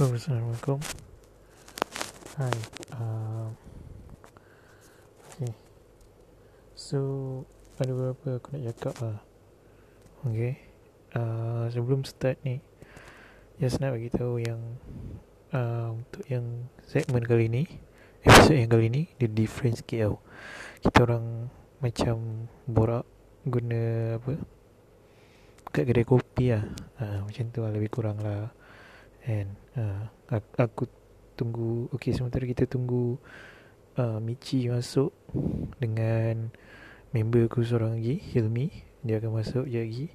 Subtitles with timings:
[0.00, 0.80] Assalamualaikum.
[2.40, 2.56] Hai.
[2.88, 3.52] Uh,
[5.28, 5.52] okay.
[6.72, 6.98] So,
[7.76, 9.20] ada beberapa aku nak cakap lah.
[10.24, 10.56] Okay.
[11.12, 12.64] Uh, sebelum start ni,
[13.60, 14.80] just nak bagi tahu yang
[15.52, 17.68] uh, untuk yang segmen kali ni,
[18.24, 20.16] episode yang kali ni, dia different sikit tau.
[20.80, 21.52] Kita orang
[21.84, 23.04] macam borak
[23.44, 24.32] guna apa
[25.70, 26.64] kat kedai kopi lah
[27.04, 28.50] uh, macam tu lah lebih kurang lah
[29.26, 30.08] and uh,
[30.56, 30.88] aku
[31.36, 33.16] tunggu okey sementara kita tunggu
[33.96, 35.12] uh, Michi masuk
[35.80, 36.52] dengan
[37.10, 38.70] member aku seorang lagi Hilmi.
[39.00, 40.06] Dia akan masuk je lagi.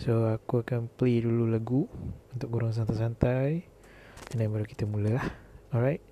[0.00, 1.84] So aku akan play dulu lagu
[2.32, 3.64] untuk korang santai-santai.
[4.32, 5.28] And then baru kita mula lah.
[5.72, 6.04] Alright?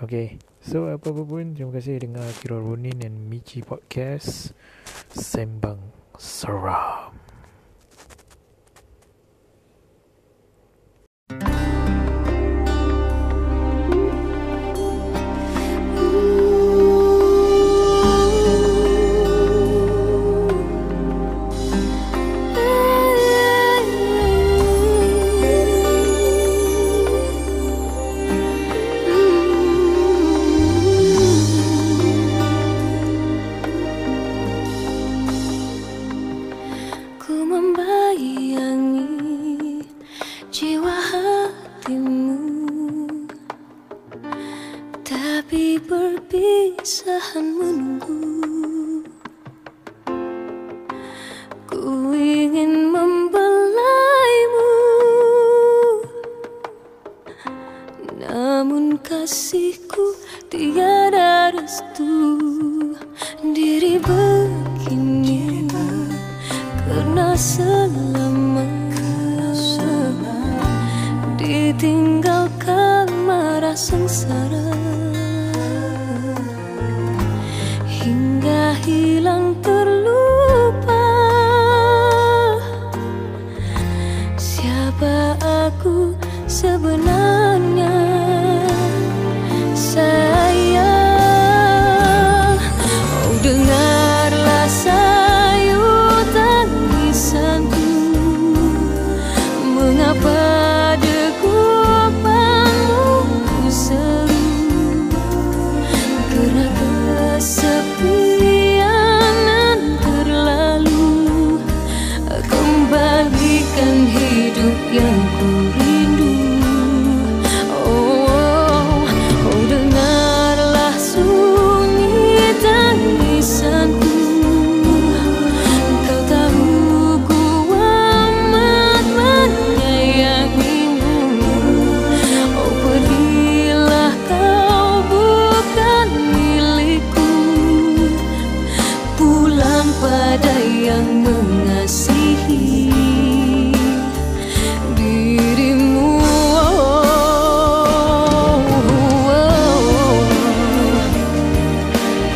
[0.00, 2.00] Okay, so apa-apa pun terima kasih.
[2.00, 4.56] Dengar Kira Ronin dan Michi Podcast.
[5.12, 7.29] Sembang Seram.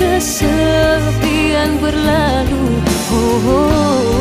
[0.05, 1.73] Kembalikan hidup yang
[3.09, 4.14] ku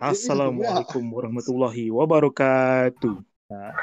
[0.00, 3.20] Assalamualaikum warahmatullahi wabarakatuh.
[3.52, 3.76] Ha.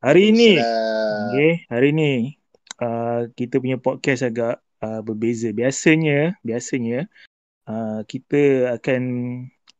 [0.00, 2.12] Hari ini, okay, hari ini
[2.80, 5.52] uh, kita punya podcast agak uh, berbeza.
[5.52, 7.04] Biasanya, biasanya
[7.68, 9.02] uh, kita akan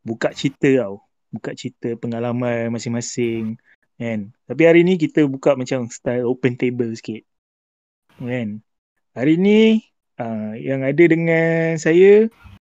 [0.05, 1.09] buka cerita tau.
[1.33, 3.57] Buka cerita pengalaman masing-masing.
[3.97, 4.37] Kan?
[4.45, 7.25] Tapi hari ni kita buka macam style open table sikit.
[8.21, 8.61] Kan?
[9.17, 9.89] Hari ni
[10.21, 12.29] uh, yang ada dengan saya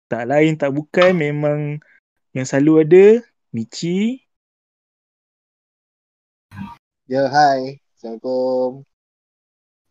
[0.10, 1.78] tak lain tak bukan memang
[2.36, 3.06] yang selalu ada
[3.56, 4.20] Michi.
[7.08, 7.80] Ya, hai.
[7.96, 8.84] Assalamualaikum.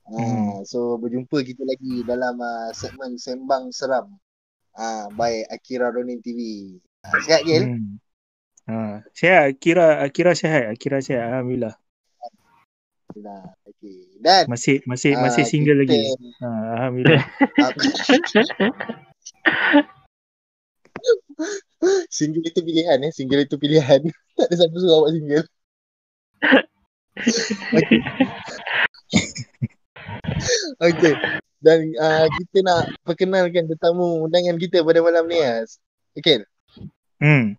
[0.04, 0.20] Hmm.
[0.20, 4.20] Uh, so berjumpa kita lagi dalam uh, segmen Sembang Seram
[4.76, 6.76] uh, by Akira Ronin TV.
[7.00, 7.64] Uh, sihat Gil?
[7.64, 7.96] Hmm.
[8.68, 11.72] Uh, sihat Akira Akira sihat Akira sihat alhamdulillah.
[12.20, 13.56] Alhamdulillah.
[13.72, 14.20] Okay.
[14.20, 15.96] Dan masih masih uh, masih single kita...
[15.96, 16.12] lagi.
[16.44, 17.24] Uh, alhamdulillah.
[22.16, 23.12] single itu pilihan eh.
[23.12, 24.00] Single itu pilihan.
[24.36, 25.46] tak ada siapa suruh awak single.
[27.74, 28.00] okay.
[30.88, 31.14] okay.
[31.64, 35.40] Dan uh, kita nak perkenalkan tetamu undangan kita pada malam ni.
[35.40, 35.80] As.
[36.12, 36.44] Okay.
[37.22, 37.56] Hmm.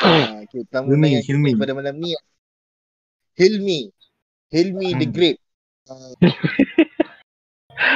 [0.00, 1.50] Uh, okay, tetamu Hilmi, undangan Hilmi.
[1.56, 2.12] kita pada malam ni.
[3.36, 3.80] Hilmi.
[4.50, 5.00] Hilmi hmm.
[5.00, 5.38] the Great.
[5.88, 6.12] Uh,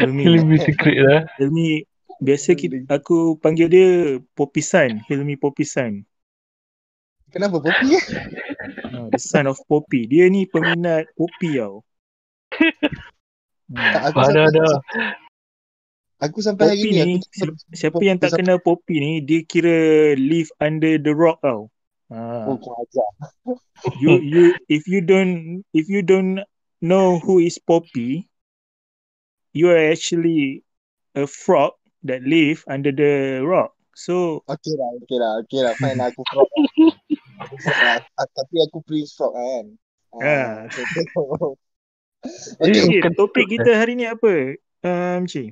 [0.00, 0.22] Hilmi.
[0.24, 1.20] Hilmi the Great lah.
[1.36, 1.84] Hilmi
[2.22, 3.88] Biasa kita, aku panggil dia
[4.38, 6.06] Popisan, Hilmi Popisan.
[7.34, 7.98] Kenapa Popi?
[8.94, 10.06] Uh, the son of Poppy.
[10.06, 11.82] Dia ni peminat Poppy tau.
[13.66, 13.92] Hmm.
[14.06, 14.64] Aku ada ada.
[16.22, 20.48] Aku sampai hari ni, ni aku siapa yang tak kenal Poppy ni, dia kira live
[20.62, 21.68] under the rock tau.
[22.14, 22.48] Ha.
[22.48, 23.10] Oh, ajar.
[24.02, 26.40] you you if you don't if you don't
[26.78, 28.30] know who is Poppy,
[29.50, 30.62] you are actually
[31.18, 31.74] a frog
[32.04, 33.72] that live under the rock.
[33.94, 35.72] So Okay lah, okay lah, okay lah.
[35.78, 37.98] Fine lah, aku frog lah.
[38.38, 39.66] Tapi aku prince frog lah kan.
[40.14, 40.70] Ah.
[42.62, 44.54] okay, okay, topik kita hari ni apa?
[44.84, 45.50] Um, Cik.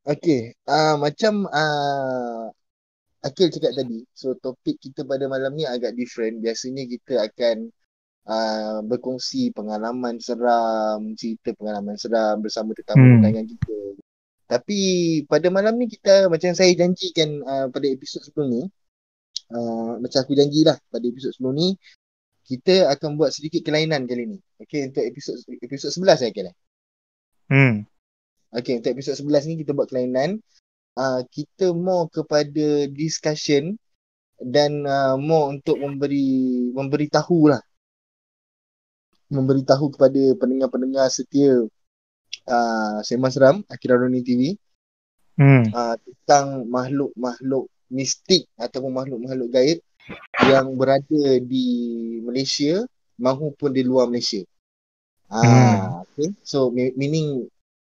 [0.00, 2.48] Okay, uh, macam uh,
[3.20, 6.40] Akil cakap tadi, so topik kita pada malam ni agak different.
[6.40, 7.68] Biasanya kita akan
[8.24, 13.44] uh, berkongsi pengalaman seram, cerita pengalaman seram bersama tetamu hmm.
[13.44, 13.76] kita.
[14.50, 14.78] Tapi
[15.30, 18.62] pada malam ni kita macam saya janjikan uh, pada episod sebelum ni
[19.54, 21.68] uh, Macam aku janjilah pada episod sebelum ni
[22.42, 24.38] Kita akan buat sedikit kelainan kali ni.
[24.58, 26.50] Okay untuk episod episod 11 saya kira
[27.46, 27.86] Hmm.
[28.50, 30.42] Okay untuk episod 11 ni kita buat kelainan.
[30.98, 33.78] Uh, Kita more kepada discussion
[34.42, 37.62] Dan uh, more untuk memberi Memberitahu lah.
[39.30, 41.70] Memberitahu kepada pendengar-pendengar setia
[42.50, 44.58] uh, Sembang Seram Akira Roni TV
[45.38, 45.70] hmm.
[45.70, 49.78] uh, tentang makhluk-makhluk mistik ataupun makhluk-makhluk gaib
[50.50, 51.66] yang berada di
[52.26, 52.82] Malaysia
[53.14, 54.42] maupun di luar Malaysia.
[55.30, 55.78] Ah, hmm.
[56.02, 56.28] okay.
[56.42, 57.46] So meaning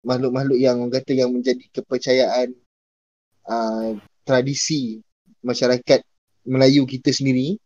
[0.07, 2.55] makhluk-makhluk yang orang kata yang menjadi kepercayaan
[3.47, 5.03] uh, tradisi
[5.43, 5.99] masyarakat
[6.47, 7.59] Melayu kita sendiri.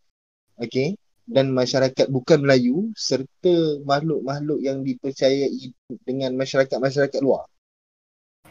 [0.58, 0.98] Okay
[1.30, 5.70] dan masyarakat bukan Melayu serta makhluk-makhluk yang dipercayai
[6.02, 7.46] dengan masyarakat-masyarakat luar.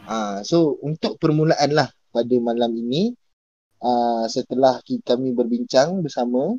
[0.07, 3.13] Ha, so untuk permulaan lah pada malam ini
[3.83, 6.55] uh, setelah kita, kami berbincang bersama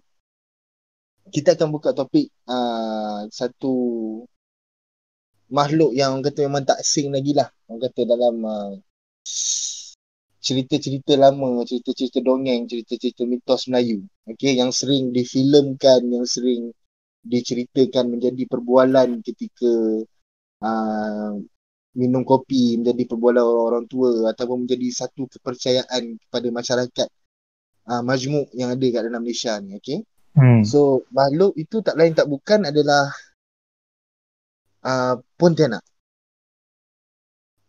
[1.31, 3.73] kita akan buka topik uh, satu
[5.49, 8.71] makhluk yang orang kata memang tak asing lagi lah orang kata dalam uh,
[10.39, 14.03] cerita-cerita lama, cerita-cerita dongeng, cerita-cerita mitos Melayu.
[14.25, 16.71] Okay, yang sering difilmkan, yang sering
[17.23, 19.71] diceritakan menjadi perbualan ketika
[20.63, 21.31] uh,
[21.99, 27.07] minum kopi, menjadi perbualan orang-orang tua ataupun menjadi satu kepercayaan kepada masyarakat
[27.91, 29.75] uh, majmuk yang ada kat dalam Malaysia ni.
[29.79, 29.99] Okay.
[30.39, 30.63] Hmm.
[30.63, 33.11] So, makhluk itu tak lain tak bukan adalah
[34.87, 35.83] uh, Pontianak.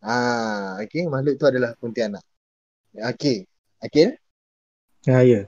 [0.00, 2.24] Ah, okay, makhluk itu adalah Pontianak.
[2.94, 3.46] Okay.
[3.80, 4.18] Akil?
[5.06, 5.46] Ya, ya.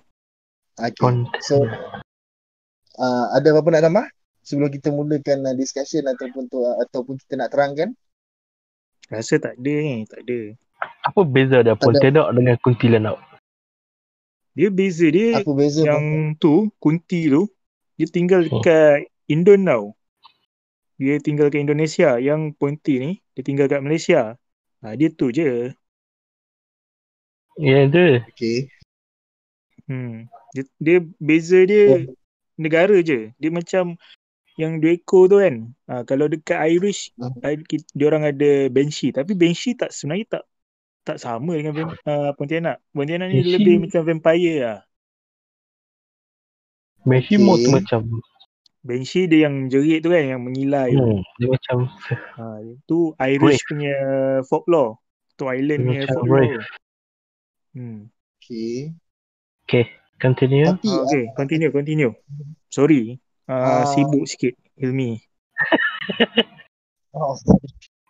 [0.79, 1.15] Okay.
[1.45, 1.67] So,
[2.97, 4.07] uh, ada apa-apa nak tambah?
[4.43, 7.95] Sebelum kita mulakan uh, discussion ataupun tu, uh, ataupun kita nak terangkan?
[9.13, 10.57] Rasa tak ada ni, tak ada.
[11.07, 13.19] Apa beza dia Pontianak dengan kuntilanak?
[14.53, 16.41] Dia beza dia apa beza yang apa?
[16.43, 17.47] tu, kunti tu,
[17.97, 18.59] dia tinggal oh.
[18.59, 19.31] dekat oh.
[19.31, 19.85] Indon tau.
[21.01, 22.19] Dia tinggal kat Indonesia.
[22.23, 24.39] Yang Ponti ni, dia tinggal kat Malaysia.
[24.83, 25.75] Ha, dia tu je.
[27.61, 28.07] Ya tu.
[28.33, 28.69] Okay.
[29.89, 30.29] Hmm.
[30.53, 32.01] Dia, dia beza dia oh.
[32.57, 33.33] negara je.
[33.37, 33.97] Dia macam
[34.61, 35.73] yang dua ekor tu kan.
[35.89, 37.41] Ha, kalau dekat Irish, hmm.
[37.97, 39.13] dia orang ada Banshee.
[39.13, 40.45] Tapi Banshee tak sebenarnya tak
[41.03, 42.79] tak sama dengan uh, Pontianak.
[42.95, 44.81] Pontianak ni Banshee- lebih macam vampire lah.
[47.03, 47.67] Behemoth Okay.
[47.67, 48.01] tu macam
[48.83, 51.77] Banshee dia yang jerit tu kan yang mengilai hmm, dia macam
[52.39, 52.43] Ha,
[52.87, 53.95] tu Irish punya
[54.47, 54.99] folklore.
[55.35, 56.47] Tu island Dia punya folklore.
[56.59, 56.67] brave.
[57.73, 58.13] Hmm.
[58.39, 58.93] Okay.
[59.65, 59.85] okay
[60.23, 62.13] continue Tapi Ah, okay, continue, continue.
[62.71, 63.19] Sorry.
[63.51, 63.85] Uh, Ah.
[63.91, 65.19] sibuk sikit Hilmi.
[67.13, 67.37] Oh.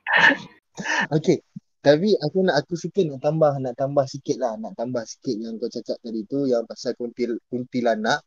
[1.16, 1.42] okay.
[1.82, 5.58] Tapi aku nak aku suka nak tambah nak tambah sikit lah nak tambah sikit yang
[5.58, 8.22] kau cakap tadi tu yang pasal kuntil kuntilanak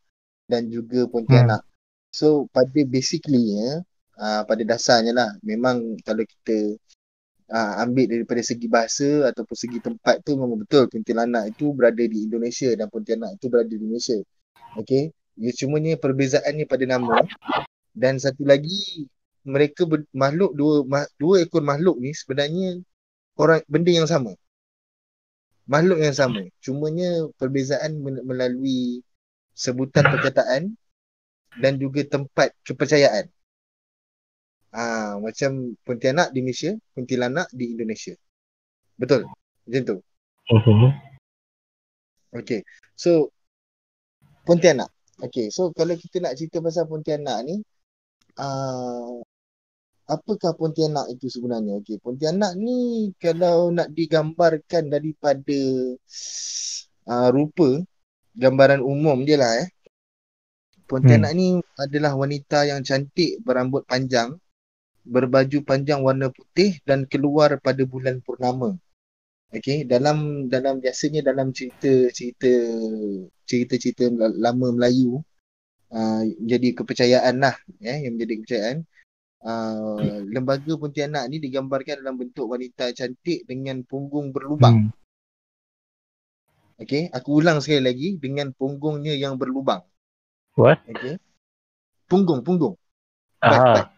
[0.52, 1.64] dan juga pontianak.
[2.12, 3.80] So pada basically ya
[4.20, 6.76] uh, pada dasarnya lah memang kalau kita
[7.52, 12.26] uh, ambil daripada segi bahasa ataupun segi tempat tu memang betul kuntilanak itu berada di
[12.26, 14.18] Indonesia dan pontianak itu berada di Indonesia.
[14.80, 15.14] Okay.
[15.36, 17.28] Ya cumanya perbezaannya pada nama
[17.92, 19.08] dan satu lagi
[19.44, 22.80] mereka ber, makhluk dua ma, dua ekor makhluk ni sebenarnya
[23.36, 24.32] orang benda yang sama.
[25.68, 26.42] Makhluk yang sama.
[26.64, 29.04] Cumanya perbezaan melalui
[29.52, 30.76] sebutan perkataan
[31.60, 33.28] dan juga tempat kepercayaan.
[34.76, 38.12] Ah, macam Pontianak di Malaysia, Kuntilanak di Indonesia.
[39.00, 39.24] Betul.
[39.64, 39.98] Macam tu.
[40.52, 40.92] Mhm.
[42.44, 42.60] Okay.
[43.00, 43.32] So
[44.44, 44.92] Pontianak.
[45.24, 45.48] Okay.
[45.48, 47.64] So kalau kita nak cerita pasal Pontianak ni
[48.36, 49.24] uh,
[50.12, 51.80] apakah Pontianak itu sebenarnya?
[51.80, 51.96] Okay.
[52.04, 55.60] Pontianak ni kalau nak digambarkan daripada
[57.08, 57.80] uh, rupa
[58.36, 59.70] gambaran umum dia lah eh.
[60.86, 61.40] Pontianak hmm.
[61.40, 61.48] ni
[61.82, 64.38] adalah wanita yang cantik berambut panjang,
[65.06, 68.76] berbaju panjang warna putih dan keluar pada bulan purnama.
[69.54, 72.52] Okey, dalam dalam biasanya dalam cerita-cerita
[73.46, 75.22] cerita-cerita lama Melayu
[75.94, 78.80] uh, jadi kepercayaan lah eh, yang menjadi kepercayaan.
[79.46, 84.90] Uh, lembaga Pontianak ni digambarkan dalam bentuk wanita cantik dengan punggung berlubang.
[84.90, 84.94] Hmm.
[86.82, 89.86] Okey, aku ulang sekali lagi dengan punggungnya yang berlubang.
[90.58, 91.22] what Okey.
[92.10, 92.76] Punggung, punggung.
[93.40, 93.95] Ah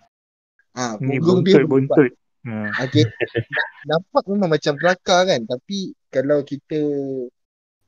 [0.77, 0.85] baik.
[0.85, 1.89] Ah, Ni buntut, berlubang.
[1.89, 2.11] buntut.
[2.45, 2.85] Ha.
[2.85, 3.03] Okey.
[3.89, 6.79] Nampak memang macam kelakar kan, tapi kalau kita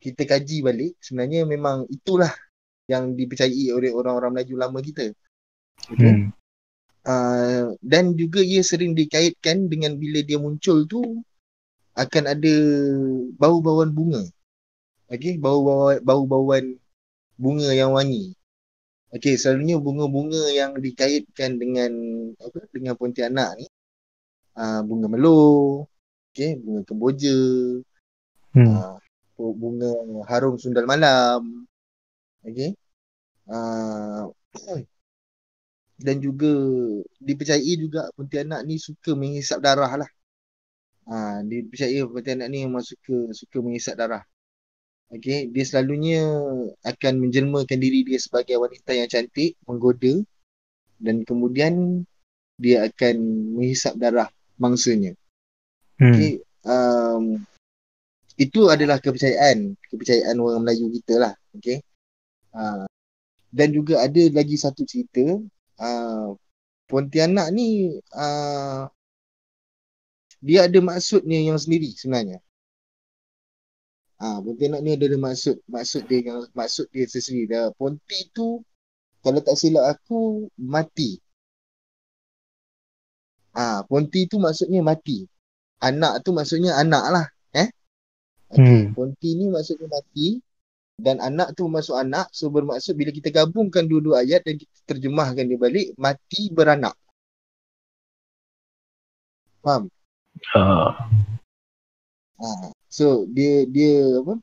[0.01, 2.31] kita kaji balik, sebenarnya memang itulah
[2.89, 5.13] yang dipercayai oleh orang-orang Melayu lama kita.
[5.93, 6.09] Okey.
[6.09, 6.25] Hmm.
[6.99, 11.23] Uh, dan juga ia sering dikaitkan dengan bila dia muncul tu
[11.95, 12.55] akan ada
[13.39, 14.25] bau-bauan bunga.
[15.09, 16.75] Okey, bau-bauan bau-bauan
[17.39, 18.35] bunga yang wangi.
[19.09, 21.91] Okey, selalunya bunga-bunga yang dikaitkan dengan
[22.37, 23.65] apa dengan Pontianak ni
[24.53, 25.41] uh, bunga melo,
[26.29, 27.37] okey, bunga kemboja,
[28.53, 28.65] Hmm.
[28.65, 29.89] uh, bunga
[30.29, 31.65] harum sundal malam.
[32.45, 32.73] Okey.
[33.49, 34.29] Uh,
[36.05, 36.49] dan juga
[37.19, 40.09] dipercayai juga Pontianak ni suka menghisap darah lah.
[41.09, 44.23] Ha, dipercayai Pontianak ni memang suka suka menghisap darah.
[45.09, 46.21] Okey, dia selalunya
[46.85, 50.21] akan menjelmakan diri dia sebagai wanita yang cantik, menggoda
[51.01, 52.05] dan kemudian
[52.61, 53.15] dia akan
[53.57, 54.29] menghisap darah
[54.61, 55.17] mangsanya.
[55.97, 56.13] Hmm.
[56.13, 57.41] Okey, um,
[58.37, 61.33] itu adalah kepercayaan, kepercayaan orang Melayu kita lah.
[61.57, 61.81] Okey.
[62.53, 62.85] Uh,
[63.49, 65.25] dan juga ada lagi satu cerita,
[65.81, 66.37] uh,
[66.89, 68.89] Pontianak ni uh,
[70.41, 72.41] dia ada maksudnya yang sendiri sebenarnya.
[74.19, 77.47] Ah, Pontianak ni ada ada maksud maksud dia yang maksud dia sendiri.
[77.55, 78.59] Dah Ponti tu
[79.23, 81.19] kalau tak silap aku mati.
[83.55, 85.23] Ah, Ponti tu maksudnya mati.
[85.79, 87.71] Anak tu maksudnya anak lah, eh?
[88.51, 88.59] Okay.
[88.59, 88.83] Hmm.
[88.91, 90.43] Ponti ni maksudnya mati
[90.99, 95.47] dan anak tu masuk anak so bermaksud bila kita gabungkan dua-dua ayat dan kita terjemahkan
[95.47, 96.95] dia balik mati beranak.
[99.63, 99.87] Faham?
[100.55, 100.95] ah
[102.39, 102.78] Ha.
[102.89, 104.33] So dia dia apa?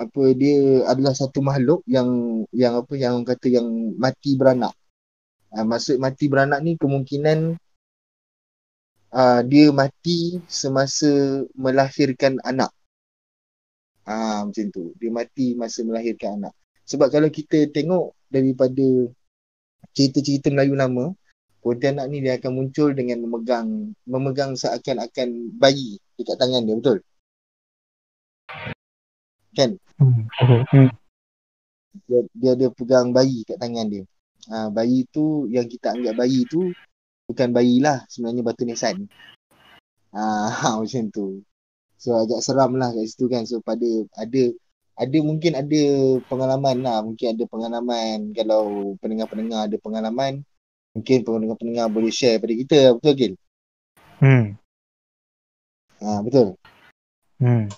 [0.00, 3.68] Apa dia adalah satu makhluk yang yang apa yang kata yang
[4.00, 4.74] mati beranak.
[5.54, 7.58] Ha, maksud mati beranak ni kemungkinan
[9.14, 12.70] uh, dia mati semasa melahirkan anak.
[14.08, 14.90] Ah macam tu.
[14.98, 16.54] Dia mati masa melahirkan anak.
[16.90, 18.86] Sebab kalau kita tengok daripada
[19.94, 21.14] cerita-cerita Melayu lama,
[21.60, 26.98] Pontianak ni dia akan muncul dengan memegang memegang seakan-akan bayi dekat tangan dia, betul?
[29.52, 29.70] Kan?
[30.00, 30.24] Hmm.
[32.08, 34.04] Dia dia ada pegang bayi kat tangan dia.
[34.48, 36.72] Ha, bayi tu yang kita anggap bayi tu
[37.28, 39.04] bukan bayi lah, sebenarnya batu nisan.
[40.16, 40.20] Ha,
[40.64, 41.44] ha macam tu.
[42.00, 43.44] So agak seram lah kat situ kan.
[43.44, 43.84] So pada
[44.16, 44.42] ada
[44.96, 45.82] ada mungkin ada
[46.24, 50.40] pengalaman lah, mungkin ada pengalaman kalau pendengar-pendengar ada pengalaman
[50.90, 53.34] mungkin pendengar-pendengar boleh share pada kita betul Gil?
[54.18, 54.58] Hmm.
[56.00, 56.56] Ha, betul.
[57.40, 57.68] Hmm.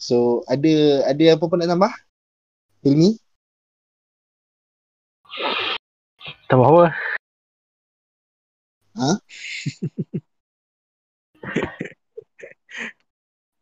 [0.00, 1.92] So ada ada apa-apa nak tambah?
[2.80, 3.20] Hilmi?
[6.48, 6.84] Tambah apa?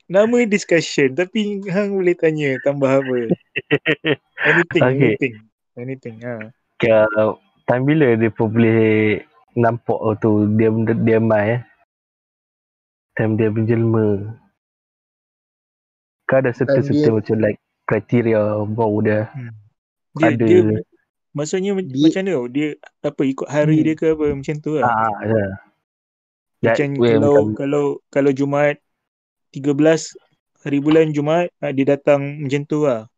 [0.08, 3.36] Nama discussion tapi hang boleh tanya tambah apa?
[4.48, 5.04] Anything, Okay.
[5.04, 5.34] anything.
[5.76, 6.16] Anything.
[6.24, 6.48] Ha.
[6.80, 7.36] Kau
[7.68, 9.20] time bila dia pun boleh
[9.54, 11.62] nampak tu dia dia mai eh.
[13.12, 14.38] Time dia menjelma.
[16.24, 19.32] Kau ada serta-serta macam like kriteria bau dia.
[20.14, 20.44] Dia, Ada.
[20.44, 20.60] dia
[21.30, 22.34] maksudnya ma- Dia- macam mana?
[22.48, 22.68] Dia
[23.00, 23.84] apa ikut hari Hmm.
[23.84, 24.84] dia ke apa macam tu lah.
[24.84, 25.44] Ah, ya.
[26.60, 28.76] Macam well, kalau macam- kalau kalau Jumaat
[29.50, 30.12] 13
[30.58, 33.08] hari bulan Jumaat ah, dia datang macam tu lah.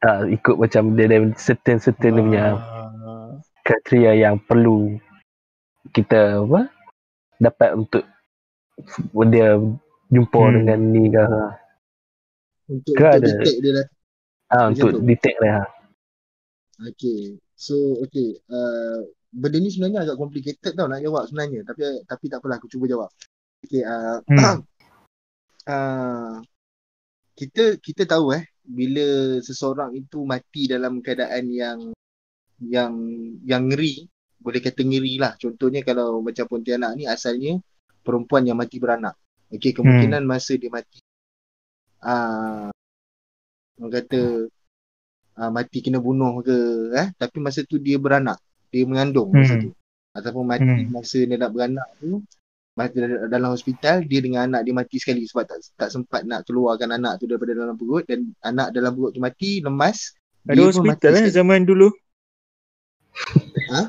[0.00, 2.73] ah, ikut macam dia ada certain-certain dia punya Ah.
[3.64, 4.94] Kriteria yang perlu
[5.90, 6.68] kita apa
[7.40, 8.04] dapat untuk
[9.26, 9.56] dia
[10.08, 10.54] jumpa Hmm.
[10.60, 11.24] dengan ni ke
[12.64, 13.28] Untuk, Ke untuk ada?
[13.28, 13.86] detect dia lah.
[14.48, 15.00] ah, Macam untuk tu.
[15.04, 15.60] detect dia
[16.74, 17.20] Okay.
[17.54, 18.34] So okay.
[18.46, 21.62] Uh, benda ni sebenarnya agak complicated tau nak jawab sebenarnya.
[21.62, 23.10] Tapi tapi tak apalah aku cuba jawab.
[23.62, 23.82] Okay.
[23.82, 24.58] Uh, Hmm.
[25.70, 26.34] uh,
[27.34, 31.78] kita kita tahu eh bila seseorang itu mati dalam keadaan yang
[32.60, 32.92] yang
[33.42, 34.06] yang ngeri
[34.38, 37.58] boleh kata ngeri lah contohnya kalau macam Pontianak ni asalnya
[38.00, 39.16] perempuan yang mati beranak
[39.50, 41.00] okey kemungkinan masa dia mati
[42.04, 42.68] ah
[43.80, 44.20] orang kata
[45.34, 46.56] ah, mati kena bunuh ke
[46.94, 48.38] eh tapi masa tu dia beranak
[48.68, 49.64] dia mengandung masa Hmm.
[49.64, 49.70] tu
[50.12, 50.92] ataupun mati Hmm.
[50.92, 52.22] masa dia nak beranak tu
[52.74, 56.44] mati dal- dalam hospital dia dengan anak dia mati sekali sebab tak tak sempat nak
[56.44, 60.14] keluarkan anak tu daripada dalam perut dan anak dalam perut tu mati lemas
[60.44, 61.34] Ada hospital mati eh sekali.
[61.34, 61.88] zaman dulu.
[63.70, 63.82] Ha?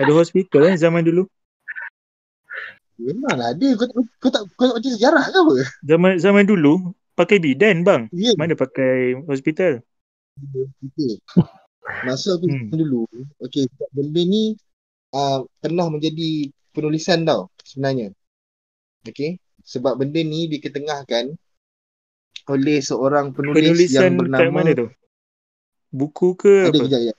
[0.00, 1.24] Ada hospital eh zaman dulu.
[2.96, 5.54] Memanglah ada kau, tak- kau tak kau tak baca sejarah ke apa?
[5.84, 8.08] Zaman zaman dulu pakai bidan bang.
[8.12, 8.32] Ya.
[8.40, 9.84] Mana pakai hospital?
[10.80, 11.20] Okay.
[12.04, 12.72] Masa aku Hmm.
[12.74, 13.06] dulu,
[13.46, 14.58] okey benda ni
[15.14, 18.10] uh, pernah menjadi penulisan tau sebenarnya.
[19.06, 21.38] Okey, sebab benda ni diketengahkan
[22.50, 24.86] oleh seorang penulis Penulisan yang bernama mana tu?
[25.94, 26.84] Buku ke ada apa?
[26.84, 27.14] kejap ya.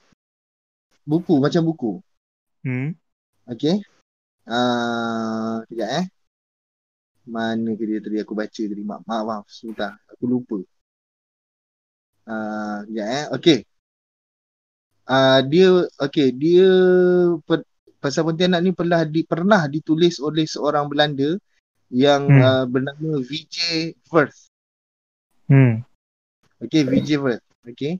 [1.08, 1.92] Buku macam buku.
[2.60, 2.92] Hmm.
[3.48, 3.80] Okey.
[4.44, 6.06] Ah, uh, kejap eh.
[7.24, 8.82] Mana ke dia tadi aku baca tadi?
[8.84, 9.46] Maaf, maaf, maaf.
[9.48, 9.96] Sebentar.
[10.12, 10.60] Aku lupa.
[12.28, 13.24] Ah, uh, kejap eh.
[13.32, 13.58] Okey.
[15.08, 15.68] Ah, uh, dia
[16.04, 16.68] okey, dia
[17.40, 17.64] per,
[17.96, 21.32] pasal Pontianak ni pernah di, pernah ditulis oleh seorang Belanda
[21.88, 22.44] yang Hmm.
[22.44, 23.56] uh, bernama VJ
[24.04, 24.52] Firth.
[25.48, 25.80] Hmm.
[26.60, 27.44] Okey, VJ Firth.
[27.64, 27.96] Okey.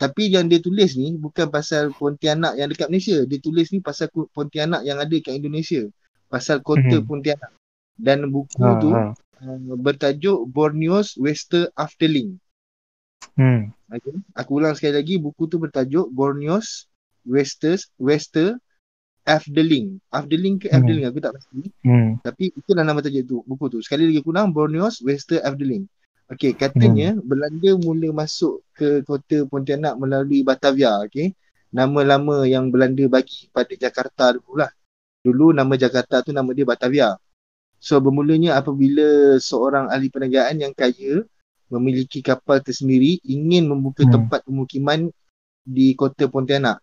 [0.00, 3.20] Tapi yang dia tulis ni bukan pasal Pontianak yang dekat Malaysia.
[3.28, 5.84] Dia tulis ni pasal Pontianak yang ada kat Indonesia.
[6.26, 7.04] Pasal kota Mhm.
[7.04, 7.52] Pontianak.
[8.00, 9.12] Dan buku Ha, tu ha.
[9.12, 12.40] uh, bertajuk Borneo's Wester Afterling.
[13.36, 13.76] Hmm.
[13.92, 14.16] Okay.
[14.32, 16.88] Aku ulang sekali lagi buku tu bertajuk Borneo's
[17.28, 18.56] Wester Wester
[19.28, 20.00] Afdeling.
[20.08, 20.80] Afdeling ke Hmm.
[20.80, 21.68] Afdeling aku tak pasti.
[21.84, 22.16] Hmm.
[22.24, 23.78] Tapi itulah nama tajuk tu buku tu.
[23.84, 25.84] Sekali lagi aku ulang Borneo's Wester Afdeling.
[26.30, 27.26] Okey, katanya Hmm.
[27.26, 31.34] Belanda mula masuk ke kota Pontianak melalui Batavia, okey.
[31.74, 34.70] Nama lama yang Belanda bagi pada Jakarta dululah.
[35.26, 37.18] Dulu nama Jakarta tu nama dia Batavia.
[37.82, 41.26] So bermulanya apabila seorang ahli perniagaan yang kaya
[41.70, 44.14] memiliki kapal tersendiri ingin membuka Hmm.
[44.14, 45.10] tempat pemukiman
[45.66, 46.78] di kota Pontianak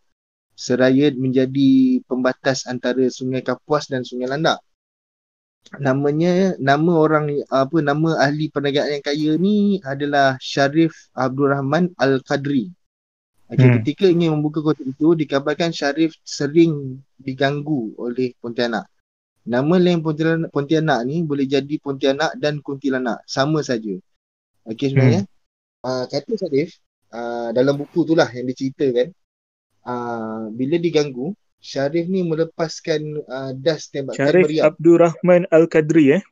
[0.57, 4.59] seraya menjadi pembatas antara Sungai Kapuas dan Sungai Landak.
[5.75, 12.71] Namanya nama orang apa nama ahli perniagaan yang kaya ni adalah Syarif Abdul Rahman Al-Qadri.
[13.47, 13.79] Okay, Hmm.
[13.79, 18.91] ketika ingin membuka kota itu dikabarkan Syarif sering diganggu oleh Pontianak.
[19.47, 23.95] Nama lain Pontianak, Pontianak ni boleh jadi Pontianak dan Kuntilanak, sama saja.
[24.67, 25.23] Okey sebenarnya.
[25.79, 26.75] Uh, kata Syarif
[27.15, 29.15] uh, dalam buku tu lah yang diceritakan
[29.87, 31.31] uh, bila diganggu
[31.67, 34.63] Syarif ni melepaskan uh, das tembakan Syarif meriam.
[34.71, 36.23] Abdul Rahman Al-Qadri eh.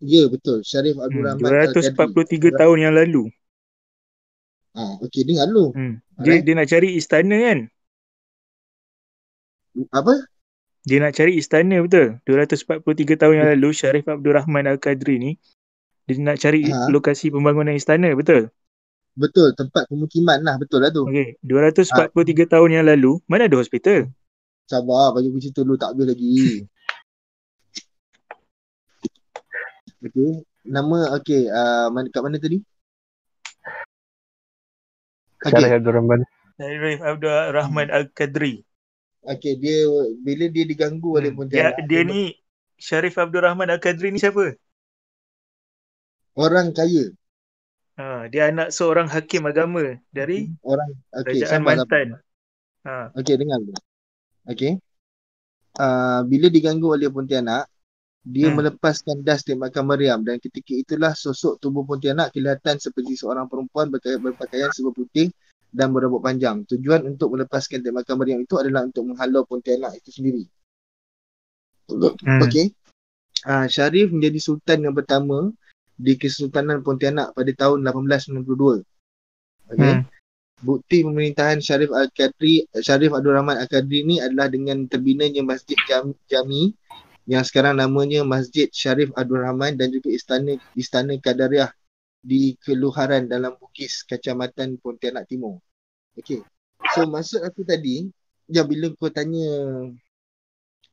[0.00, 1.36] Ya betul, Syarif Abdul Hmm.
[1.36, 3.28] Rahman 243 tahun yang lalu.
[4.72, 5.74] Ah, okey dengar dulu.
[5.74, 5.94] Hmm.
[6.16, 6.42] Dia Alright.
[6.46, 7.58] dia nak cari istana kan?
[9.92, 10.14] Apa?
[10.88, 12.06] Dia nak cari istana betul.
[12.24, 15.32] 243 tahun yang lalu Syarif Abdul Rahman Al-Qadri ni
[16.08, 16.88] dia nak cari Ha.
[16.88, 18.48] lokasi pembangunan istana betul.
[19.18, 21.02] Betul, tempat pemukiman lah, betul lah tu.
[21.10, 24.06] Okey, 243 tahun yang lalu mana ada hospital?
[24.70, 26.30] Sabar, bagi aku cerita dulu tak habis lagi.
[30.06, 32.62] Okey, nama okey, uh, mana kat mana tadi?
[35.42, 36.20] Syarif Okey, Abdul Rahman.
[36.54, 38.62] Syarif Abdul Rahman Al-Qadri.
[39.26, 39.82] okey dia
[40.22, 41.50] bila dia diganggu oleh Hmm.
[41.50, 42.38] Dia dia ni
[42.78, 44.54] Syarif Abdul Rahman Al-Qadri ni siapa?
[46.38, 47.10] Orang kaya.
[47.98, 51.66] Ha, dia anak seorang hakim agama dari Orang okey Kerajaan.
[51.66, 52.08] Mantan.
[52.86, 53.10] Ha.
[53.18, 53.74] Okey dengar dulu.
[54.46, 54.78] Okey.
[55.74, 57.66] Uh, bila diganggu oleh Pontianak,
[58.22, 58.62] dia Hmm.
[58.62, 64.22] melepaskan das tembakan meriam dan ketika itulah sosok tubuh Pontianak kelihatan seperti seorang perempuan berpakaian,
[64.22, 65.34] berpakaian serba putih
[65.74, 66.62] dan berambut panjang.
[66.70, 70.46] Tujuan untuk melepaskan tembakan meriam itu adalah untuk menghalau Pontianak itu sendiri.
[71.90, 72.46] Hmm.
[72.46, 72.70] Okey.
[73.42, 75.50] Uh, Syarif menjadi sultan yang pertama
[75.98, 78.86] di Kesultanan Pontianak pada tahun 1892.
[79.74, 79.82] Okey.
[79.82, 80.06] Hmm.
[80.58, 86.74] Bukti pemerintahan Syarif Al-Qadri, Syarif Abdul Rahman Al-Qadri ni adalah dengan terbinanya Masjid Jam, Jami
[87.30, 91.70] yang sekarang namanya Masjid Syarif Abdul Rahman dan juga Istana Istana Kadariah
[92.18, 95.62] di Keluharan dalam Bugis, Kecamatan Pontianak Timur.
[96.18, 96.42] Okey.
[96.94, 98.10] So maksud aku tadi,
[98.50, 99.46] ya bila kau tanya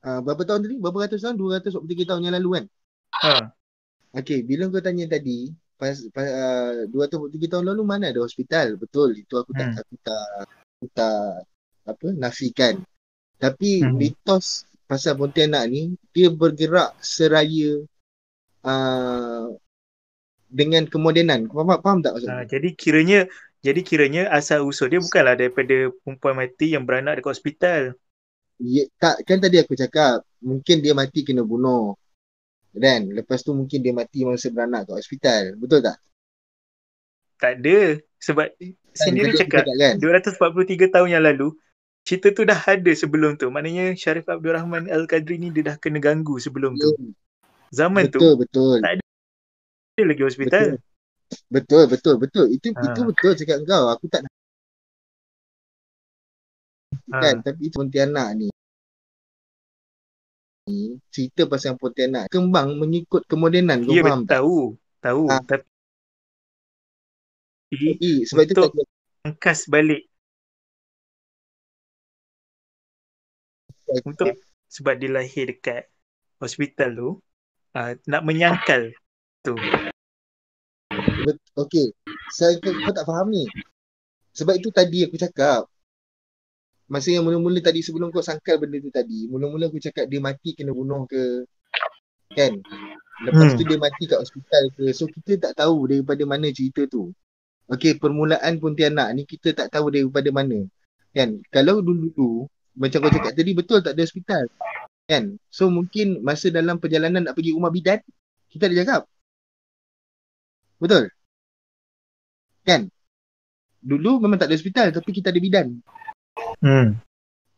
[0.06, 0.76] uh, berapa tahun tadi?
[0.78, 1.38] Berapa ratus tahun?
[1.42, 2.66] 223 tahun yang lalu kan?
[3.26, 3.34] Ha.
[4.16, 8.80] Okey, bila kau tanya tadi, pas, pas uh, 223 tahun lalu mana ada hospital?
[8.80, 9.84] Betul, itu aku tak Hmm.
[9.84, 11.18] aku tak aku tak
[11.86, 12.76] apa nafikan.
[13.44, 14.00] Tapi Hmm.
[14.00, 17.84] mitos pasal Pontianak ni dia bergerak seraya
[18.64, 19.52] uh,
[20.48, 21.52] dengan kemodenan.
[21.52, 22.54] Kau faham, faham tak maksud Ha, aku?
[22.54, 23.20] jadi kiranya
[23.66, 27.82] jadi kiranya asal usul dia bukanlah daripada perempuan mati yang beranak dekat hospital.
[28.62, 31.98] Ya, tak kan tadi aku cakap mungkin dia mati kena bunuh.
[32.76, 35.42] Dan lepas tu mungkin dia mati masa beranak kat hospital.
[35.56, 35.98] Betul tak?
[37.40, 37.80] Tak ada.
[38.20, 38.48] Sebab
[38.96, 39.96] sendiri tadi aku cakap kan.
[40.00, 41.48] 243 tahun yang lalu
[42.06, 43.48] cerita tu dah ada sebelum tu.
[43.50, 46.94] Maknanya Syarif Abdul Rahman Al-Qadri ni dia dah kena ganggu sebelum tu.
[47.72, 48.78] Zaman tu Betul, betul.
[48.84, 48.94] tak
[49.96, 50.68] dia lagi hospital.
[51.50, 52.46] Betul, betul, betul.
[52.52, 52.82] Itu Ha.
[52.84, 53.86] itu betul cakap kau.
[53.92, 54.28] Aku tak
[57.12, 57.20] Ha.
[57.20, 58.48] kan, tapi itu Pontianak ni.
[60.66, 63.86] Ni, Cerita pasal Pontianak kembang mengikut kemodenan.
[63.86, 64.42] Kau Ya faham tak?
[64.42, 64.74] tahu.
[64.98, 65.24] Tahu.
[65.30, 65.38] Ha.
[65.46, 65.66] Tapi
[67.76, 68.62] Tapi sebab itu
[69.26, 70.10] angkas balik
[74.06, 74.34] untuk
[74.66, 75.86] sebab dia lahir dekat
[76.42, 77.10] hospital tu
[77.78, 78.90] uh, nak menyangkal
[79.46, 79.54] tu.
[81.54, 81.94] Okay.
[82.34, 83.46] Saya kau tak faham ni.
[84.34, 85.70] Sebab itu tadi aku cakap.
[86.86, 90.54] Masa yang mula-mula tadi sebelum kau sangkal benda tu tadi, mula-mula aku cakap dia mati
[90.54, 91.50] kena bunuh ke
[92.36, 92.54] kan.
[93.26, 93.58] Lepas Hmm.
[93.58, 94.92] tu dia mati kat hospital ke.
[94.94, 97.10] So kita tak tahu daripada mana cerita tu.
[97.66, 100.62] Okay, permulaan Pontianak ni kita tak tahu daripada mana.
[101.16, 101.42] Kan?
[101.50, 102.46] Kalau dulu-dulu
[102.76, 104.46] macam kau cakap tadi betul tak ada hospital.
[105.10, 105.42] Kan?
[105.50, 107.98] So mungkin masa dalam perjalanan nak pergi rumah bidan,
[108.52, 109.02] kita ada cakap.
[110.78, 111.10] Betul?
[112.68, 112.92] Kan?
[113.82, 115.82] Dulu memang tak ada hospital tapi kita ada bidan.
[116.64, 117.00] Hmm.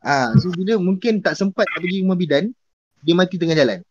[0.02, 2.54] Ah, so bila mungkin tak sempat nak pergi rumah bidan,
[3.04, 3.82] dia mati tengah jalan.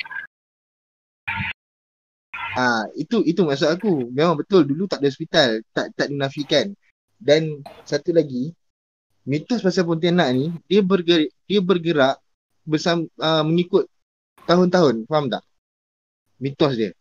[2.57, 4.09] Ah, itu itu maksud aku.
[4.11, 6.73] Memang betul dulu tak ada hospital, tak tak dinafikan.
[7.21, 8.57] Dan satu lagi,
[9.29, 12.16] mitos pasal Pontianak ni dia bergerak dia bergerak
[12.64, 13.85] bersama uh, mengikut
[14.49, 15.45] tahun-tahun, faham tak?
[16.40, 16.97] Mitos dia.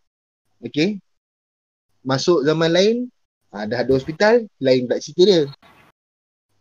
[0.60, 1.00] Okey.
[2.06, 2.96] Masuk zaman lain,
[3.50, 5.42] ah, dah ada hospital, lain pula cerita dia.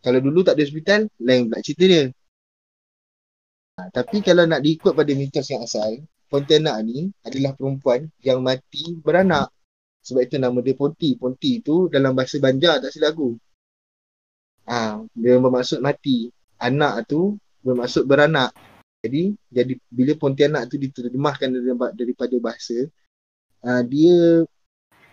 [0.05, 2.05] Kalau dulu tak ada hospital, lain pula cerita dia.
[3.81, 8.95] Ha, tapi kalau nak diikut pada mitos yang asal, Pontianak ni adalah perempuan yang mati
[9.01, 9.49] beranak.
[10.05, 11.17] Sebab itu nama dia Ponti.
[11.17, 13.41] Ponti tu dalam bahasa Banjar tak silap aku.
[14.69, 16.29] Ha, dia bermaksud mati.
[16.61, 18.53] Anak tu bermaksud beranak.
[19.01, 21.49] Jadi, jadi bila Pontianak tu diterjemahkan
[21.97, 22.89] daripada, bahasa,
[23.65, 24.45] uh, dia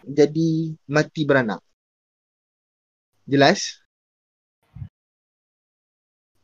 [0.07, 1.59] jadi mati beranak.
[3.27, 3.80] Jelas?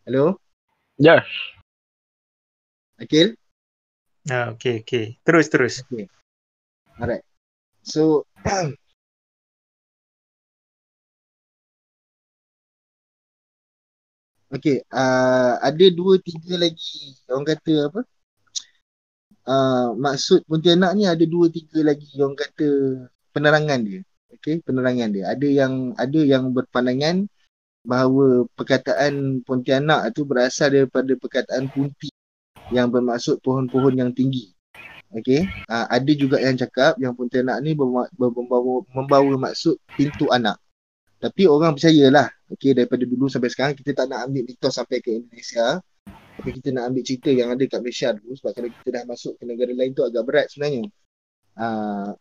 [0.08, 0.40] Hello?
[0.96, 1.28] Yes.
[2.96, 3.36] Akil?
[4.32, 5.20] Ah, okay, okay.
[5.20, 5.84] Terus, terus.
[5.84, 6.08] Okay.
[6.96, 7.28] Alright.
[7.84, 8.24] So,
[14.56, 14.80] okay.
[14.88, 18.08] Uh, ada dua, tiga lagi orang kata apa?
[19.44, 22.68] Uh, maksud Pontianak ni ada dua, tiga lagi orang kata
[23.36, 24.08] penerangan dia.
[24.40, 25.36] Okay, penerangan dia.
[25.36, 27.28] Ada yang ada yang berpandangan
[27.88, 32.12] bahawa perkataan Pontianak tu berasal daripada perkataan punti
[32.76, 34.52] yang bermaksud pohon-pohon yang tinggi.
[35.16, 35.48] Okey.
[35.72, 40.60] Uh, ada juga yang cakap yang Pontianak ni membawa, membawa, membawa maksud pintu anak.
[41.24, 42.28] Tapi orang percayalah.
[42.52, 45.80] Okey daripada dulu sampai sekarang kita tak nak ambil mitos sampai ke Indonesia.
[46.38, 49.34] Tapi kita nak ambil cerita yang ada kat Malaysia dulu sebab kalau kita dah masuk
[49.40, 50.84] ke negara lain tu agak berat sebenarnya.
[51.56, 52.12] Uh,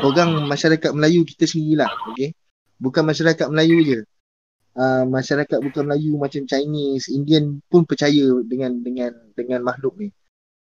[0.00, 1.92] orang masyarakat Melayu kita sendirilah.
[2.08, 2.32] Okey.
[2.80, 4.00] Bukan masyarakat Melayu je.
[4.76, 10.12] Uh, masyarakat bukan Melayu macam Chinese, Indian pun percaya dengan dengan dengan makhluk ni.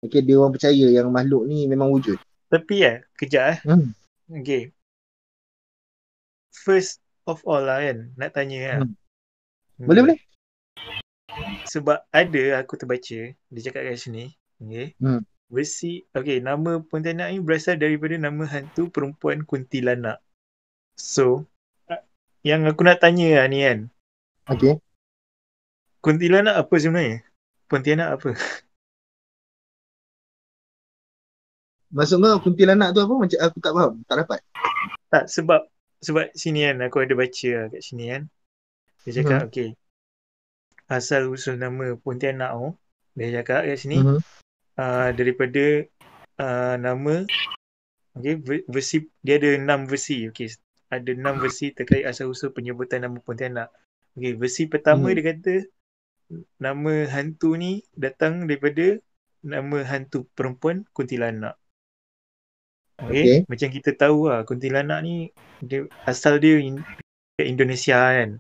[0.06, 2.22] Okay, dia orang percaya yang makhluk ni memang wujud.
[2.54, 3.60] Tapi ya, kejap eh.
[3.66, 3.90] Hmm.
[4.30, 4.70] Okay.
[6.54, 8.78] First of all lah kan, nak tanya lah.
[8.86, 8.94] Hmm.
[9.82, 10.20] Boleh, boleh.
[11.66, 14.30] Sebab ada aku terbaca, dia cakap kat sini.
[14.62, 14.94] Okay.
[15.02, 15.26] Hmm.
[15.50, 20.22] Versi, okay, nama Pontianak ni berasal daripada nama hantu perempuan kuntilanak.
[20.98, 21.50] So,
[22.46, 23.90] yang aku nak tanya lah ni kan.
[24.44, 24.76] Okay.
[26.04, 27.24] Kuntilanak apa sebenarnya?
[27.72, 28.36] Pontianak apa?
[31.94, 33.14] Maksud kau kuntilanak tu apa?
[33.16, 33.94] Macam aku tak faham.
[34.04, 34.40] Tak dapat.
[35.08, 35.62] Tak, sebab
[36.04, 38.24] sebab sini kan aku ada baca lah kat sini kan.
[39.08, 39.48] Dia cakap, hmm.
[39.48, 39.70] okay.
[40.92, 42.76] Asal usul nama Pontianak tu,
[43.16, 44.20] dia cakap kat sini, hmm.
[44.76, 45.88] uh, daripada
[46.44, 47.24] uh, nama,
[48.20, 48.36] okay,
[48.68, 50.52] versi, dia ada enam versi, okay.
[50.92, 53.72] Ada enam versi terkait asal usul penyebutan nama Pontianak.
[54.14, 55.16] Okay, versi pertama hmm.
[55.18, 55.56] dia kata,
[56.62, 59.02] nama hantu ni datang daripada
[59.42, 61.58] nama hantu perempuan kuntilanak.
[63.02, 63.10] Okay.
[63.10, 63.38] okay.
[63.50, 65.34] Macam kita tahu lah kuntilanak ni
[65.66, 66.86] dia, asal dia in,
[67.42, 68.38] Indonesia kan.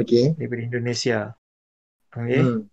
[0.00, 0.32] Okay.
[0.40, 1.18] Daripada Indonesia.
[2.10, 2.40] Okay.
[2.40, 2.64] Hmm.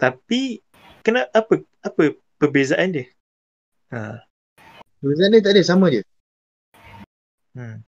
[0.00, 0.64] Tapi
[1.04, 3.06] kena apa apa perbezaan dia?
[3.92, 4.24] Ha.
[4.98, 6.02] Perbezaan dia tak ada sama je.
[7.52, 7.84] Hmm.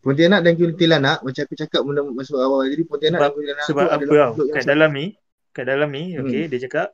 [0.00, 3.86] Pontianak dan kuntilanak macam aku cakap benda masuk awal jadi Pontianak sebab, dan kuntilanak sebab
[3.92, 5.06] apa tau kat dalam ni
[5.52, 6.20] kat dalam ni hmm.
[6.24, 6.88] okey dia cakap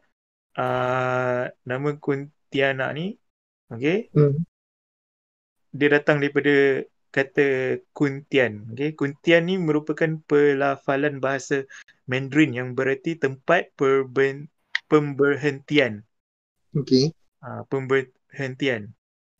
[0.58, 3.06] uh, nama kuntilanak ni
[3.70, 4.42] okey hmm.
[5.70, 6.82] dia datang daripada
[7.14, 11.62] kata kuntian okey kuntian ni merupakan pelafalan bahasa
[12.06, 14.50] Mandarin yang bererti tempat perben,
[14.90, 16.02] pemberhentian
[16.74, 17.14] okey
[17.46, 18.90] uh, pemberhentian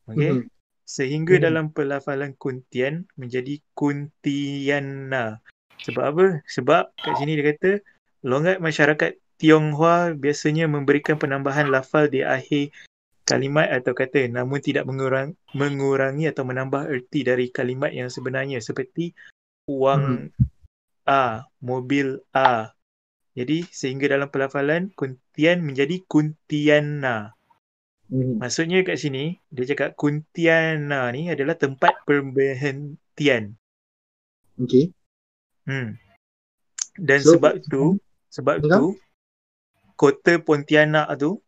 [0.07, 0.56] okey hmm.
[0.87, 1.43] Sehingga hmm.
[1.43, 5.43] dalam pelafalan kuntian menjadi kuntiana.
[5.83, 6.27] Sebab apa?
[6.47, 7.83] Sebab kat sini dia kata
[8.23, 12.73] logat masyarakat Tionghoa biasanya memberikan penambahan lafal di akhir
[13.29, 19.13] kalimat atau kata namun tidak mengurang, mengurangi atau menambah erti dari kalimat yang sebenarnya seperti
[19.69, 20.55] uang hmm.
[21.05, 22.73] A, mobil A.
[23.37, 27.36] Jadi sehingga dalam pelafalan kuntian menjadi kuntiana.
[28.07, 28.39] Hmm.
[28.39, 33.59] Maksudnya kat sini dia cakap Kuntiana ni adalah tempat perberhentian.
[34.63, 34.95] Okey.
[35.67, 35.99] Hmm.
[36.97, 37.99] Dan so, sebab tu
[38.31, 38.79] sebab enggak?
[38.79, 38.87] tu
[39.99, 41.43] kota Pontianak tu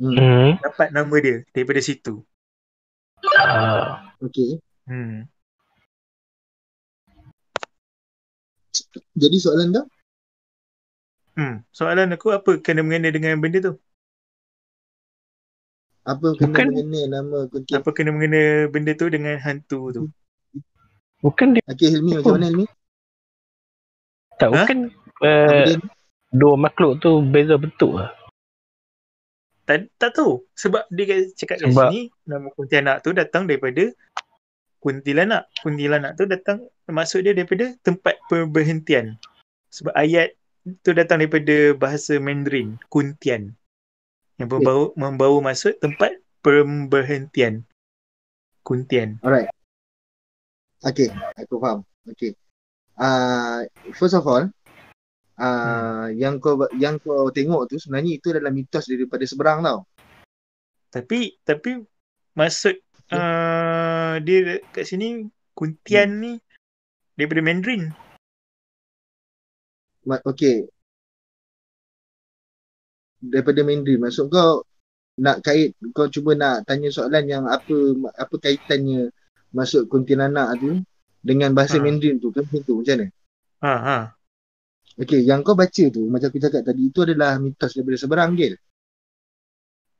[0.00, 0.64] hmm.
[0.64, 2.24] dapat nama dia daripada situ.
[3.20, 4.00] Uh.
[4.24, 4.56] Okey.
[4.88, 5.28] Hmm.
[9.14, 9.86] Jadi soalan dah?
[11.34, 13.74] Hmm, soalan aku apa kena mengena dengan benda tu?
[16.04, 17.76] Apa kena bukan, mengena nama kuntian?
[17.80, 20.02] Apa kena mengena benda tu dengan hantu tu?
[21.24, 21.64] Bukan dia.
[21.64, 22.66] Okey Hilmi macam mana Hilmi?
[24.36, 24.54] Tak ha?
[24.60, 24.78] bukan
[25.24, 25.66] uh,
[26.36, 28.12] dua makhluk tu beza bentuk lah.
[29.64, 30.44] Tak, tak tahu.
[30.60, 33.88] Sebab dia cakap kat sini nama kuntilanak tu datang daripada
[34.84, 35.48] kuntilanak.
[35.64, 39.16] Kuntilanak tu datang maksud dia daripada tempat perberhentian.
[39.72, 40.36] Sebab ayat
[40.84, 43.56] tu datang daripada bahasa Mandarin, kuntian
[44.40, 44.98] yang membawa okay.
[44.98, 47.64] membawa masuk tempat pemberhentian
[48.66, 49.20] kuntian.
[49.22, 49.48] Alright.
[50.84, 51.80] Okay, aku faham.
[52.12, 52.36] Okay.
[52.94, 53.64] Uh,
[53.96, 54.44] first of all,
[55.40, 56.18] uh, hmm.
[56.18, 59.88] yang kau yang kau tengok tu sebenarnya itu adalah mitos daripada seberang tau.
[60.92, 61.80] Tapi tapi
[62.36, 62.76] maksud
[63.08, 63.16] okay.
[63.16, 66.20] uh, dia kat sini kuntian hmm.
[66.20, 66.32] ni
[67.16, 67.82] daripada Mandarin.
[70.04, 70.68] Okay,
[73.30, 74.00] daripada Mandarin.
[74.04, 74.64] Maksud kau
[75.14, 77.74] nak kait kau cuba nak tanya soalan yang apa
[78.18, 79.14] apa kaitannya
[79.54, 80.82] masuk kuntilanak tu
[81.22, 81.84] dengan bahasa ha.
[81.84, 83.06] Mandarin tu kan tu macam mana?
[83.64, 83.98] Ha ha.
[84.94, 88.54] Okey, yang kau baca tu macam aku cakap tadi itu adalah mitos daripada seberang Gil.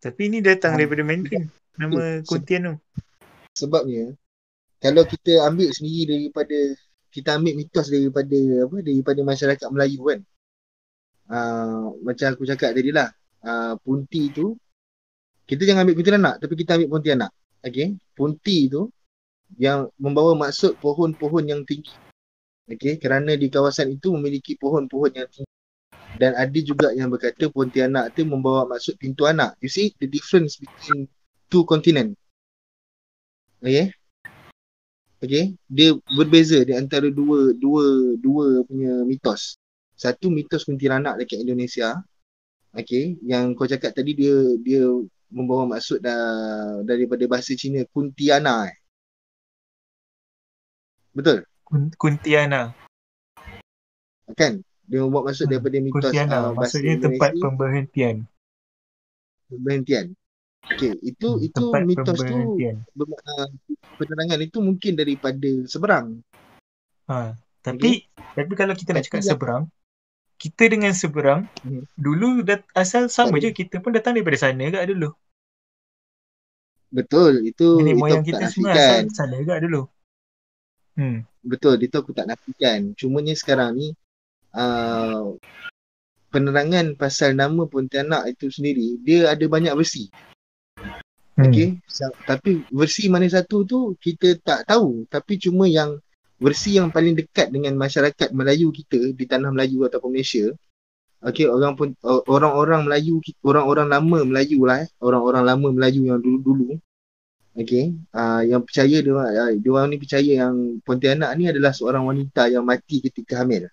[0.02, 0.78] Tapi ini datang ha.
[0.78, 1.46] daripada Mandarin
[1.78, 2.26] nama okay.
[2.26, 2.74] kuntian tu.
[3.54, 4.14] Sebabnya
[4.82, 6.58] kalau kita ambil sendiri daripada
[7.14, 10.20] kita ambil mitos daripada apa daripada masyarakat Melayu kan
[11.30, 13.08] uh, macam aku cakap tadi lah.
[13.44, 14.56] Uh, punti tu
[15.44, 17.30] kita jangan ambil kuntilanak tapi kita ambil pontianak.
[17.64, 17.96] Okey?
[18.16, 18.88] Punti tu
[19.60, 21.92] yang membawa maksud pohon-pohon yang tinggi.
[22.68, 22.96] Okey?
[22.96, 25.52] Kerana di kawasan itu memiliki pohon-pohon yang tinggi.
[26.14, 29.58] Dan ada juga yang berkata pontianak tu membawa maksud pintu anak.
[29.60, 31.10] You see the difference between
[31.52, 32.16] two continent.
[33.60, 33.92] Okey?
[35.20, 35.56] Okey?
[35.68, 39.60] Dia berbeza di antara dua dua dua punya mitos
[39.94, 41.98] satu mitos kuntilanak dekat Indonesia
[42.74, 44.84] okay, yang kau cakap tadi dia dia
[45.34, 48.76] membawa maksud dah, daripada bahasa Cina kuntiana eh.
[51.14, 51.46] betul
[51.98, 52.74] kuntiana
[54.34, 57.06] kan dia membawa maksud hmm, daripada mitos kuntiana uh, maksudnya Indonesia.
[57.08, 58.16] tempat pemberhentian
[59.48, 60.06] pemberhentian.
[60.64, 62.38] Okey, itu Hmm, itu tempat mitos tu
[62.96, 63.34] bermakna
[64.00, 66.24] penerangan itu mungkin daripada seberang.
[67.04, 69.62] Ha, tapi tapi kalau kita nak cakap yang- seberang,
[70.36, 71.86] kita dengan seberang Hmm.
[71.96, 75.10] dulu dat, asal sama Tak je kita pun datang daripada sana kat dulu.
[76.94, 79.82] Betul, itu Nenek itu moyang tak kita semua asal sana kat dulu.
[80.94, 81.26] Hmm.
[81.42, 82.94] Betul, itu aku tak nafikan.
[82.94, 83.88] Cumanya sekarang ni
[84.54, 85.34] uh,
[86.30, 90.06] penerangan pasal nama Pontianak itu sendiri, dia ada banyak versi.
[91.34, 91.50] Hmm.
[91.50, 95.98] Okey, Sa- tapi versi mana satu tu kita tak tahu, tapi cuma yang
[96.44, 100.52] versi yang paling dekat dengan masyarakat Melayu kita di tanah Melayu ataupun Malaysia.
[101.24, 106.76] Okey, orang pun orang-orang Melayu orang-orang lama Melayu lah eh, orang-orang lama Melayu yang dulu-dulu.
[107.56, 112.04] Okey, uh, yang percaya dia uh, dia orang ni percaya yang Pontianak ni adalah seorang
[112.04, 113.72] wanita yang mati ketika hamil.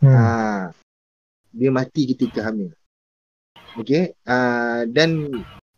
[0.00, 0.16] Hmm.
[0.16, 0.64] Ah,
[1.52, 2.72] dia mati ketika hamil.
[3.76, 5.28] Okey, ah dan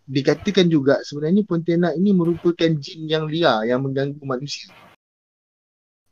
[0.07, 4.71] dikatakan juga sebenarnya Pontianak ini merupakan jin yang liar yang mengganggu manusia.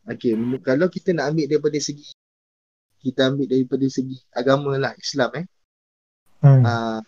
[0.04, 2.12] Okey, kalau kita nak ambil daripada segi
[3.00, 5.46] kita ambil daripada segi agama lah Islam eh.
[6.44, 6.62] Hmm.
[6.66, 7.00] Ah,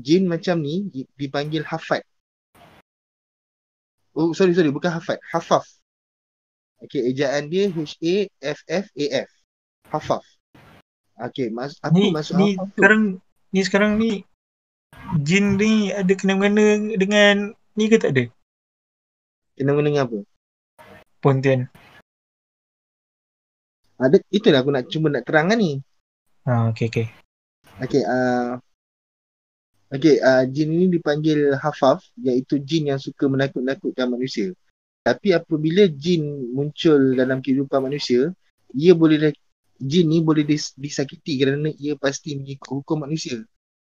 [0.00, 2.02] jin macam ni di- dipanggil hafat.
[4.16, 5.68] Oh sorry sorry bukan hafat, hafaf.
[6.82, 9.30] Okey, ejaan dia H A F F A F.
[9.92, 10.24] Hafaf.
[11.22, 12.80] Okey, mas apa ni maksud ni hafaf tu?
[12.80, 13.02] sekarang
[13.54, 14.10] ni sekarang ni
[15.20, 18.24] jin ni ada kena-mengena dengan ni ke tak ada?
[19.56, 20.18] Kena dengan apa?
[21.20, 21.68] Pontian.
[24.00, 25.78] Ada itulah aku nak cuba nak terangkan ni.
[26.48, 27.06] Ha okey okey.
[27.78, 28.58] Okey, uh,
[29.94, 34.50] okey, uh, jin ini dipanggil hafaf iaitu jin yang suka menakut-nakutkan manusia.
[35.02, 38.34] Tapi apabila jin muncul dalam kehidupan manusia,
[38.74, 39.30] ia boleh
[39.78, 43.42] jin ni boleh dis, disakiti kerana ia pasti mengikut hukum manusia.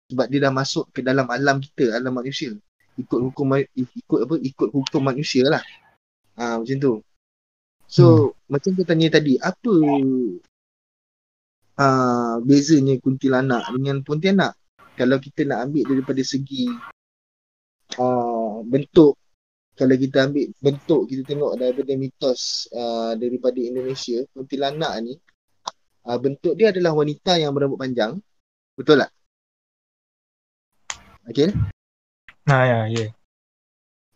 [0.09, 2.57] Sebab dia dah masuk ke dalam alam kita, alam manusia.
[2.97, 4.35] Ikut hukum ikut apa?
[4.41, 5.63] Ikut hukum manusia lah.
[6.35, 6.93] Ah macam tu.
[7.89, 8.05] So,
[8.37, 8.53] hmm.
[8.53, 9.75] macam kau tanya tadi, apa
[11.81, 14.53] uh, bezanya kuntilanak dengan pontianak?
[14.93, 16.69] Kalau kita nak ambil daripada segi
[17.97, 19.17] uh, bentuk,
[19.73, 25.15] kalau kita ambil bentuk, kita tengok daripada mitos uh, daripada Indonesia, kuntilanak ni,
[26.05, 28.21] uh, bentuk dia adalah wanita yang berambut panjang.
[28.77, 29.18] Betul tak?
[31.29, 31.53] Okay,
[32.49, 33.13] Ha ya ya.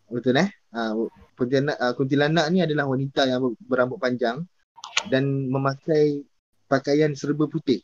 [0.09, 0.49] betul eh?
[1.37, 4.41] Kuntilanak, uh, kuntilanak ni adalah wanita yang ber- berambut panjang
[5.09, 6.25] dan memakai
[6.65, 7.81] pakaian serba putih.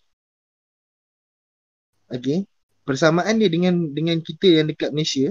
[2.09, 2.49] Okey.
[2.85, 5.29] Persamaan dia dengan dengan kita yang dekat Malaysia,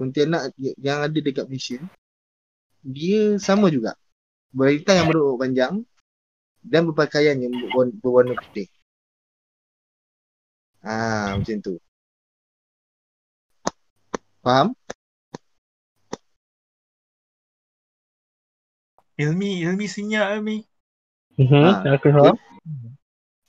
[0.00, 1.76] Pontianak yang ada dekat Malaysia,
[2.80, 3.92] dia sama juga.
[4.56, 5.74] Wanita yang berambut panjang
[6.64, 8.68] dan berpakaian yang berwarna, berwarna putih.
[10.80, 11.74] Ah, macam tu.
[14.40, 14.72] Faham?
[19.18, 20.62] Ilmi ilmi senyap Ilmi.
[21.38, 22.36] Mhm, Ha, aku faham.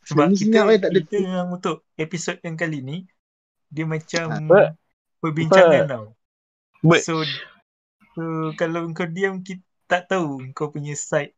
[0.10, 2.98] Sebab Ilmi kita senyap, eh, tak ada- kita yang untuk episod yang kali ni
[3.70, 4.74] dia macam But-
[5.22, 6.06] perbincangan tau.
[6.82, 7.22] But So,
[8.16, 8.24] so
[8.58, 11.34] kalau kau diam kita tak tahu kau punya side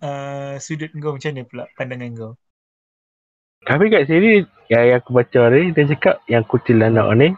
[0.00, 2.32] uh, sudut kau macam mana pula pandangan kau.
[3.64, 7.28] tapi kat sini yang, yang aku baca ni dia cakap yang kuntilanak ni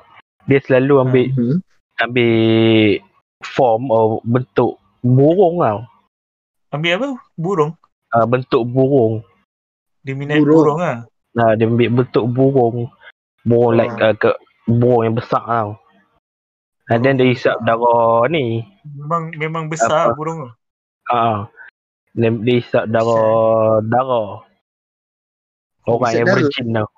[0.47, 1.57] dia selalu ambil Hmm.
[1.97, 2.35] ambil
[3.43, 4.73] form atau bentuk
[5.03, 5.81] burung tau.
[6.73, 7.09] Ambil apa?
[7.35, 7.73] Burung.
[8.11, 9.23] Uh, bentuk burung.
[10.03, 10.79] Dia minat Burung.
[10.79, 10.99] burung, ah.
[11.35, 12.89] Nah, dia ambil bentuk burung.
[13.43, 13.79] Burung Ah.
[13.79, 14.31] like uh, ke
[14.67, 15.71] burung yang besar tau.
[16.87, 18.63] And then dia hisap darah ni.
[18.87, 20.15] Memang memang besar Apa?
[20.15, 20.51] burung tu.
[21.11, 21.51] Ah.
[22.15, 24.47] Dia, dia hisap darah darah.
[25.87, 26.89] Orang Hisap yang virgin tau.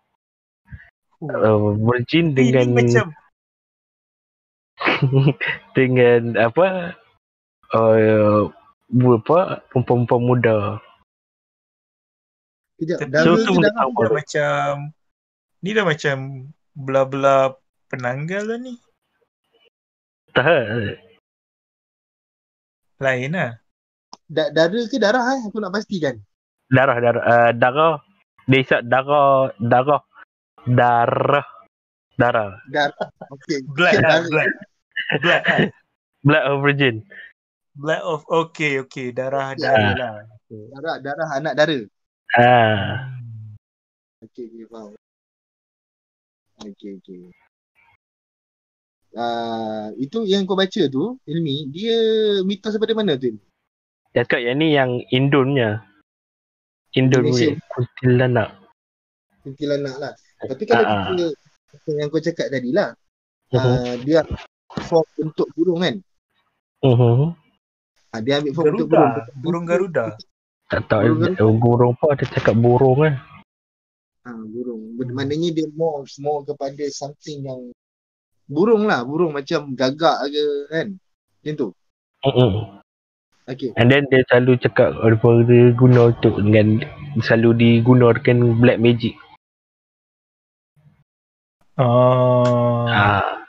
[1.18, 1.28] Oh.
[1.28, 3.06] Uh, virgin Ni- ni dengan macam
[5.76, 6.96] dengan apa
[7.74, 8.48] uh,
[8.88, 10.58] apa perempuan-perempuan muda.
[12.78, 13.74] Kejap, So, tu dah
[14.14, 14.94] macam
[15.66, 16.16] ni dah macam
[16.78, 17.58] bla-bla
[17.90, 18.74] penanggal lah ni.
[20.30, 20.94] Tak.
[23.02, 23.58] Lain lah.
[24.30, 25.40] Da- darah ke darah eh?
[25.50, 26.22] Aku nak pastikan.
[26.70, 27.98] Darah darah uh, darah
[28.46, 30.04] dia hisap darah darah
[30.68, 31.46] darah
[32.18, 33.06] darah Darah.
[33.32, 33.62] Okey.
[33.72, 34.26] Blood lah, Darah.
[34.26, 34.50] blood.
[35.22, 35.60] Blood lah.
[36.26, 36.94] blood of virgin.
[37.78, 39.14] Blood of okay, okay.
[39.14, 39.70] Darah Ya.
[39.70, 40.14] darah lah.
[40.44, 40.62] Okay.
[40.74, 41.78] Darah, darah anak dara.
[42.34, 43.06] Ah.
[44.26, 44.92] Okey, okey, faham.
[46.66, 47.20] Okey, okey.
[49.14, 51.96] Uh, itu yang kau baca tu, Ilmi, dia
[52.44, 53.30] mitos daripada mana tu?
[53.32, 53.40] Ilmi?
[54.12, 55.86] Cakap yang ni yang Indonnya.
[56.96, 58.48] Indon punya kuntilanak.
[59.44, 60.12] Kuntilanak lah.
[60.40, 61.30] Tapi kalau Ah, ah.
[61.68, 62.90] Kita yang kau cakap tadi lah.
[63.52, 63.60] Mhm.
[63.60, 64.20] Uh, dia
[64.88, 65.96] form bentuk burung kan.
[66.84, 67.32] Mhm.
[68.12, 69.10] Uh, dia ambil form bentuk burung.
[69.12, 69.32] Garuda.
[69.40, 70.06] Burung Garuda.
[70.68, 73.14] Tak tahu Burung burung, burung apa dia cakap burung kan.
[74.28, 74.82] Ha, burung.
[75.00, 77.60] Ber- Maknanya dia more, more kepada something yang
[78.44, 79.00] burung lah.
[79.00, 80.86] Burung macam gagak ke kan.
[81.40, 81.68] Macam tu.
[82.28, 82.52] Mhm.
[83.48, 83.72] Okay.
[83.80, 86.84] And then dia selalu cakap apa dia guna untuk dengan
[87.24, 89.16] selalu digunakan black magic.
[91.78, 92.86] Oh.
[92.90, 93.46] Ah,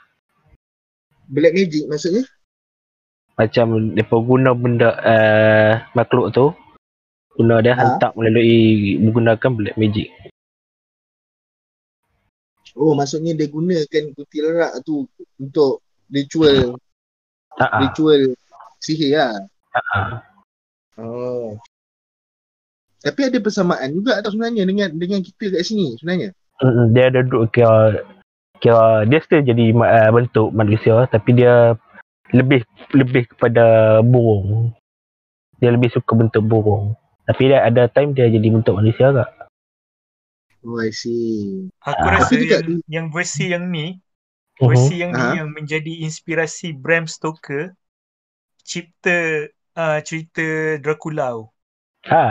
[1.26, 2.22] Black magic maksudnya?
[3.40, 6.52] macam depa guna benda uh, makhluk tu
[7.40, 7.96] guna dia Ha?
[7.96, 10.12] hantar melalui menggunakan black magic.
[12.76, 15.08] Oh maksudnya dia gunakan kuntilanak tu
[15.40, 15.80] untuk
[16.12, 16.76] ritual
[17.56, 17.80] Ha ah.
[17.88, 18.36] ritual
[18.84, 19.32] sihir lah.
[19.72, 20.20] Ah.
[21.00, 21.56] Oh.
[23.00, 26.36] Tapi ada persamaan juga tak sebenarnya dengan dengan kita kat sini sebenarnya.
[26.60, 28.04] Mm, dia ada duduk kira
[28.60, 31.74] kira dia still jadi uh, bentuk manusia tapi dia
[32.30, 32.62] lebih
[32.94, 34.70] lebih kepada burung.
[35.58, 36.94] Dia lebih suka bentuk burung.
[37.26, 39.28] Tapi dia ada time dia jadi bentuk manusia tak?
[40.60, 41.72] Oh I see.
[41.80, 42.20] Aku Ah.
[42.20, 43.96] rasa yang, yang versi yang ni,
[44.60, 44.68] Mhm.
[44.68, 45.36] versi yang ni Ha?
[45.40, 47.72] yang menjadi inspirasi Bram Stoker
[48.60, 51.32] cipta uh, cerita Dracula.
[51.32, 51.44] tu.
[52.12, 52.24] Ha.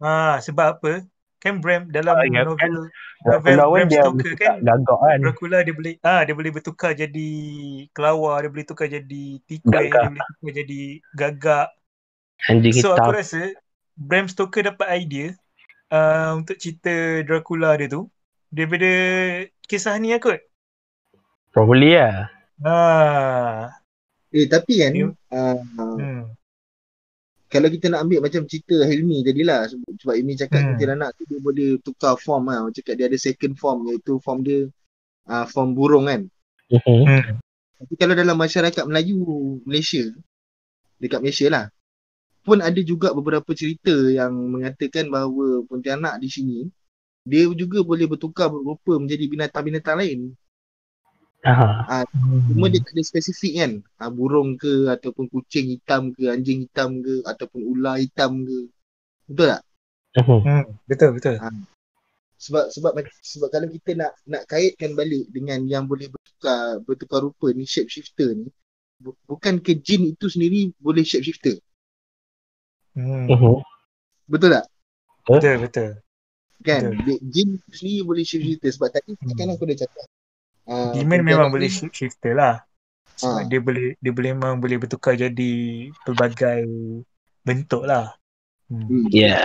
[0.00, 1.09] Ha, sebab apa?
[1.40, 2.92] Kan Bram dalam Ah, ya, novel
[3.24, 5.18] novel Dracula kan Bram dia Stoker kan gagak kan.
[5.24, 7.30] Dracula dia boleh ah dia boleh bertukar jadi
[7.96, 9.88] kelawar, dia boleh tukar jadi tikus, Gagak.
[10.04, 10.80] dia boleh tukar jadi
[11.16, 11.66] gagak.
[12.44, 13.00] Anjing So hitam.
[13.00, 13.40] aku rasa
[13.96, 15.26] Bram Stoker dapat idea
[15.88, 18.08] uh, untuk cerita Dracula dia tu
[18.52, 18.90] daripada
[19.64, 20.40] kisah ni lah kot.
[21.50, 22.28] Probably lah.
[22.60, 22.76] Ha.
[24.30, 25.56] Eh tapi kan Dia- uh,
[25.96, 26.36] Hmm.
[27.50, 30.68] Kalau kita nak ambil macam cerita Hilmi tadi lah sebab, Hilmi cakap Hmm.
[30.78, 32.62] kuntilanak tu dia boleh tukar form lah.
[32.62, 34.70] Macam cakap dia ada second form iaitu form dia
[35.26, 36.30] uh, form burung kan.
[36.70, 37.02] Mhm.
[37.02, 37.24] Hmm.
[37.82, 39.18] Tapi kalau dalam masyarakat Melayu
[39.66, 40.06] Malaysia
[41.02, 41.64] dekat Malaysia lah
[42.40, 46.58] pun ada juga beberapa cerita yang mengatakan bahawa Pontianak di sini
[47.26, 50.20] dia juga boleh bertukar berupa menjadi binatang-binatang lain.
[51.40, 52.04] Ha.
[52.52, 53.72] Cuma dia tak ada spesifik kan.
[53.96, 58.68] Ha, burung ke ataupun kucing hitam ke, anjing hitam ke ataupun ular hitam ke.
[59.24, 59.62] Betul tak?
[60.20, 60.64] Hmm.
[60.84, 61.40] Betul betul.
[62.40, 67.52] Sebab sebab sebab kalau kita nak nak kaitkan balik dengan yang boleh bertukar bertukar rupa
[67.52, 68.48] ni shapeshifter ni
[68.96, 71.60] bu- bukan ke jin itu sendiri boleh shapeshifter.
[72.96, 73.28] Hmm.
[73.28, 73.60] Mhm.
[74.28, 74.66] Betul tak?
[75.28, 75.90] Betul betul.
[76.64, 76.96] Kan?
[76.96, 77.16] Betul.
[77.28, 79.36] Jin sendiri boleh shapeshifter sebab tadi Hmm.
[79.36, 80.04] kan aku dah cakap.
[80.70, 82.62] Uh, Demon memang boleh shift shifter lah.
[83.20, 83.44] Ah.
[83.44, 85.52] dia boleh dia boleh memang boleh bertukar jadi
[86.06, 86.64] pelbagai
[87.42, 88.14] bentuk lah.
[88.70, 88.86] Hmm.
[88.86, 89.04] Hmm.
[89.10, 89.42] Yeah.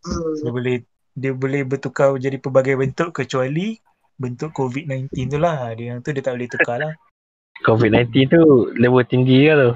[0.00, 0.76] Uh, Dia boleh
[1.12, 3.76] dia boleh bertukar jadi pelbagai bentuk kecuali
[4.16, 5.76] bentuk COVID-19 tu lah.
[5.76, 6.92] Dia yang tu dia tak boleh tukar lah.
[7.60, 8.42] COVID-19 tu
[8.80, 9.72] level tinggi ke tu?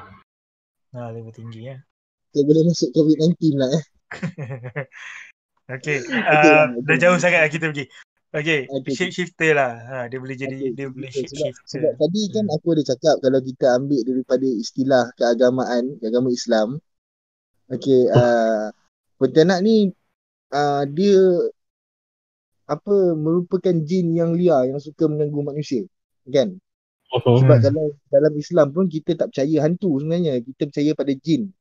[0.94, 1.76] Ha, lebih tinggi ya.
[2.32, 3.84] kita boleh masuk COVID-19 lah eh.
[5.74, 5.98] okay.
[6.06, 7.86] Uh, lah, dah jauh sangat lah kita pergi.
[8.35, 8.66] Okay.
[8.66, 8.95] Okay.
[8.99, 9.72] Shape shifter lah.
[9.87, 11.70] Ha, dia boleh jadi Okay, dia boleh shape sebab, shifter.
[11.70, 16.82] sebab tadi kan aku ada cakap kalau kita ambil daripada istilah keagamaan, agama Islam.
[17.70, 18.74] Okey, uh,
[19.22, 19.95] Pontianak ni
[20.51, 21.22] uh, dia
[22.66, 25.87] apa merupakan jin yang liar yang suka mengganggu manusia.
[26.26, 26.59] Kan?
[27.14, 27.39] Mhm.
[27.47, 27.64] Sebab Hmm.
[27.70, 30.43] kalau dalam Islam pun kita tak percaya hantu sebenarnya.
[30.43, 31.55] Kita percaya pada jin.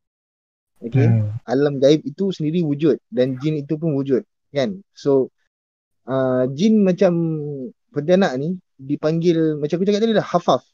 [0.81, 1.05] Okey.
[1.05, 1.37] Hmm.
[1.45, 4.25] Alam gaib itu sendiri wujud dan jin itu pun wujud.
[4.49, 4.81] Kan?
[4.97, 5.29] So
[6.05, 7.13] uh, jin macam
[7.93, 10.65] Pontianak ni dipanggil macam aku cakap tadi lah hafaf.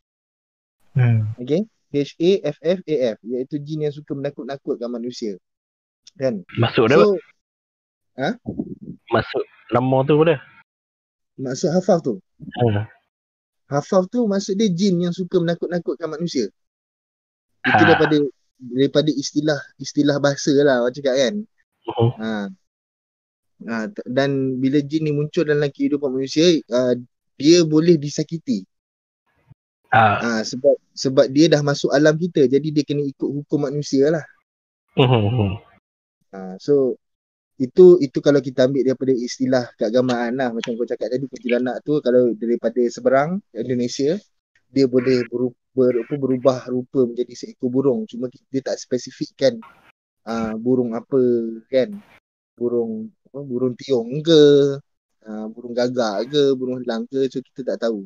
[0.96, 1.36] Hmm.
[1.36, 1.68] Okay.
[1.90, 5.36] H-A-F-F-A-F iaitu jin yang suka menakut-nakutkan manusia.
[6.16, 6.46] Kan?
[6.56, 6.98] Masuk dah.
[7.02, 7.18] So,
[9.10, 10.40] Masuk nama tu dah.
[11.40, 12.14] maksud hafaf tu.
[12.60, 12.84] Ha.
[13.72, 16.52] Hafaf tu maksud dia jin yang suka menakut-nakutkan manusia.
[17.64, 17.88] Itu Ah.
[17.88, 18.18] daripada
[18.60, 21.34] daripada istilah istilah bahasa lah orang cakap kan.
[21.88, 22.10] Mhm.
[22.20, 22.28] Ha.
[23.92, 26.96] T- dan bila jin ni muncul dalam kehidupan manusia, uh,
[27.36, 28.64] dia boleh disakiti.
[29.90, 30.22] Ah.
[30.22, 34.26] Ha, sebab sebab dia dah masuk alam kita, jadi dia kena ikut hukum manusia lah.
[36.30, 36.94] Ha, so
[37.60, 42.00] itu itu kalau kita ambil daripada istilah keagamaan lah macam kau cakap tadi kuntilanak tu
[42.00, 44.16] kalau daripada seberang Indonesia
[44.72, 49.60] dia boleh berupa, ber, apa, berubah rupa menjadi seekor burung cuma dia tak spesifikkan
[50.24, 51.20] uh, burung apa
[51.68, 52.00] kan
[52.56, 54.42] burung burung tiong ke
[55.26, 58.06] uh, burung gagak ke burung helang ke so kita tak tahu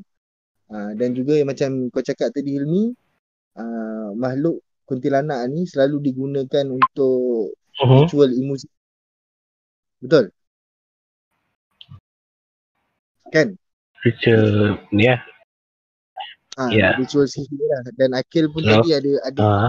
[0.69, 2.91] uh, dan juga yang macam kau cakap tadi Hilmi
[3.57, 8.05] uh, makhluk kuntilanak ni selalu digunakan untuk Mhm.
[8.05, 8.53] ritual ilmu
[10.03, 10.25] Betul?
[13.33, 13.57] Kan?
[14.03, 15.23] Future ni lah.
[16.53, 16.93] Ah, Ya.
[16.99, 17.81] ritual sihir lah.
[17.97, 18.77] Dan Akil pun Ya.
[18.77, 19.67] tadi ada ada Ha.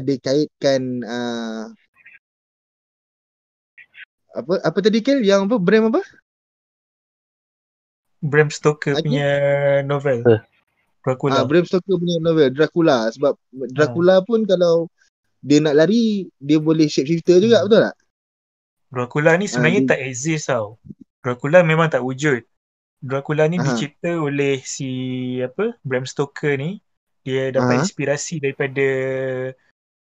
[0.00, 1.68] ada kaitkan uh,
[4.30, 6.02] apa apa tadi Kel yang apa brand apa
[8.18, 9.06] Bram Stoker Lagi?
[9.06, 9.30] punya
[9.86, 10.26] novel.
[10.26, 10.42] Eh.
[11.00, 11.38] Dracula.
[11.38, 13.38] ah, Bram Stoker punya novel Dracula sebab
[13.70, 14.90] Dracula pun kalau
[15.38, 17.66] dia nak lari dia boleh shapeshifter juga Hmm.
[17.66, 17.96] betul tak
[18.88, 20.80] Dracula ni sebenarnya dia- tak exist tau.
[21.20, 22.40] Dracula memang tak wujud.
[22.98, 23.64] Dracula ni Aha.
[23.68, 24.90] dicipta oleh si
[25.38, 26.80] apa Bram Stoker ni.
[27.22, 27.82] Dia dapat Aha.
[27.84, 28.86] inspirasi daripada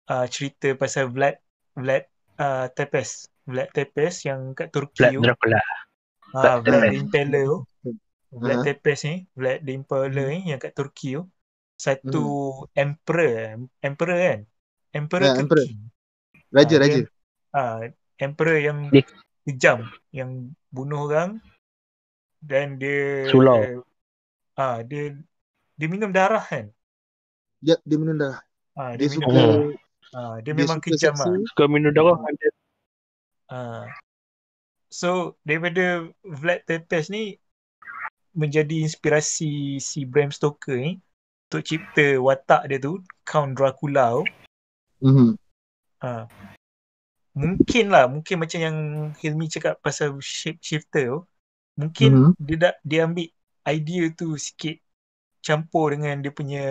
[0.08, 1.36] uh, cerita pasal Vlad
[1.74, 2.06] Vlad
[2.38, 3.26] uh, Tepes.
[3.46, 5.22] Vlad Tepes yang kat Turki Black tu.
[5.22, 5.62] Dracula.
[6.34, 6.98] Ah, Vlad the Tepes.
[6.98, 7.58] Impaler tu.
[8.36, 8.66] Vlad Aha.
[8.66, 11.24] Tepes ni, Vlad the Impaler ni yang kat Turki tu.
[11.76, 12.24] Satu
[12.74, 14.40] emperor, emperor kan?
[14.96, 15.44] Emperor Ya, Turki.
[15.44, 15.66] emperor.
[16.56, 17.12] raja Ah, raja dia-
[17.56, 17.76] Ah,
[18.18, 18.80] emperor yang
[19.44, 19.80] kejam,
[20.12, 20.30] yang
[20.72, 21.38] bunuh orang
[22.40, 23.84] dan dia Sulau.
[24.56, 25.16] Ah, dia
[25.76, 26.72] dia minum darah kan?
[27.60, 28.40] dia dia minum darah
[28.76, 29.60] Ah, dia dia, minum suka darah.
[30.16, 31.28] Ah, dia, dia memang suka kejam seksa.
[31.28, 31.40] ah.
[31.52, 32.18] Suka minum darah.
[32.40, 32.50] Dia
[33.52, 33.86] Ah.
[34.90, 37.38] So daripada Vlad Tepes ni
[38.36, 41.00] menjadi inspirasi si Bram Stoker ni
[41.48, 44.24] untuk cipta watak dia tu Count Dracula tu.
[45.06, 45.30] Mhm.
[46.04, 46.28] Ha.
[47.36, 48.78] Mungkin lah, mungkin macam yang
[49.20, 51.20] Hilmi cakap pasal shapeshifter tu.
[51.76, 52.32] Mungkin Mhm.
[52.40, 53.28] dia dah, dia ambil
[53.68, 54.80] idea tu sikit
[55.44, 56.66] campur dengan dia punya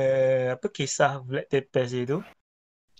[0.56, 2.20] apa kisah Vlad Tepes dia tu.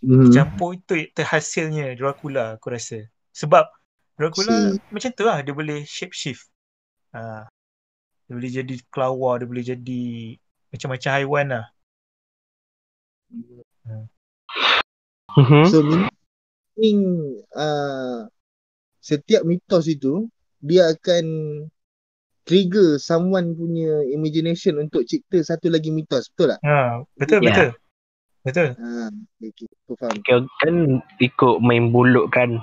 [0.04, 0.28] Mhm.
[0.32, 3.08] Campur itu terhasilnya Dracula aku rasa.
[3.34, 3.66] Sebab
[4.14, 6.46] Dracula Si- macam tu lah dia boleh shape shift.
[7.10, 7.50] Ha.
[8.30, 10.02] Dia boleh jadi kelawar, dia boleh jadi
[10.70, 11.66] macam-macam haiwan lah.
[15.34, 15.66] Mhm.
[15.66, 17.02] So meaning
[17.58, 18.30] uh,
[19.02, 20.30] setiap mitos itu
[20.62, 21.26] dia akan
[22.46, 26.60] trigger someone punya imagination untuk cipta satu lagi mitos betul tak?
[26.62, 27.46] Ha, betul Ya.
[27.50, 27.68] betul.
[28.44, 28.68] Betul.
[28.76, 29.08] Ha,
[29.40, 30.16] okay, aku faham.
[30.20, 30.74] Kira kan
[31.16, 32.60] ikut main bulut kan.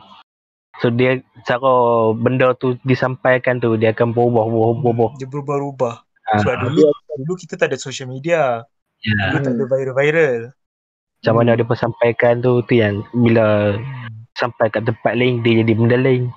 [0.82, 1.74] So dia cara
[2.18, 5.10] benda tu disampaikan tu dia akan berubah berubah berubah.
[5.22, 5.96] Dia berubah-ubah.
[6.26, 6.42] Ah.
[6.42, 6.90] Sebab dulu
[7.22, 8.66] dulu kita tak ada social media.
[9.06, 9.14] Ya.
[9.30, 10.40] Dulu tak ada viral-viral.
[11.22, 13.78] Macam mana dia sampaikan tu tu yang bila
[14.34, 16.34] sampai kat tempat lain dia jadi benda lain.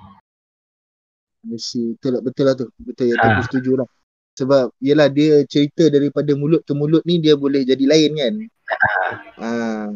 [1.45, 2.65] Mesti betul lah, betul lah tu.
[2.77, 3.41] Betul ya, Ah.
[3.41, 3.87] aku setuju lah.
[4.37, 8.33] Sebab yelah dia cerita daripada mulut ke mulut ni dia boleh jadi lain kan.
[9.41, 9.89] Ah.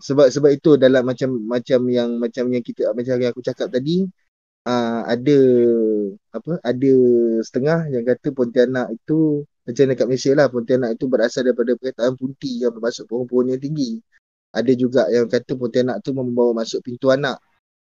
[0.00, 4.08] Sebab sebab itu dalam macam macam yang macam yang kita macam yang aku cakap tadi
[4.68, 5.38] ah ada
[6.36, 6.92] apa ada
[7.44, 12.60] setengah yang kata Pontianak itu macam dekat Malaysia lah Pontianak itu berasal daripada perkataan punti
[12.60, 14.00] yang bermaksud pohon-pohon yang tinggi.
[14.50, 17.38] Ada juga yang kata Pontianak tu membawa masuk pintu anak.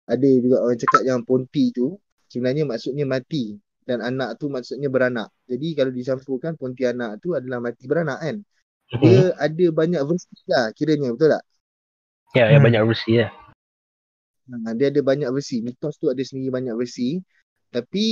[0.06, 1.96] Ada juga orang cakap yang ponti tu
[2.28, 3.56] sebenarnya maksudnya mati
[3.86, 5.28] dan anak tu maksudnya beranak.
[5.46, 8.36] Jadi kalau dicampurkan Pontianak tu adalah mati beranak kan.
[8.92, 9.00] Mhm.
[9.02, 11.42] Dia ada banyak versi lah kiranya betul tak?
[12.32, 12.64] Ya, ya Hmm.
[12.64, 13.28] banyak versi ya.
[14.48, 15.60] Ha, dia ada banyak versi.
[15.60, 17.20] Mitos tu ada sendiri banyak versi.
[17.72, 18.06] Tapi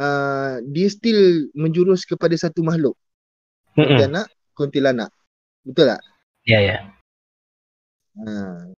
[0.00, 2.96] uh, dia still menjurus kepada satu makhluk.
[3.76, 3.96] Mhm.
[3.96, 4.26] Pontianak,
[4.56, 5.10] kuntilanak.
[5.64, 6.00] Betul tak?
[6.44, 6.76] Ya, ya.
[8.20, 8.68] Ha.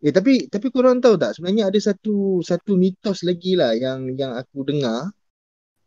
[0.00, 4.32] Eh tapi tapi korang tahu tak sebenarnya ada satu satu mitos lagi lah yang yang
[4.32, 5.12] aku dengar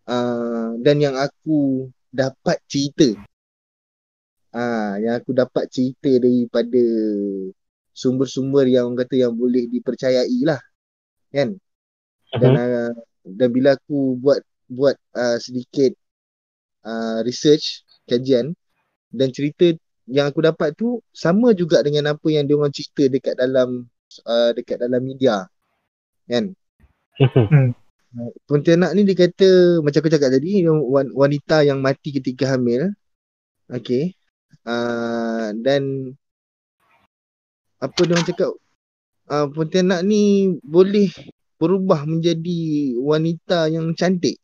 [0.05, 3.17] uh, dan yang aku dapat cerita.
[4.53, 6.85] Ah, yang aku dapat cerita daripada
[7.93, 10.59] sumber-sumber yang orang kata yang boleh dipercayai lah.
[11.29, 11.57] Kan?
[12.33, 12.59] Dan Mhm.
[12.59, 15.93] uh, dan bila aku buat buat uh, sedikit
[16.83, 18.57] uh, research, kajian
[19.13, 19.69] dan cerita
[20.09, 23.87] yang aku dapat tu sama juga dengan apa yang dia orang cerita dekat dalam
[24.27, 25.47] uh, dekat dalam media.
[26.27, 26.57] Kan?
[27.21, 27.77] Mhm.
[28.45, 30.61] Pontianak ni dia kata macam aku cakap tadi
[31.17, 32.93] wanita yang mati ketika hamil.
[33.73, 34.13] Okey.
[34.63, 36.13] Uh, dan
[37.83, 38.49] apa dia orang cakap
[39.27, 40.21] uh, Pontianak ni
[40.63, 41.11] boleh
[41.59, 42.59] berubah menjadi
[42.97, 44.39] wanita yang cantik.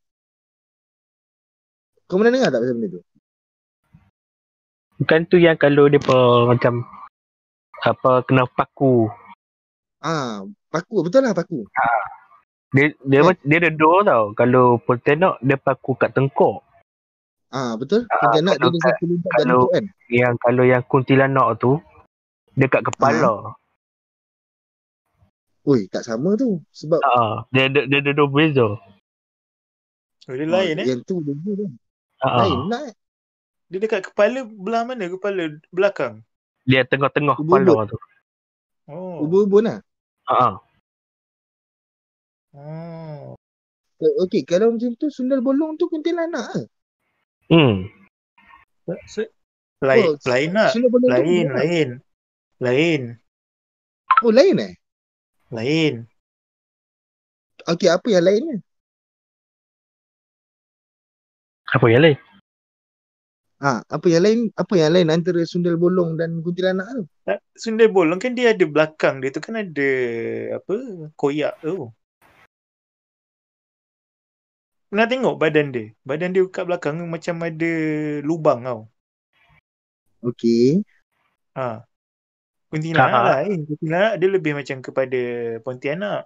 [2.03, 3.01] Kau pernah dengar tak pasal benda tu?
[4.99, 6.01] Bukan tu yang kalau dia
[6.43, 6.83] macam
[7.79, 9.07] apa kena paku.
[10.03, 11.63] Ah, paku betul lah paku.
[12.75, 13.35] Dia dia Eh.
[13.47, 14.23] dia ada dua tau.
[14.35, 16.59] Kalau Pontianak dia paku kat tengkok.
[17.49, 18.03] Ah, betul.
[18.11, 19.85] Ah, Pontianak dia kalau ada satu kalau- kan.
[20.09, 21.71] Yang kalau yang kuntilanak tu
[22.59, 23.55] dia kat kepala.
[25.63, 26.59] Oi, tak sama tu.
[26.75, 28.67] Sebab Ha, dia ada dia ada dua beza.
[30.27, 30.85] Oh, dia lain eh.
[30.91, 31.71] yang tu beza kan.
[32.19, 32.27] Ha.
[32.43, 32.95] Lain pula eh.
[33.69, 35.07] Dia dekat kepala belah mana?
[35.07, 36.25] Kepala belakang.
[36.67, 37.63] Dia tengah-tengah Ubun-ubun.
[37.63, 37.97] kepala tu.
[38.89, 39.23] Oh.
[39.23, 39.79] Ubun-ubun lah.
[40.27, 40.57] Ha.
[42.49, 43.37] Oh.
[44.25, 46.65] okey kalau macam tu sundal bolong tu kuntilanak ah.
[47.49, 47.85] Hmm.
[49.05, 49.21] So,
[49.85, 50.69] lain, Oh, lain lah.
[50.73, 51.87] Tu Lain, lain.
[52.59, 53.15] Lain,
[54.19, 54.73] Oh lain eh?
[55.47, 56.03] lain.
[57.71, 58.59] Okey apa yang lainnya?
[61.71, 62.17] Apa yang lain?
[63.63, 64.39] Ha, apa yang lain?
[64.59, 67.03] Apa yang lain antara sundal bolong dan kuntilanak tu?
[67.23, 69.89] Tak, Sundal bolong kan dia ada belakang dia tu kan ada
[70.59, 70.73] apa
[71.15, 71.87] koyak tu.
[74.91, 75.95] Pernah tengok badan dia?
[76.03, 77.71] Badan dia kat belakang macam ada
[78.27, 78.91] lubang tau.
[80.27, 80.83] Okey.
[81.55, 81.88] Ha.
[82.69, 83.29] Kuntilanak Ha.
[83.41, 83.65] lain.
[83.65, 85.21] Kuntilanak dia lebih macam kepada
[85.65, 86.21] Pontianak.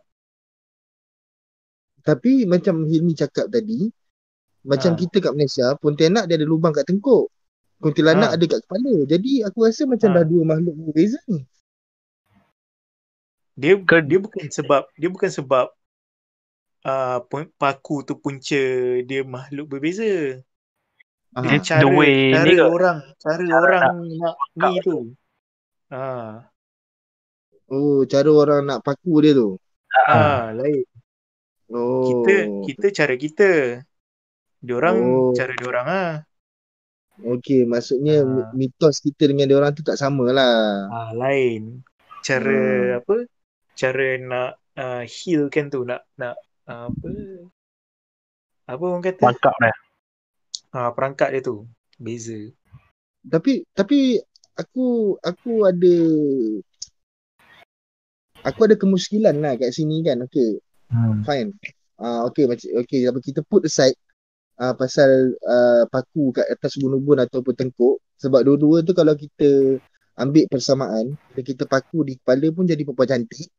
[2.04, 3.88] Tapi macam Hilmi cakap tadi,
[4.68, 5.00] macam Ha.
[5.00, 7.32] kita kat Malaysia, Pontianak dia ada lubang kat tengkuk.
[7.80, 8.36] Kuntilanak Ha.
[8.36, 8.94] ada kat kepala.
[9.08, 10.16] Jadi aku rasa macam Ha.
[10.20, 11.48] dah dua makhluk berbeza ni.
[13.56, 15.70] Dia dia bukan sebab dia bukan sebab
[16.84, 17.18] uh,
[17.56, 18.64] paku tu punca
[19.06, 20.42] dia makhluk berbeza.
[21.34, 21.40] Ha.
[21.40, 23.82] Dia The cara way cara ni orang cara Cara orang
[24.20, 24.98] nak nak ni tu.
[25.94, 26.42] Ha.
[27.70, 29.62] Oh, cara orang nak paku dia tu.
[30.10, 30.86] Ha, lain.
[31.70, 32.02] Oh.
[32.02, 32.34] Kita
[32.66, 33.50] kita cara kita.
[34.58, 35.32] Diorang Oh.
[35.38, 36.14] cara diorang ah.
[37.22, 38.50] Okey, maksudnya Ha.
[38.58, 40.90] mitos kita dengan dia orang tu tak sama lah.
[40.90, 41.86] Ha, lain.
[42.26, 42.98] Cara Hmm.
[42.98, 43.16] apa?
[43.78, 46.34] Cara nak uh, heal kan tu nak nak
[46.66, 47.10] uh, apa?
[48.66, 49.22] Apa orang kata?
[49.22, 49.76] Mangkap dah.
[50.74, 51.70] Ha, perangkat dia tu.
[52.02, 52.50] Beza.
[53.24, 54.18] Tapi tapi
[54.58, 55.96] aku aku ada
[58.44, 60.20] aku ada kemuskilan lah kat sini kan.
[60.26, 60.60] Okey,
[60.94, 61.26] Hmm.
[61.26, 61.50] fine.
[61.98, 63.98] Ah uh, okey macam okey apa kita put aside
[64.62, 69.78] uh, pasal uh, paku kat atas ubun-ubun ataupun tengkuk sebab dua-dua tu kalau kita
[70.18, 73.50] ambil persamaan bila kita paku di kepala pun jadi perempuan cantik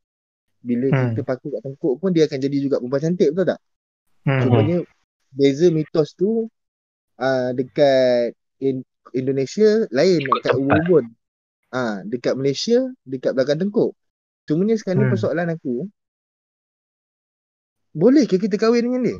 [0.62, 1.14] bila Hmm.
[1.14, 3.61] kita paku kat tengkuk pun dia akan jadi juga perempuan cantik betul tak
[4.24, 4.40] Hmm.
[4.47, 4.78] cumanya
[5.34, 6.47] beza mitos tu
[7.18, 8.32] uh, dekat
[8.62, 8.80] in,
[9.12, 10.61] Indonesia lain dekat Tempat.
[10.61, 11.05] ubun-ubun
[11.74, 13.92] ah dekat Malaysia dekat belakang tengkuk
[14.48, 15.12] cumanya sekarang ni Hmm.
[15.12, 15.74] persoalan aku
[17.94, 19.18] boleh ke kita kahwin dengan dia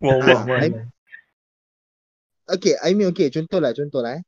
[0.00, 0.92] Wallah Ah, I- man.
[2.46, 4.22] Okay, I mean okay, contohlah, contohlah eh.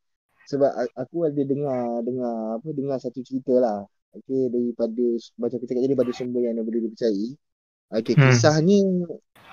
[0.51, 3.78] Sebab aku ada dengar dengar apa dengar satu cerita lah.
[4.16, 5.05] Okay, daripada
[5.38, 7.28] macam kita cakap tadi daripada sumber yang boleh dipercayai.
[8.03, 8.26] Okay, Hmm.
[8.26, 8.78] kisahnya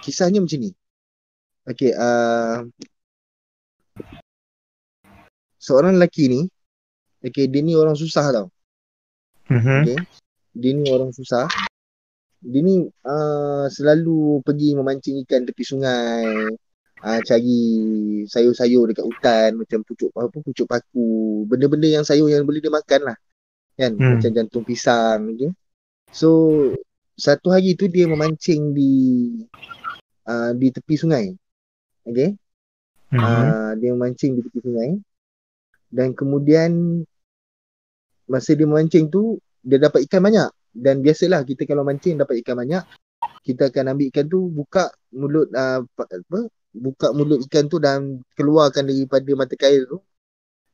[0.01, 0.71] kisahnya macam ni.
[1.65, 2.61] Okay, uh,
[5.57, 6.41] seorang lelaki ni,
[7.25, 8.47] okay, dia ni orang susah tau.
[9.49, 9.81] Mhm.
[9.81, 9.99] Okay.
[10.53, 11.49] Dia ni orang susah.
[12.45, 16.53] Dia ni uh, selalu pergi memancing ikan tepi sungai.
[17.05, 17.61] Uh, cari
[18.25, 23.13] sayur-sayur dekat hutan macam pucuk apa pucuk paku, benda-benda yang sayur yang boleh dia makan
[23.13, 23.17] lah.
[23.77, 23.93] Kan?
[23.99, 24.17] Hmm.
[24.17, 25.53] Macam jantung pisang gitu.
[26.09, 26.29] So
[27.13, 28.93] satu hari tu dia memancing di
[30.25, 31.35] uh, di tepi sungai.
[32.05, 32.29] Okay?
[33.11, 33.21] Mhm.
[33.21, 34.89] Uh, dia memancing di tepi sungai.
[35.89, 37.01] Dan kemudian
[38.25, 42.57] masa dia memancing tu dia dapat ikan banyak dan biasalah kita kalau mancing dapat ikan
[42.57, 42.83] banyak
[43.45, 46.39] kita akan ambil ikan tu buka mulut uh, apa
[46.73, 49.97] buka mulut ikan tu dan keluarkan daripada mata kail tu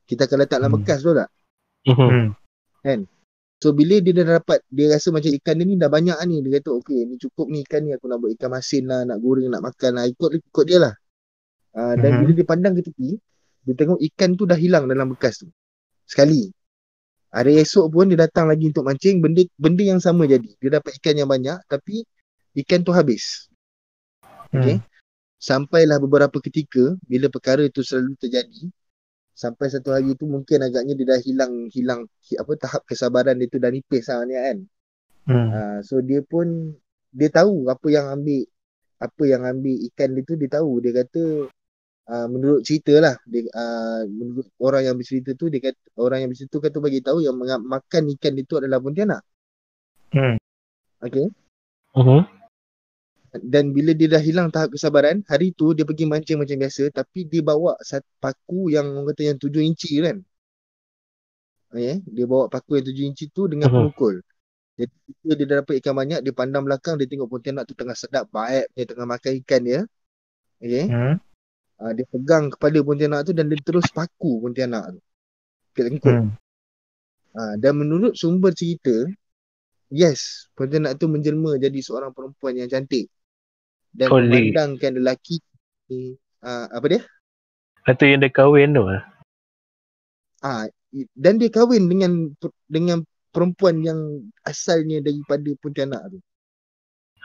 [0.07, 0.79] kita akan letak dalam Hmm.
[0.81, 1.29] bekas tu tak
[1.81, 2.33] Mhm.
[2.87, 3.01] Hmm.
[3.61, 6.63] so bila dia dah dapat dia rasa macam ikan dia ni dah banyak ni dia
[6.63, 9.51] kata okey ni cukup ni ikan ni aku nak buat ikan masin lah nak goreng
[9.51, 10.93] nak makan lah ikut ikut dia lah
[11.75, 12.19] uh, dan Mhm.
[12.23, 13.09] bila dia pandang ke tepi
[13.61, 15.47] dia tengok ikan tu dah hilang dalam bekas tu
[16.05, 16.49] sekali
[17.31, 20.97] hari esok pun dia datang lagi untuk mancing benda benda yang sama jadi dia dapat
[20.99, 22.03] ikan yang banyak tapi
[22.59, 23.47] ikan tu habis
[24.51, 24.77] Okay.
[24.77, 24.85] Hmm.
[25.39, 28.67] Sampailah beberapa ketika bila perkara itu selalu terjadi
[29.31, 33.47] sampai satu hari tu mungkin agaknya dia dah hilang hilang hi- apa tahap kesabaran dia
[33.47, 34.57] tu dah nipis lah ni kan.
[35.23, 35.47] Hmm.
[35.49, 36.75] Uh, so dia pun
[37.09, 38.43] dia tahu apa yang ambil
[38.99, 41.23] apa yang ambil ikan dia tu dia tahu dia kata
[42.09, 46.29] uh, menurut cerita lah dia, uh, menurut orang yang bercerita tu dia kata orang yang
[46.31, 47.35] bercerita tu kata bagi tahu yang
[47.65, 49.21] makan ikan itu adalah pontianak.
[50.15, 50.37] Hmm.
[51.01, 51.27] Okay.
[51.95, 52.23] Mhm.
[53.47, 57.23] dan bila dia dah hilang tahap kesabaran hari tu dia pergi mancing macam biasa tapi
[57.23, 60.19] dia bawa satu paku yang orang kata yang 7 inci kan
[61.71, 62.03] okay?
[62.03, 63.75] dia bawa paku yang 7 inci tu dengan Mhm.
[63.75, 64.19] pemukul
[64.75, 64.91] jadi
[65.39, 68.67] dia dah dapat ikan banyak dia pandang belakang dia tengok pontianak tu tengah sedap baik
[68.75, 69.79] dia tengah makan ikan dia
[70.59, 70.85] okay?
[70.91, 71.15] Hmm.
[71.81, 75.01] Uh, dia pegang kepala pontianak tu dan dia terus paku pontianak tu
[75.73, 76.29] ke tengkuk Hmm.
[77.35, 78.93] uh, dan menurut sumber cerita
[79.89, 83.09] yes pontianak tu menjelma jadi seorang perempuan yang cantik
[83.91, 84.29] dan Solid.
[84.29, 85.41] memandangkan lelaki
[85.91, 86.15] ni
[86.45, 87.01] uh, apa dia
[87.81, 89.01] Atau yang dah kahwin tu lah.
[90.45, 92.29] Ah, i- dan dia kahwin dengan
[92.69, 93.01] dengan
[93.33, 93.97] perempuan yang
[94.45, 96.19] asalnya daripada Pontianak tu.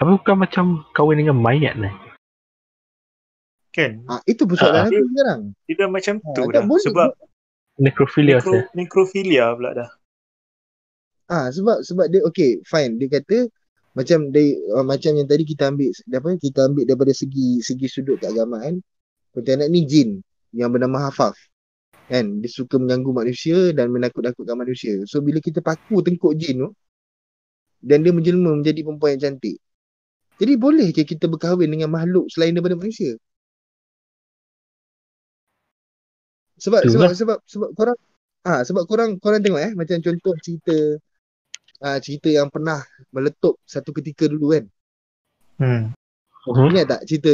[0.01, 0.65] Apa bukan macam
[0.97, 1.89] kahwin dengan mayat ni?
[3.77, 4.01] Kan?
[4.09, 4.89] Ah, itu persoalan Ah.
[4.89, 5.41] aku sekarang.
[5.69, 6.65] Dia dah macam Ah, tu dah.
[6.65, 6.85] boleh.
[6.89, 7.11] Sebab
[7.77, 8.65] Necrophilia nekro, saya.
[8.73, 9.91] nekrofilia pula dah.
[11.29, 13.51] Ah sebab sebab dia okay fine dia kata
[13.93, 18.17] macam dia uh, macam yang tadi kita ambil apa kita ambil daripada segi segi sudut
[18.17, 18.81] keagamaan
[19.35, 20.23] Pontianak ni jin
[20.55, 21.37] yang bernama Hafaf
[22.07, 26.71] kan dia suka mengganggu manusia dan menakut-nakutkan manusia so bila kita paku tengkuk jin tu
[27.83, 29.59] dan dia menjelma menjadi perempuan yang cantik
[30.39, 33.19] jadi boleh ke kita berkahwin dengan makhluk selain daripada manusia
[36.57, 37.13] sebab sebab Itulah.
[37.15, 37.99] sebab sebab korang
[38.43, 40.77] ah sebab korang korang tengok eh macam contoh cerita
[41.81, 42.81] ah cerita yang pernah
[43.11, 44.65] meletup satu ketika dulu kan
[45.57, 45.97] Hmm.
[46.47, 47.33] Ingat tak cerita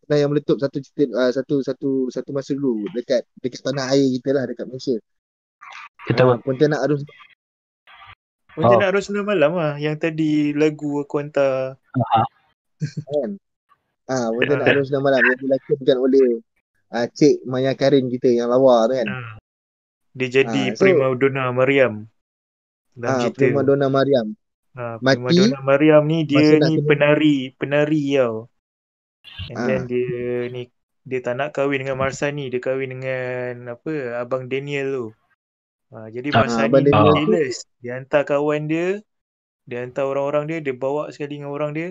[0.00, 4.16] pernah yang meletup satu cerita uh, satu satu satu masa dulu dekat dekat tanah air
[4.16, 4.96] kita lah dekat Malaysia.
[6.08, 7.04] Kita Ah, Pontianak Arus
[8.56, 9.74] Macam nak Rosna Malam lah.
[9.76, 11.76] Yang tadi lagu aku hantar.
[12.80, 13.30] kan.
[14.08, 14.72] Ah, Pontianak Ah.
[14.72, 16.26] Arus dan malam yang dilakonkan oleh
[16.90, 19.08] uh, Cik Maya Karin kita yang lawa tu kan.
[19.08, 19.34] Ah.
[20.10, 22.06] Dia jadi Ah, so- prima donna Mariam.
[22.90, 23.38] Dalam Ah, cerita.
[23.38, 24.26] Prima Donna Mariam.
[24.70, 28.50] Ha, Mati, Prima Donna Mariam ni dia ni kena- penari, penari tau.
[29.48, 29.66] And Ah.
[29.66, 30.68] then dia ni
[31.00, 35.06] dia tak nak kahwin dengan Marsani, dia kahwin dengan apa abang Daniel tu.
[35.90, 37.66] Ha, jadi Marsani abang ni jealous.
[37.78, 39.00] Dia hantar kawan dia,
[39.64, 41.88] dia hantar orang-orang dia, dia bawa sekali dengan orang dia.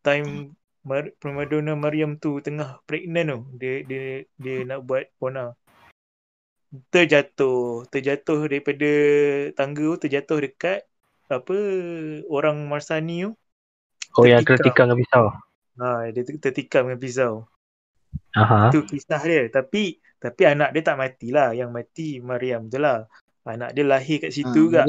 [0.00, 0.52] Time
[0.84, 4.02] Mar- Prima Donna Mariam tu tengah pregnant tu, dia dia
[4.36, 5.56] dia nak buat pona.
[6.90, 8.90] Terjatuh, terjatuh daripada
[9.54, 10.78] tangga tu, terjatuh dekat
[11.30, 11.56] apa
[12.28, 13.32] orang Marsani tu
[14.14, 14.70] Oh yang Tertikam.
[14.70, 15.24] tikam dengan pisau.
[15.80, 17.32] Ha, dia ter- tertikam dengan pisau.
[18.38, 18.70] Aha.
[18.70, 19.42] Itu kisah dia.
[19.50, 21.50] Tapi tapi anak dia tak matilah.
[21.50, 23.06] Yang mati Mariam tu lah.
[23.42, 24.82] Anak dia lahir kat situ Ah, juga.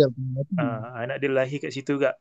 [0.59, 0.63] Ha,
[1.03, 2.13] anak dia lahir kat situ juga.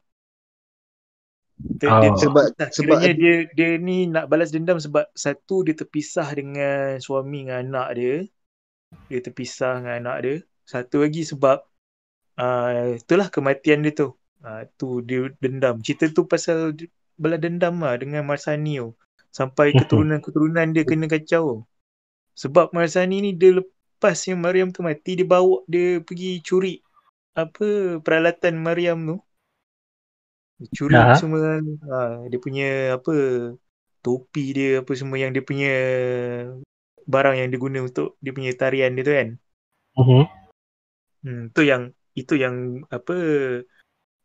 [1.54, 2.02] Ter, Oh.
[2.02, 2.70] dia Sebab- terpisah.
[2.72, 7.46] sebab Kiranya ada- dia dia ni nak balas dendam sebab satu dia terpisah dengan suami
[7.46, 8.14] dengan anak dia.
[9.06, 10.34] Dia terpisah dengan anak dia.
[10.64, 11.62] Satu lagi sebab
[12.36, 14.08] uh, itulah kematian dia tu.
[14.40, 15.78] Uh, tu dia dendam.
[15.78, 18.90] Cerita tu pasal dia balas dendam lah dengan Marsani tu.
[19.30, 21.62] Sampai keturunan-keturunan dia kena kacau.
[22.34, 26.82] Sebab Marsani ni dia lepas yang Mariam tu mati dia bawa dia pergi curi
[27.32, 29.16] apa peralatan Mariam tu.
[30.54, 31.18] Dia curi Aha.
[31.18, 31.58] semua
[31.90, 33.14] ha, dia punya apa
[34.04, 35.72] topi dia apa semua yang dia punya
[37.04, 39.28] barang yang dia guna untuk dia punya tarian dia tu kan.
[39.98, 40.22] Mhm.
[41.24, 43.16] Hmm, tu yang itu yang apa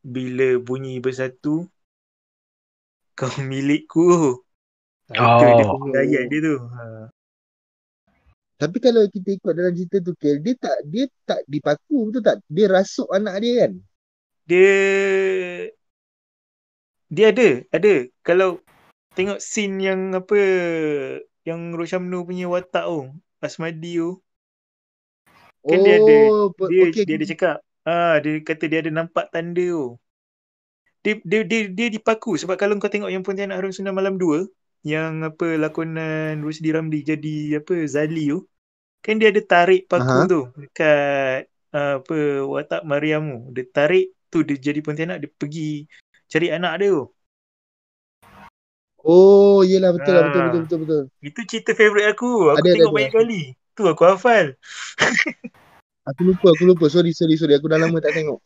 [0.05, 1.65] bila bunyi bersatu
[3.17, 4.39] kau milikku.
[5.09, 5.79] Ha, Itu dia Oh.
[5.81, 6.55] punya ayat dia tu.
[6.61, 7.09] Ha.
[8.59, 12.37] Tapi kalau kita ikut dalam cerita tu Kel, dia tak dia tak dipaku betul tak?
[12.51, 13.71] Dia rasuk anak dia kan.
[14.45, 14.75] Dia
[17.15, 17.89] dia ada, ada.
[18.27, 18.49] Kalau
[19.17, 20.37] tengok scene yang apa
[21.47, 22.99] yang Roshamno punya watak tu,
[23.45, 24.09] Asmadi tu,
[25.69, 27.55] Kan dia ada- pe- dia okey, dia ada cakap,
[27.89, 29.85] ah dia kata dia ada nampak tanda tu.
[31.03, 34.39] Dia dia dia, dia dipaku sebab kalau kau tengok yang Pontianak Harum Sunan Malam 2
[34.83, 38.37] yang apa lakonan Rusdi Ramli jadi apa Zali tu,
[39.05, 40.27] kan dia ada tarik paku Aha.
[40.31, 42.15] tu dekat ah, apa
[42.53, 43.39] watak Mariam tu.
[43.55, 45.87] Dia tarik tu dia jadi Pontianak dia pergi
[46.29, 47.03] cari anak dia tu.
[48.99, 50.47] Oh, yelah betul lah betul Ah.
[50.51, 51.03] betul betul betul.
[51.23, 52.51] Itu cerita favourite aku.
[52.51, 52.97] Aku Ada, ada, tengok ada.
[52.99, 53.41] banyak kali.
[53.75, 54.45] Tu aku hafal.
[56.09, 56.85] Aku lupa, aku lupa.
[56.89, 57.53] Sorry, sorry, sorry.
[57.53, 58.41] Aku dah lama tak tengok.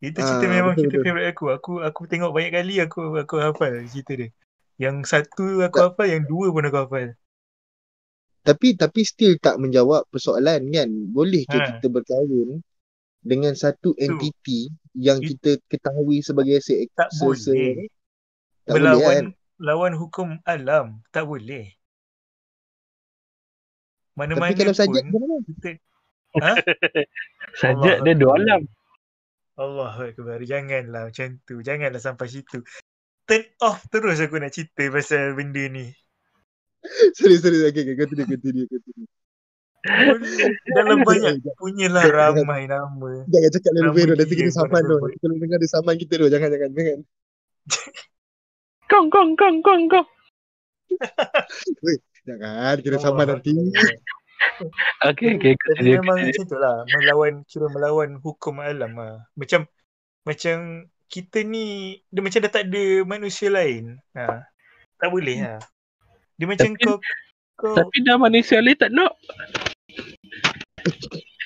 [0.00, 1.04] Itu cerita Ah, memang betul, cerita betul.
[1.12, 1.44] favourite aku.
[1.52, 4.28] Aku aku tengok banyak kali aku aku hafal cerita dia.
[4.80, 5.84] Yang satu aku Tak.
[5.92, 7.08] hafal, yang dua pun aku hafal.
[8.40, 10.88] Tapi tapi still tak menjawab persoalan kan.
[11.12, 11.68] Boleh ke Ha.
[11.68, 12.64] kita berkahwin
[13.20, 17.86] dengan satu entiti yang It- kita ketahui sebagai se Tak se, se boleh.
[18.66, 19.26] tak boleh Melawan kan.
[19.60, 20.86] lawan hukum alam.
[21.14, 21.70] Tak boleh.
[24.18, 25.70] Mana-mana Tapi kalau sajak pun kita
[26.42, 26.52] ha?
[27.60, 28.62] Sajak Allah dia dua alam.
[29.60, 30.40] Allah Akbar.
[30.44, 31.60] Janganlah macam tu.
[31.60, 32.64] Janganlah sampai situ.
[33.28, 35.86] Turn off terus aku nak cerita pasal benda ni.
[37.16, 37.60] sorry, sorry.
[37.68, 37.96] Okay, okay.
[37.96, 39.08] Continue, continue, continue.
[40.76, 43.24] Dalam banyak punyalah ramai nama.
[43.32, 44.14] jangan cakap lebih-lebih tu.
[44.20, 44.96] Nanti kita saman tu.
[45.00, 46.28] kalau dengar dia saman kita tu.
[46.28, 46.98] Jangan, jangan, jangan.
[48.90, 50.08] Kong kong kong kong kong.
[52.28, 53.52] Jangan, kita Allah saman nanti.
[53.56, 54.18] Akbar.
[55.12, 55.52] Okay, okay.
[55.76, 56.84] Jadi memang macam tu lah.
[56.84, 59.24] Melawan, kira melawan hukum alam lah.
[59.36, 59.64] Macam,
[60.24, 60.56] macam
[61.08, 63.96] kita ni, dia macam dah tak ada manusia lain.
[64.16, 64.44] Ha.
[65.00, 65.60] Tak boleh lah.
[66.36, 66.96] Dia macam Tapi- kau,
[67.60, 69.12] kau, Tapi dah manusia lain tak nak.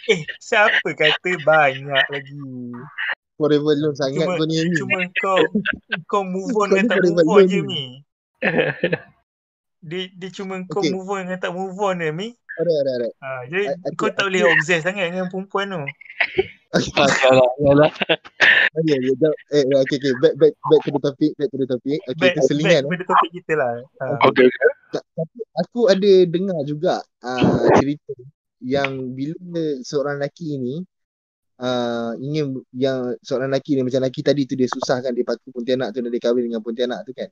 [0.07, 2.39] eh siapa kata banyak lagi.
[3.35, 4.57] forever alone sangat Cuma, kau ni.
[4.63, 4.77] Amy.
[4.79, 5.43] cuma kau
[6.07, 7.65] kau move on Kau dengan ni tak move on je ni.
[7.67, 7.85] Mi.
[9.83, 10.93] Dia dia cuma kau Okay.
[10.93, 12.29] move on dengan tak move on je Mi.
[12.55, 13.15] Alright, alright, alright.
[13.19, 15.83] Ha, jadi I- I- kau tak I- boleh obses sangat dengan perempuan tu.
[16.75, 17.91] Okay, Yalah, yalah.
[18.75, 19.35] okay, okay, jap.
[19.55, 21.99] eh, okay, okay, back, back, back to the topic, back to the topic.
[22.03, 22.83] Okay, Back, back keselingan.
[22.83, 22.89] eh.
[22.91, 23.73] kepada topik kita lah.
[24.03, 24.05] Ha.
[24.27, 24.49] Okay.
[25.63, 28.15] Aku ada dengar juga uh, cerita
[28.59, 30.83] yang bila seorang lelaki ni
[31.63, 35.55] uh, ingin yang seorang lelaki ni macam lelaki tadi tu dia susah kan dia paku
[35.55, 37.31] Pontianak tu dan dia kahwin dengan Pontianak tu kan.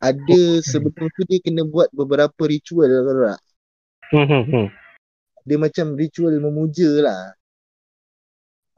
[0.00, 3.40] Ada sebelum tu dia kena buat beberapa ritual kalau tak.
[4.10, 4.66] Hmm, hmm, hmm.
[5.46, 7.22] Dia macam ritual memuja lah.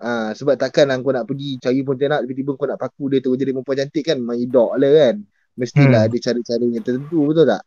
[0.02, 3.38] Ah, sebab takkan lah kau nak pergi cari Pontianak tiba-tiba kau nak paku dia tu
[3.38, 5.16] jadi perempuan cantik kan main dok lah kan.
[5.60, 6.08] Mestilah Hmm.
[6.10, 7.62] ada cara-cara yang tertentu betul tak?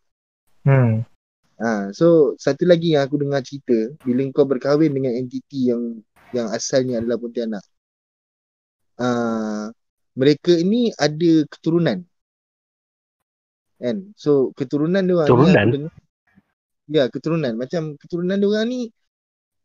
[0.68, 1.06] Hmm.
[1.64, 6.04] Ha, so satu lagi yang aku dengar cerita bila kau berkahwin dengan entiti yang
[6.36, 7.64] yang asalnya adalah Pontianak.
[9.00, 9.72] Uh,
[10.16, 12.04] mereka ini ada keturunan.
[13.80, 13.98] Kan?
[14.20, 15.66] So keturunan dia orang Keturunan?
[15.72, 15.94] dengar,
[16.86, 17.54] Ya, keturunan.
[17.58, 18.80] Macam keturunan dia orang ni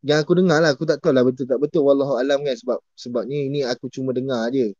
[0.00, 2.78] yang aku dengar lah, aku tak tahu lah betul tak betul wallahu alam kan sebab
[2.96, 4.72] sebabnya ini aku cuma dengar je.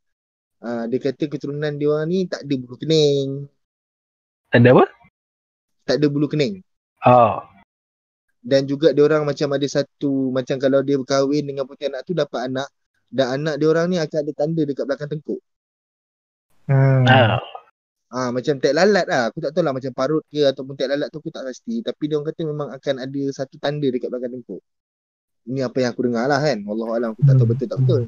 [0.60, 3.48] Uh, dia kata keturunan dia orang ni tak ada bulu kening,
[4.52, 4.84] Ada apa?
[5.88, 6.60] tak ada bulu kening.
[7.08, 7.40] Oh.
[8.44, 12.48] dan juga dia orang macam ada satu macam kalau dia berkahwin dengan pontianak tu dapat
[12.48, 12.68] anak
[13.12, 15.40] dan anak dia orang ni akan ada tanda dekat belakang tengkuk.
[16.70, 17.04] Hmm.
[17.08, 17.40] Ah.
[18.10, 19.30] Ah macam tek lalat lah.
[19.30, 22.02] Aku tak tahu lah macam parut ke ataupun tek lalat tu aku tak pasti tapi
[22.08, 24.62] dia orang kata memang akan ada satu tanda dekat belakang tengkuk.
[25.46, 26.58] Ini apa yang aku dengar lah kan.
[26.62, 28.02] Wallahu alam aku tak tahu betul tak betul.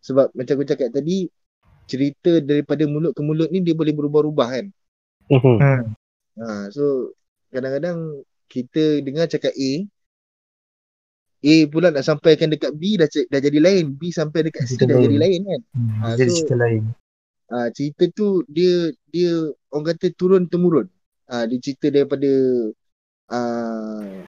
[0.00, 1.28] Sebab macam aku cakap tadi
[1.84, 4.66] cerita daripada mulut ke mulut ni dia boleh berubah-ubah kan.
[5.28, 5.56] Hmm, hmm.
[5.58, 5.82] Hmm.
[6.38, 7.12] Ha, so
[7.50, 9.70] kadang-kadang kita dengar cakap A
[11.38, 14.74] A pula nak sampaikan dekat B dah, c- dah jadi lain B sampai dekat C
[14.74, 15.04] Cerita dah lain.
[15.06, 16.00] jadi lain kan Hmm.
[16.02, 16.82] Ah, Jadi so- cerita lain.
[17.48, 18.72] ha, cerita tu dia
[19.06, 19.32] dia
[19.70, 20.86] orang kata turun temurun
[21.30, 22.30] ha, dia cerita daripada
[23.30, 24.26] uh,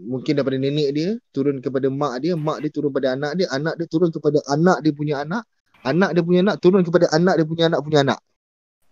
[0.00, 3.74] mungkin daripada nenek dia turun kepada mak dia mak dia turun pada anak dia anak
[3.76, 5.44] dia turun kepada anak dia punya anak
[5.84, 8.20] anak dia punya anak turun kepada anak dia punya anak punya anak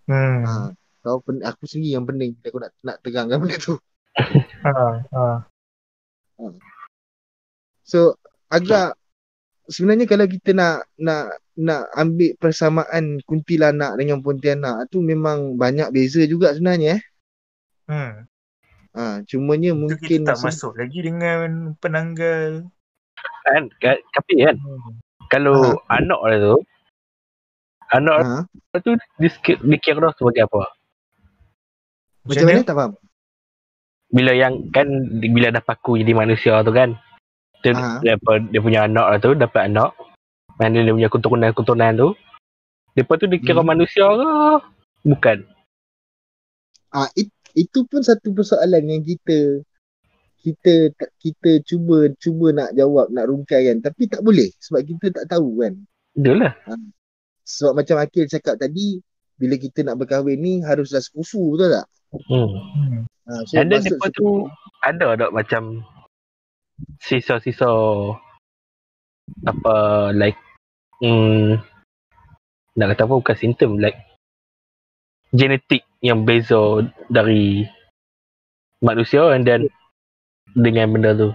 [0.08, 0.40] Hmm.
[0.40, 0.72] ha,
[1.04, 3.76] kau pen, aku sendiri yang pening aku nak nak terangkan benda tu
[4.64, 4.72] Ha.
[5.14, 5.24] Ha.
[7.84, 8.14] So
[8.48, 8.96] agak
[9.68, 16.22] sebenarnya kalau kita nak nak nak ambil persamaan kuntilanak dengan pontianak tu memang banyak beza
[16.24, 17.02] juga sebenarnya eh.
[17.88, 18.12] Hmm.
[18.96, 21.38] Ha, cumanya Itu mungkin kita tak masa- masuk lagi dengan
[21.78, 22.66] penanggal.
[23.44, 24.94] Kan, kan, tapi kan Hmm.
[25.28, 26.56] kalau anak dia tu
[27.88, 30.68] anak ha, tu dia, sk- dia kira sebagai apa?
[32.28, 32.92] macam mana tak faham?
[34.08, 34.88] Bila yang kan
[35.20, 36.96] bila dah paku jadi manusia tu kan.
[37.64, 37.98] Dia, Ha.
[38.00, 39.96] dia, apa, dia punya anak lah tu dapat anak.
[40.60, 42.08] Mana dia punya keturunan-keturunan tu.
[42.92, 43.68] Lepas tu dia kira Hmm.
[43.68, 44.30] manusia ke?
[45.08, 45.38] Bukan.
[46.88, 49.62] Ah it, itu pun satu persoalan yang kita
[50.38, 55.26] kita tak- kita cuba cuba nak jawab nak rungkaikan tapi tak boleh sebab kita tak
[55.28, 55.74] tahu kan.
[56.18, 56.52] Dia lah.
[57.44, 59.00] Sebab macam Akil cakap tadi
[59.38, 61.86] bila kita nak berkahwin ni haruslah sekufu betul tak?
[62.28, 63.04] Hmm.
[63.28, 64.28] Ha, so And then maksud lepas tu
[64.80, 65.62] ada tak macam
[67.02, 67.70] sisa-sisa
[69.44, 69.74] apa
[70.16, 70.38] like
[71.04, 71.60] hmm,
[72.78, 74.07] nak kata apa bukan simptom like
[75.30, 77.66] genetik yang beza dari
[78.80, 79.66] manusia and then
[80.54, 81.30] dengan benda tu.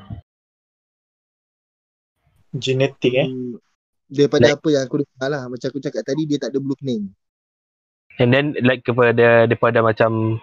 [2.53, 3.27] Genetik eh.
[3.27, 3.57] Hmm,
[4.05, 6.77] daripada Like- apa yang aku dengar lah macam aku cakap tadi dia tak ada blue
[6.77, 7.09] kening
[8.21, 10.37] And then like kepada daripada macam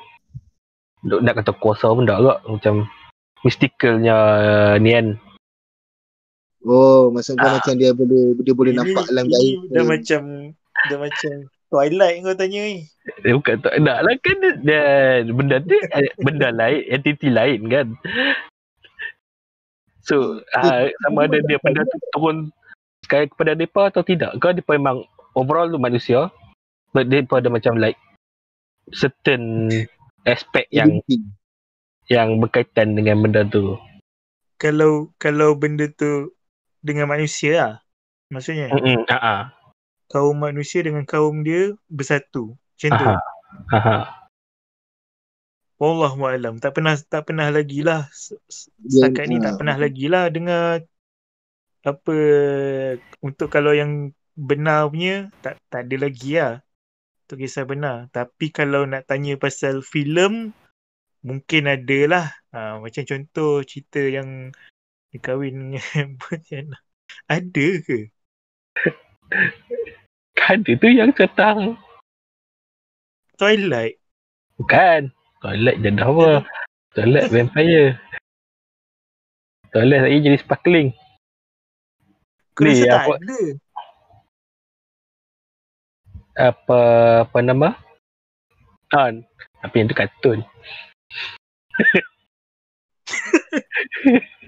[1.07, 2.91] nak kata kuasa pun tak agak macam
[3.47, 5.07] mysticalnya uh, ni kan.
[6.67, 7.57] oh maksud kau Ah.
[7.57, 9.81] macam dia boleh dia boleh nampak alam gaib ke?
[9.87, 10.23] macam
[10.91, 11.35] dah macam
[11.71, 12.83] Twilight kau tanya ni.
[13.23, 14.83] Dia bukan tak nak lah kan dia, dia,
[15.31, 17.87] benda tu eh, benda lain, entiti lain kan.
[20.03, 22.51] So uh, sama ada dia benda tu turun
[23.07, 24.35] sekali kepada mereka atau tidak.
[24.43, 25.07] Kau dia memang
[25.39, 26.35] overall tu manusia.
[26.91, 27.95] But dia ada macam like
[28.91, 29.71] certain
[30.27, 30.99] aspek yang
[32.11, 33.79] yang berkaitan dengan benda tu.
[34.59, 36.35] Kalau kalau benda tu
[36.83, 37.75] dengan manusia lah.
[38.35, 39.07] Maksudnya Hmm.
[39.07, 39.43] Ha ah.
[40.11, 42.59] Kaum manusia dengan kaum dia bersatu.
[42.59, 43.07] Macam tu.
[43.07, 43.17] Aha.
[43.71, 43.97] Aha.
[45.81, 46.59] Wallahu alam.
[46.61, 49.43] Tak pernah tak pernah lagi lah Dia- setakat ni ah.
[49.49, 50.85] tak pernah lagi lah dengar
[51.81, 52.17] apa
[53.25, 56.61] untuk kalau yang benar punya tak tak ada lagi lah.
[57.25, 58.11] Untuk kisah benar.
[58.13, 60.53] Tapi kalau nak tanya pasal filem
[61.23, 62.27] mungkin ada lah.
[62.51, 64.51] Ha, macam contoh cerita yang
[65.15, 66.19] dia kahwin dengan.
[67.27, 68.07] Ada ke?
[70.51, 71.79] Kan dia tu yang setang.
[73.39, 74.03] Twilight.
[74.59, 75.15] Bukan.
[75.39, 76.43] Twilight je dah apa.
[76.91, 77.95] Twilight vampire.
[79.71, 80.91] Twilight saya jadi sparkling.
[82.59, 83.41] Kau Ni, rasa tak apa- ada?
[86.51, 86.81] Apa
[87.31, 87.79] apa nama?
[88.91, 89.15] Ah,
[89.63, 90.43] tapi yang tu kartun.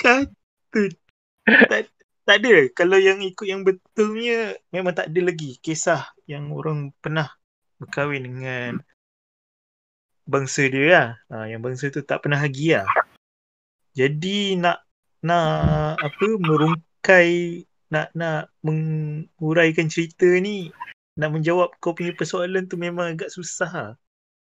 [0.00, 0.90] Kartun.
[1.68, 1.84] tak,
[2.26, 2.54] tak ada.
[2.74, 7.30] Kalau yang ikut yang betulnya memang tak ada lagi kisah yang orang pernah
[7.78, 8.82] berkahwin dengan
[10.26, 11.08] bangsa dia lah.
[11.30, 12.90] Ha, yang bangsa tu tak pernah lagi lah.
[13.94, 14.82] Jadi nak
[15.22, 17.62] nak apa merungkai
[17.94, 20.74] nak nak menguraikan cerita ni
[21.16, 23.92] nak menjawab kau punya persoalan tu memang agak susah lah.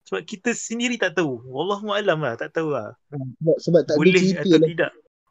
[0.06, 1.42] Sebab kita sendiri tak tahu.
[1.46, 2.94] Wallahualam lah, tak tahu lah.
[3.10, 4.68] Sebab, sebab tak ada Boleh cerita atau lah.
[4.68, 4.90] tidak.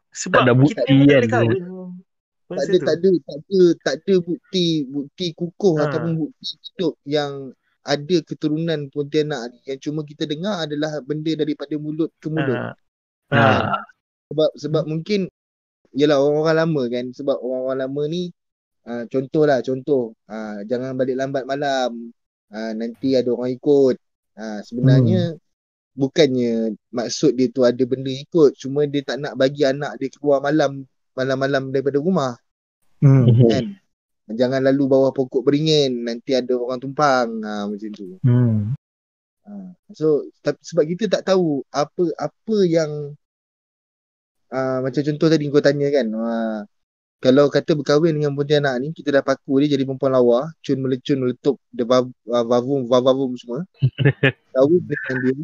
[0.10, 1.06] Sebab ada bukti kita tak kan.
[1.06, 1.64] boleh kahwin.
[2.50, 5.82] Tak ada, tak ada, tak ada, tak ada bukti, bukti kukuh Ha.
[5.86, 7.54] ataupun bukti hidup yang
[7.86, 9.60] ada keturunan Pontianak ni.
[9.70, 12.58] Yang cuma kita dengar adalah benda daripada mulut ke mulut.
[12.58, 12.74] Ha.
[13.30, 13.42] Ha.
[13.70, 13.78] Ha.
[14.34, 15.30] Sebab sebab mungkin
[15.90, 18.24] Yalah orang-orang lama kan Sebab orang-orang lama ni
[18.86, 22.14] uh, Contoh lah Contoh uh, Jangan balik lambat malam
[22.54, 23.98] uh, Nanti ada orang ikut
[24.38, 25.34] uh, Sebenarnya
[25.98, 30.46] Bukannya Maksud dia tu ada benda ikut Cuma dia tak nak bagi anak dia keluar
[30.46, 30.86] malam
[31.18, 32.36] Malam-malam daripada rumah
[33.00, 33.32] Hmm.
[33.48, 33.80] kan
[34.28, 38.76] Jangan lalu bawah pokok beringin Nanti ada orang tumpang uh, Macam tu Hmm.
[39.48, 39.72] Ha.
[39.96, 43.16] So tapi, sebab kita tak tahu apa apa yang
[44.52, 46.60] uh, macam contoh tadi kau tanya kan uh,
[47.24, 51.18] kalau kata berkahwin dengan pontianak ni kita dah paku dia jadi perempuan lawa cun melecun
[51.24, 53.66] meletup vav, uh, vavum vavavum semua
[54.54, 55.36] kahwin dengan dia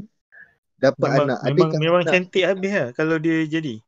[0.76, 3.82] dapat Memang, anak memang, adakah memang anak cantik habis lah kalau dia jadi.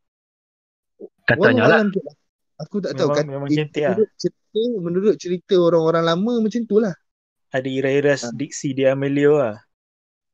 [1.28, 1.80] Katanya lah.
[1.92, 2.16] Tu lah.
[2.58, 3.94] aku tak tahu Memang, memang cantik lah.
[3.94, 6.96] menurut cerita menurut cerita orang-orang lama macam tu lah
[7.48, 8.32] Ada ira-ira Ha.
[8.32, 9.56] diksi dia Amelio lah.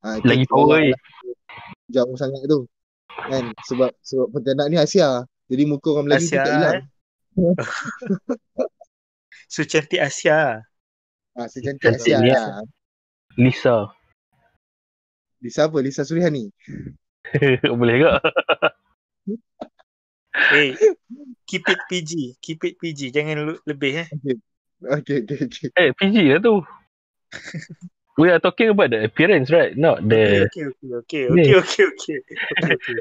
[0.01, 0.97] ha, Lagi tu power orang eh.
[1.87, 2.67] jauh sangat tu
[3.09, 6.83] kan sebab sebab pontianak ni Asia jadi muka orang Melayu tu Asia tak hilang eh.
[9.53, 10.55] so cantik Asia lah.
[11.33, 12.29] Ah, secantik Cantik Asia ni.
[12.29, 12.61] lah.
[13.35, 13.77] Lisa.
[15.41, 15.77] Lisa apa?
[15.81, 16.49] Lisa Surihani.
[17.73, 18.09] Boleh ke?
[20.33, 20.73] Eh,
[21.45, 22.41] keep it PG.
[22.41, 23.13] Keep it PG.
[23.13, 24.07] Jangan lu- lebih eh.
[24.83, 25.67] Okay, okay, okay.
[25.77, 26.59] Eh, PG lah tu.
[28.13, 29.73] We are talking about the appearance, right?
[29.73, 30.45] Not Okay, the...
[30.45, 32.17] okay, okay, okay, okay, okay, okay.
[32.61, 32.97] Okay, okay.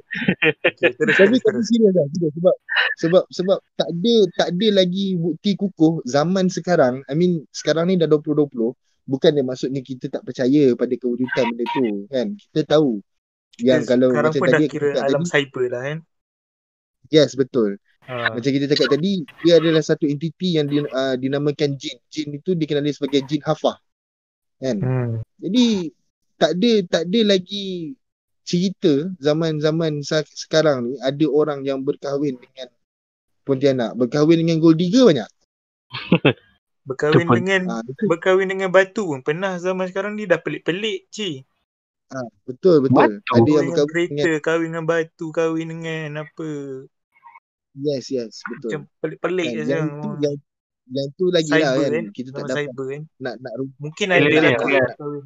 [0.72, 1.64] Okay, terus, Tapi terus, tapi terus.
[1.68, 2.32] serius lah, serius.
[2.32, 2.54] sebab
[2.96, 7.04] sebab sebab tak ada tak ada lagi bukti kukuh zaman sekarang.
[7.04, 8.72] I mean sekarang ni dah 2020.
[9.04, 12.26] Bukan dia maksudnya kita tak percaya pada kewujudan benda tu kan.
[12.32, 13.04] Kita tahu
[13.60, 15.98] yang Kita kalau sekarang macam pun tadi dah kira alam tadi, cyber lah kan.
[17.12, 17.76] Yes betul.
[18.08, 18.34] Ha.
[18.34, 21.94] Macam kita cakap tadi, dia adalah satu entiti yang di, uh, dinamakan jin.
[22.10, 23.78] Jin itu dikenali sebagai jin hafah.
[24.58, 24.82] Kan?
[24.82, 25.12] Hmm.
[25.38, 25.94] Jadi
[26.34, 27.94] tak ada tak ada lagi
[28.42, 30.02] cerita zaman-zaman
[30.34, 32.68] sekarang ni ada orang yang berkahwin dengan
[33.42, 35.30] Pontianak, berkahwin dengan gold digger banyak.
[36.82, 41.46] Berkahwin pun- dengan Ha, berkahwin dengan batu pun pernah zaman sekarang ni dah pelik-pelik ci.
[42.10, 43.22] ha, betul betul.
[43.22, 43.34] Batu?
[43.38, 46.50] Ada yang berkahwin dengan kahwin dengan batu, kahwin dengan apa.
[47.74, 48.68] Yes yes betul.
[48.68, 50.36] Macam pelik-pelik Kan, je yang itu yang
[50.92, 51.92] yang tu lagi lah cyber kan.
[51.92, 52.04] kan.
[52.10, 53.02] Kita tak dapat cyber kan.
[53.18, 54.44] nak nak Mungkin ada lah lah, kan.
[54.44, 55.24] yang kahwin.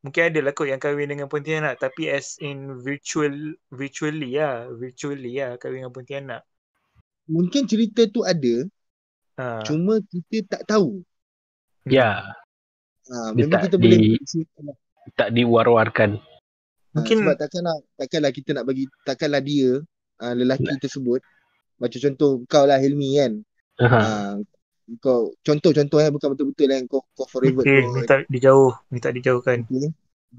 [0.00, 3.32] Mungkin ada lah kot yang kahwin dengan Pontianak tapi as in virtual
[3.68, 6.42] virtually lah, virtually lah kahwin dengan Pontianak.
[7.24, 8.68] mungkin cerita tu ada,
[9.34, 9.64] Ha.
[9.64, 11.00] cuma kita tak tahu.
[11.82, 12.20] Ya,
[13.04, 14.00] Ha, Dia memang tak kita di- boleh
[15.12, 16.10] tak diwar-warkan.
[16.16, 19.80] Ha, Mungkin- sebab takkanlah takkanlah kita nak bagi takkanlah dia
[20.20, 21.18] uh, lelaki tersebut
[21.80, 23.32] macam contoh kau lah Hilmi kan.
[23.82, 23.86] Ha.
[23.90, 24.00] Ha,
[25.00, 27.94] kau contoh-contoh eh bukan betul-betul lah kau kau forever Okay, alone.
[28.04, 29.64] minta dijauh, minta dijauhkan.
[29.66, 29.90] Okay.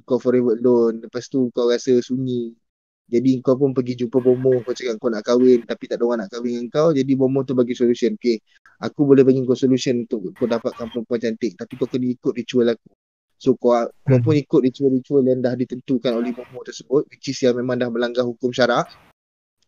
[0.06, 1.04] Kau forever alone.
[1.04, 2.54] Lepas tu kau rasa sunyi.
[3.06, 6.20] Jadi kau pun pergi jumpa bomo kau cakap kau nak kahwin tapi tak ada orang
[6.26, 6.90] nak kahwin dengan kau.
[6.94, 8.18] Jadi bomo tu bagi solution.
[8.18, 8.42] Okay.
[8.82, 12.70] Aku boleh bagi kau solution untuk kau dapatkan perempuan cantik tapi kau kena ikut ritual
[12.74, 12.90] aku.
[13.38, 17.58] So kau kau pun ikut ritual-ritual yang dah ditentukan oleh bomo tersebut which is yang
[17.58, 18.90] memang dah melanggar hukum syarak.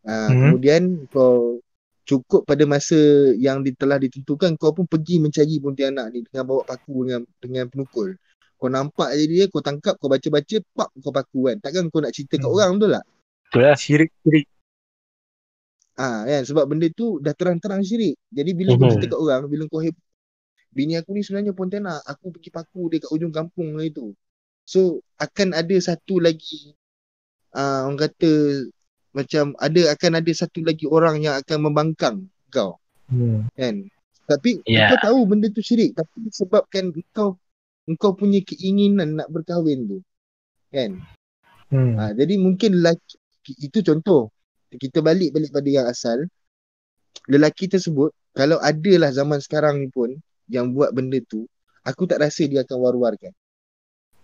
[0.06, 0.58] Uh, Hmm.
[0.58, 0.82] Kemudian
[1.12, 1.60] kau
[2.08, 2.96] cukup pada masa
[3.36, 7.66] yang di, telah ditentukan kau pun pergi mencari pontianak ni dengan bawa paku dengan dengan
[7.72, 8.16] penukul.
[8.58, 11.58] Kau nampak je dia, kau tangkap, kau baca-baca, pap kau paku kan.
[11.64, 12.56] Takkan kau nak cerita kat Hmm.
[12.56, 13.06] orang betul tak?
[13.46, 13.76] Betul lah.
[13.80, 14.46] Syirik-syirik.
[15.98, 18.16] Ah kan sebab benda tu dah terang-terang syirik.
[18.30, 18.92] Jadi bila kau Mhm.
[18.92, 19.96] cerita kat orang, bila kau heb
[20.76, 24.14] bini aku ni sebenarnya pontianak, aku pergi paku dia kat ujung kampung lah itu.
[24.68, 26.76] So akan ada satu lagi
[27.56, 28.32] ah orang kata
[29.18, 32.18] macam ada akan ada satu lagi orang yang akan membangkang
[32.54, 32.78] kau.
[33.10, 33.50] Hmm.
[33.58, 33.90] Kan?
[34.30, 34.94] Tapi yeah.
[34.94, 37.42] kau tahu benda tu syirik tapi sebabkan kau
[37.98, 40.00] kau punya keinginan nak berkahwin tu.
[40.70, 41.02] Kan?
[41.74, 41.98] Hmm.
[41.98, 43.18] Ha, jadi mungkin lelaki
[43.58, 44.30] itu contoh.
[44.70, 46.30] Kita balik balik pada yang asal.
[47.26, 50.14] Lelaki tersebut kalau adalah zaman sekarang ni pun
[50.46, 51.50] yang buat benda tu,
[51.82, 53.34] aku tak rasa dia akan war-warkan.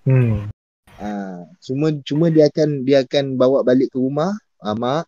[0.05, 0.53] Hmm.
[1.01, 4.29] Ha, cuma cuma dia akan dia akan bawa balik ke rumah,
[4.63, 5.05] ha, mak,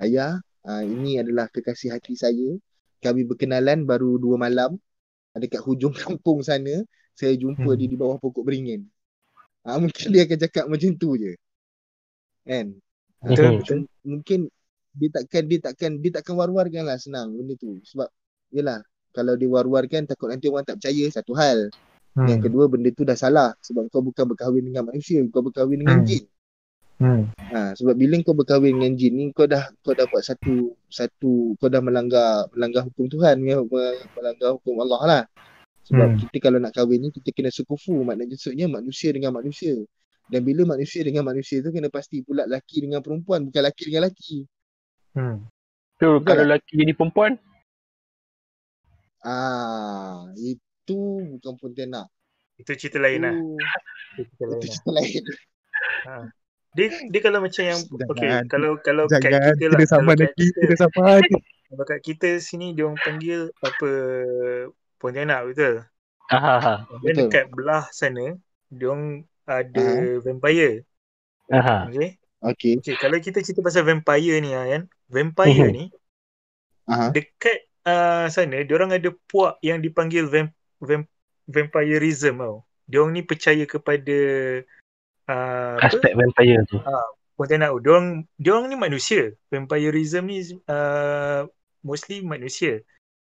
[0.00, 2.56] ayah, ha, ini adalah kekasih hati saya
[3.04, 4.80] kami berkenalan baru dua malam
[5.36, 6.80] dekat hujung kampung sana
[7.12, 7.78] saya jumpa hmm.
[7.78, 8.88] dia di bawah pokok beringin
[9.68, 11.32] ha, mungkin dia akan cakap macam tu je
[12.44, 12.72] kan
[13.20, 13.78] betul, betul.
[14.04, 14.40] mungkin
[14.94, 18.08] dia takkan dia takkan dia takkan war-warkan lah senang benda tu sebab
[18.54, 18.80] yalah
[19.14, 21.70] kalau dia war-warkan takut nanti orang tak percaya satu hal
[22.18, 22.28] hmm.
[22.30, 26.02] yang kedua benda tu dah salah sebab kau bukan berkahwin dengan manusia kau berkahwin dengan
[26.02, 26.06] hmm.
[26.06, 26.24] jin
[26.94, 27.34] Hmm.
[27.50, 31.58] Ha, sebab bila kau berkahwin dengan jin ni kau dah kau dah buat satu satu
[31.58, 33.58] kau dah melanggar melanggar hukum Tuhan ya,
[34.14, 35.22] melanggar hukum Allah lah.
[35.84, 36.18] Sebab hmm.
[36.24, 39.74] kita kalau nak kahwin ni kita kena sekufu maknanya maksudnya manusia dengan manusia.
[40.24, 44.08] Dan bila manusia dengan manusia tu kena pasti pula laki dengan perempuan bukan laki dengan
[44.08, 44.46] laki.
[45.18, 45.44] Hmm.
[45.98, 47.36] Tu kalau laki jadi perempuan?
[49.20, 51.00] Ah, itu
[51.36, 52.06] bukan pontianak.
[52.56, 53.34] Itu cerita lain lah.
[54.16, 54.56] Itu cerita lain.
[54.62, 55.22] Itu cerita lain.
[56.06, 56.43] Ha
[56.74, 60.34] dia dia kalau macam yang okey kalau kalau jangan, kat kita lah sama kalau lagi
[60.36, 61.02] kita, kita sama
[61.70, 63.90] kalau kat kita sini dia orang panggil apa
[64.98, 65.84] Pontianak betul?
[66.32, 66.74] Ha ha.
[67.04, 68.34] Dan dekat belah sana
[68.72, 70.20] dia orang ada Aha.
[70.24, 70.82] vampire.
[71.52, 71.92] Aha
[72.44, 75.72] okey okey okay, kalau kita cerita pasal vampire ni ah, kan vampire uh-huh.
[75.72, 75.84] ni
[76.84, 77.08] Aha.
[77.16, 81.08] dekat uh, sana dia orang ada puak yang dipanggil vamp, vamp,
[81.48, 82.56] vampirism tau.
[82.84, 84.18] Dia orang ni percaya kepada
[85.28, 86.80] uh, aspek vampire tu.
[86.84, 87.78] Ah, uh, Pontianak tu.
[87.82, 88.08] Diorang,
[88.38, 89.34] diorang ni manusia.
[89.50, 90.38] Vampirism ni
[90.70, 91.42] uh,
[91.82, 92.80] mostly manusia.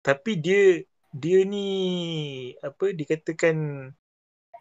[0.05, 0.85] Tapi dia
[1.15, 1.67] dia ni
[2.59, 3.55] apa dikatakan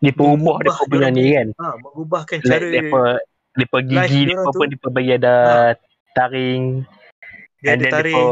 [0.00, 1.48] dia perubah dia punya ni kan.
[1.60, 3.02] Ha, mengubahkan like cara depa
[3.54, 5.52] depa gigi dia pun depa bagi ada ha.
[6.16, 6.84] taring.
[7.60, 8.28] Dia ada taring.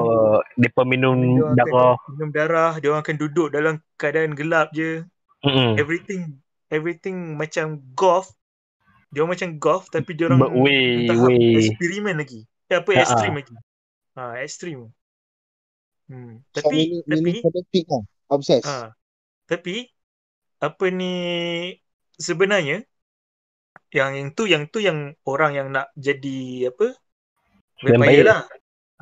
[0.57, 1.16] Depa minum
[1.57, 1.96] darah.
[2.12, 5.05] Minum darah, dia orang akan duduk dalam keadaan gelap je.
[5.42, 5.70] Mm-hmm.
[5.76, 6.22] Everything
[6.72, 8.32] everything macam golf
[9.12, 10.40] dia macam golf tapi dia orang
[11.04, 12.48] tahap eksperimen lagi.
[12.72, 13.54] Ya, apa ekstrim lagi.
[14.16, 14.88] Ha, ekstrim.
[16.08, 16.40] Hmm.
[16.56, 18.02] Tapi so, tapi fanatik lah.
[18.32, 18.64] Obsessed.
[18.64, 18.96] Ha,
[19.44, 19.92] tapi
[20.64, 21.14] apa ni
[22.16, 22.88] sebenarnya
[23.92, 26.96] yang yang tu yang tu yang orang yang nak jadi apa?
[27.84, 28.49] Vampire lah.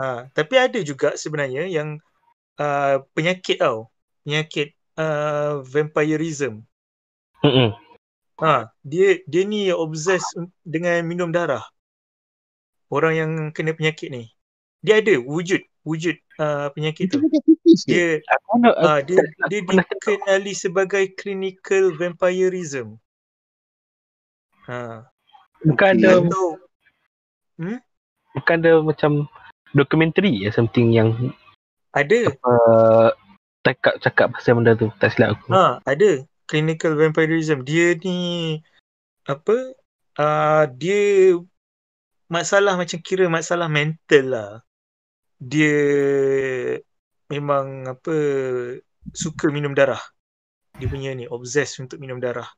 [0.02, 2.02] Ha, tapi ada juga sebenarnya yang
[2.58, 3.94] uh, penyakit tau.
[4.26, 6.66] Penyakit uh, vampirism.
[7.46, 7.72] Hmm.
[8.40, 10.24] Ha, dia dia ni obses
[10.64, 11.64] dengan minum darah.
[12.88, 14.32] Orang yang kena penyakit ni.
[14.80, 17.20] Dia ada wujud wujud uh, penyakit tu.
[17.84, 18.18] Dia
[18.64, 19.20] uh, dia
[19.52, 22.96] dia dikenali sebagai clinical vampirism.
[24.66, 25.04] Ha.
[25.60, 26.24] Bukan ada
[27.60, 27.78] hmm?
[28.40, 29.28] Bukan ada macam
[29.76, 31.12] dokumentari ya something yang
[31.92, 33.12] ada uh,
[33.66, 35.52] cakap cakap pasal benda tu tak silap aku.
[35.52, 38.58] Ha, ada clinical vampirism dia ni
[39.30, 39.54] apa
[40.18, 41.38] uh, dia
[42.26, 44.50] masalah macam kira masalah mental lah
[45.38, 45.78] dia
[47.30, 48.14] memang apa
[49.14, 50.02] suka minum darah
[50.82, 52.50] dia punya ni obses untuk minum darah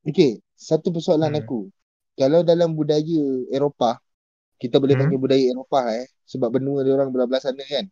[0.00, 1.40] Okay, satu persoalan hmm.
[1.44, 1.60] aku.
[2.16, 3.20] Kalau dalam budaya
[3.52, 4.00] Eropah,
[4.56, 5.02] kita boleh hmm.
[5.04, 6.08] panggil budaya Eropah eh.
[6.24, 7.86] Sebab benua dia orang belah-belah sana kan.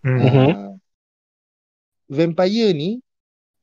[0.00, 0.20] Hmm.
[0.20, 0.72] Uh,
[2.08, 3.04] vampire ni,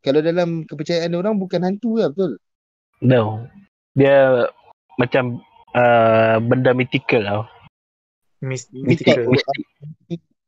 [0.04, 2.38] kalau dalam kepercayaan orang bukan hantu lah betul?
[3.00, 3.48] No.
[3.96, 4.48] Dia
[5.00, 5.40] macam
[5.74, 7.48] uh, benda mythical lah.
[8.44, 9.32] mythical.
[9.32, 9.64] Mystic.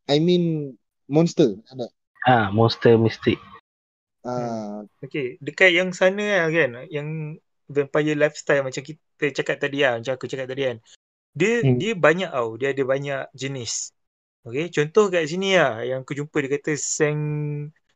[0.05, 0.75] I mean
[1.07, 1.87] monster ada.
[2.25, 3.39] Ah, monster mystic.
[4.25, 5.37] Ah, okay.
[5.37, 7.37] Dekat yang sana lah kan, yang
[7.69, 10.77] vampire lifestyle macam kita cakap tadi lah, macam aku cakap tadi kan.
[11.37, 11.77] Dia hmm.
[11.77, 13.93] dia banyak tau, dia ada banyak jenis.
[14.45, 17.19] Okay, contoh kat sini lah, yang aku jumpa dia kata Seng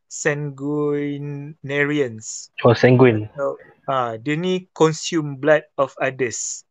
[0.10, 2.49] sanguinarians.
[2.65, 3.30] Oh, sanguine.
[3.38, 6.65] So, ha, dia ni consume blood of others.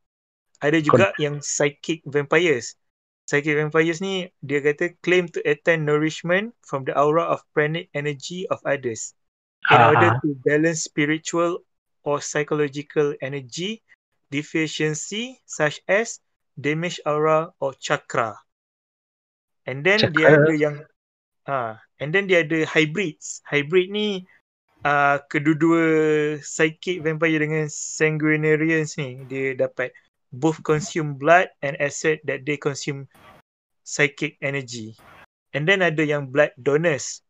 [0.59, 2.75] Ada juga Con- yang psychic vampires.
[3.31, 8.43] Psychic vampires ni dia kata claim to attain nourishment from the aura of pranic energy
[8.51, 9.15] of others
[9.71, 9.95] in uh-huh.
[9.95, 11.63] order to balance spiritual
[12.03, 13.87] or psychological energy
[14.35, 16.19] deficiency such as
[16.59, 18.35] damaged aura or chakra.
[19.69, 20.17] And then chakra.
[20.17, 20.77] dia ada yang
[21.49, 23.43] Ha, and then dia ada hybrids.
[23.47, 24.27] Hybrid ni
[24.87, 25.83] uh, kedua-dua
[26.43, 29.91] psychic vampire dengan sanguinarians ni dia dapat
[30.31, 33.09] both consume blood and accept that they consume
[33.83, 34.95] psychic energy.
[35.57, 37.25] And then ada yang blood donors.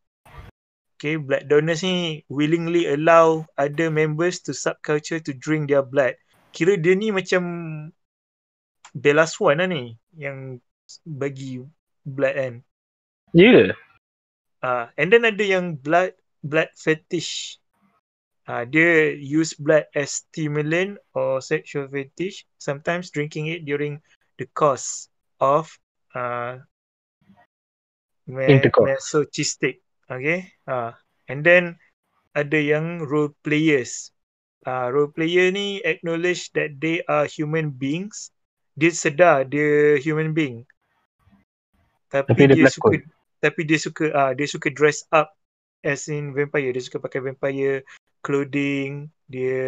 [0.99, 6.19] Okay, blood donors ni willingly allow other members to subculture to drink their blood.
[6.51, 7.41] Kira dia ni macam
[8.91, 10.59] Bella Swan lah ni yang
[11.07, 11.63] bagi
[12.03, 12.53] blood kan.
[13.31, 13.79] Ya yeah.
[14.59, 16.11] Uh, and then ada yang blood
[16.43, 17.59] blood fetish.
[18.49, 22.49] Uh, dia use blood as stimulant or sexual fetish.
[22.57, 24.01] Sometimes drinking it during
[24.41, 25.07] the course
[25.37, 25.69] of
[26.17, 26.57] uh,
[28.25, 29.85] masochistic.
[30.09, 30.49] Okay.
[30.65, 30.97] Uh,
[31.29, 31.77] and then
[32.33, 34.11] ada yang role players.
[34.65, 38.33] Uh, role player ni acknowledge that they are human beings.
[38.75, 40.65] Dia sedar dia human being.
[42.09, 42.97] Tapi, tapi dia, dia suka
[43.39, 45.31] tapi dia suka ah uh, dia suka dress up
[45.83, 46.71] as in vampire.
[46.75, 47.87] Dia suka pakai vampire
[48.23, 49.07] clothing.
[49.27, 49.59] Dia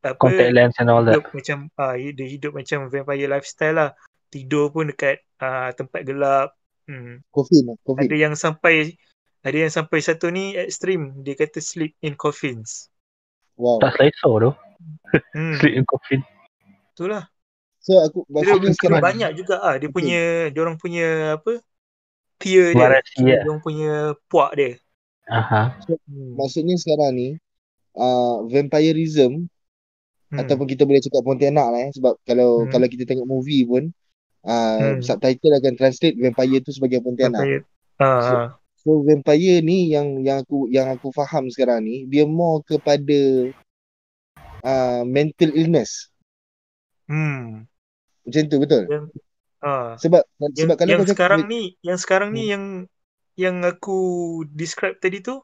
[0.00, 1.20] apa contact lens and all that.
[1.32, 3.90] Macam ah uh, dia hidup macam vampire lifestyle lah.
[4.28, 6.52] Tidur pun dekat uh, tempat gelap.
[6.86, 7.24] Hmm.
[7.34, 8.06] Coffin, coffin.
[8.06, 8.94] Ada yang sampai
[9.42, 11.22] ada yang sampai satu ni ekstrim.
[11.22, 12.90] Dia kata sleep in coffins.
[13.56, 13.80] Wow.
[13.80, 14.50] Tak selesa tu.
[15.32, 15.56] Hmm.
[15.62, 16.20] sleep in coffin.
[16.92, 17.26] Itulah.
[17.86, 19.94] So aku maksudnya sekarang banyak juga ah dia okay.
[19.94, 21.62] punya dia orang punya apa?
[22.36, 22.80] Tier dia.
[22.88, 23.94] Variasi, dia orang punya
[24.28, 24.76] puak dia.
[25.26, 25.74] Aha.
[25.82, 26.38] So, hmm.
[26.38, 27.28] maksudnya sekarang ni
[27.98, 29.50] uh, vampirism
[30.30, 30.38] hmm.
[30.38, 32.70] ataupun kita boleh cakap Pontianak lah eh sebab kalau hmm.
[32.70, 33.90] kalau kita tengok movie pun
[34.46, 35.02] uh, hmm.
[35.02, 37.42] subtitle akan translate vampire tu sebagai Pontianak.
[37.42, 37.64] Vampire.
[37.98, 38.34] Uh, so,
[38.86, 43.50] So vampire ni yang yang aku yang aku faham sekarang ni dia more kepada
[44.62, 46.14] uh, mental illness.
[47.10, 47.66] Hmm.
[48.22, 48.86] Macam tu betul?
[49.66, 52.52] Uh, sebab yang, sebab kalau yang sekarang cakap, ni yang sekarang ni hmm.
[52.54, 52.64] yang
[53.34, 53.98] yang aku
[54.46, 55.42] describe tadi tu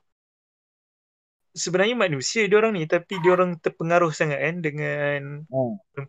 [1.53, 5.20] sebenarnya manusia dia orang ni tapi dia orang terpengaruh sangat kan dengan
[5.51, 5.59] ha,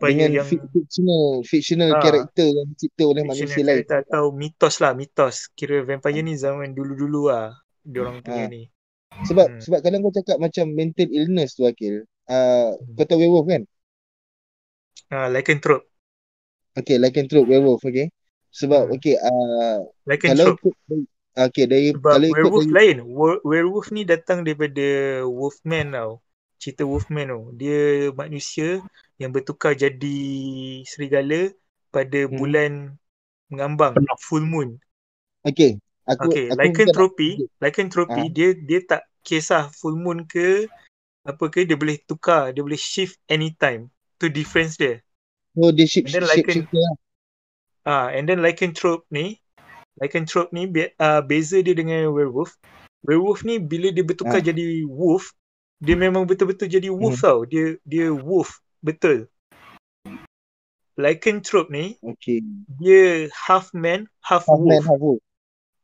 [0.07, 3.81] dengan yang fictional fictional ha, character yang dicipta oleh manusia lain.
[3.81, 5.49] atau mitos lah mitos.
[5.57, 7.49] Kira vampire ni zaman dulu-dulu lah
[7.81, 8.53] dia orang punya ha.
[8.53, 8.63] ni.
[9.25, 9.61] Sebab hmm.
[9.61, 12.93] sebab kalau kau cakap macam mental illness tu akil uh, hmm.
[12.93, 13.63] kau tahu werewolf kan?
[15.09, 15.92] Ah uh, lycanthrope
[16.73, 18.09] Okay, lycanthrope werewolf, okay.
[18.53, 18.95] Sebab, hmm.
[18.97, 20.61] okay, uh, lycanthrope.
[20.61, 22.77] kalau Okay, dari Sebab kalau werewolf dari...
[22.77, 22.97] lain.
[23.41, 26.21] Werewolf ni datang daripada wolfman tau.
[26.61, 27.49] Cerita wolfman tau.
[27.57, 28.85] Dia manusia
[29.17, 30.19] yang bertukar jadi
[30.85, 31.49] serigala
[31.89, 32.37] pada hmm.
[32.37, 32.71] bulan
[33.49, 34.77] mengambang, full moon.
[35.41, 35.77] Okay.
[36.03, 37.29] Aku, okay, aku lycanthropy,
[37.63, 38.33] lycanthropy ha?
[38.35, 40.67] dia dia tak kisah full moon ke
[41.23, 43.87] apa ke dia boleh tukar, dia boleh shift anytime.
[44.19, 44.99] Tu difference dia.
[45.53, 46.73] Oh, dia shift shift shift.
[46.73, 46.95] Lah.
[47.83, 49.43] Ah, and then lycanthrope ni
[50.01, 50.65] lycanthrope ni
[50.97, 52.57] uh, beza dia dengan werewolf.
[53.03, 54.45] Werewolf ni bila dia bertukar ha.
[54.45, 55.35] jadi wolf,
[55.83, 57.25] dia memang betul-betul jadi wolf hmm.
[57.25, 57.39] tau.
[57.45, 59.27] Dia dia wolf betul.
[60.93, 62.45] Lycanthrope ni, okay.
[62.77, 64.69] dia half man, half, half wolf.
[64.69, 65.21] Man, half wolf.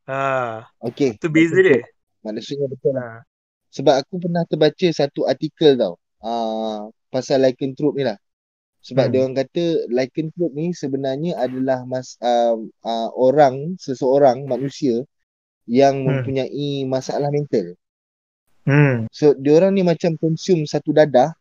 [0.05, 1.17] Ah, okay.
[1.17, 1.81] Itu beza dia.
[2.21, 3.25] Maksudnya betul lah.
[3.73, 5.97] Sebab aku pernah terbaca satu artikel tau.
[6.21, 8.17] Uh, pasal lycanthrope ni lah.
[8.80, 9.11] Sebab hmm.
[9.11, 12.56] dia orang kata lycanthrope ni sebenarnya adalah mas, uh,
[12.88, 15.03] uh, orang, seseorang, manusia
[15.68, 16.07] yang hmm.
[16.07, 17.76] mempunyai masalah mental.
[18.64, 19.06] Hmm.
[19.11, 21.35] So dia orang ni macam consume satu dadah.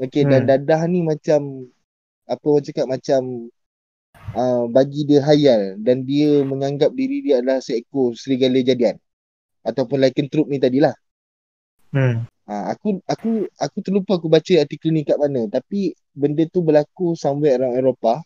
[0.00, 0.30] Okay, hmm.
[0.30, 1.70] dan dadah ni macam
[2.26, 3.50] apa orang cakap macam
[4.34, 8.98] uh, bagi dia hayal dan dia menganggap diri dia adalah seekor serigala jadian.
[9.62, 10.96] Ataupun lycanthrope ni tadilah.
[11.94, 12.26] Hmm.
[12.50, 17.14] Ha, aku aku aku terlupa aku baca artikel ni kat mana tapi benda tu berlaku
[17.14, 18.20] somewhere around Eropah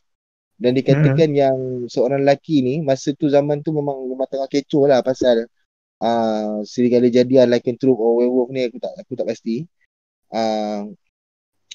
[0.59, 1.39] dan dikatakan hmm.
[1.39, 1.57] yang
[1.91, 5.51] seorang lelaki ni masa tu zaman tu memang memang tengah kecoh lah pasal
[6.01, 9.67] uh, serigala jadian lycanthrope or werewolf ni aku tak aku tak pasti.
[10.31, 10.91] Uh,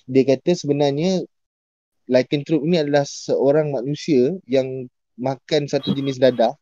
[0.09, 1.21] dia kata sebenarnya
[2.09, 6.55] lycanthrope ni adalah seorang manusia yang makan satu jenis dadah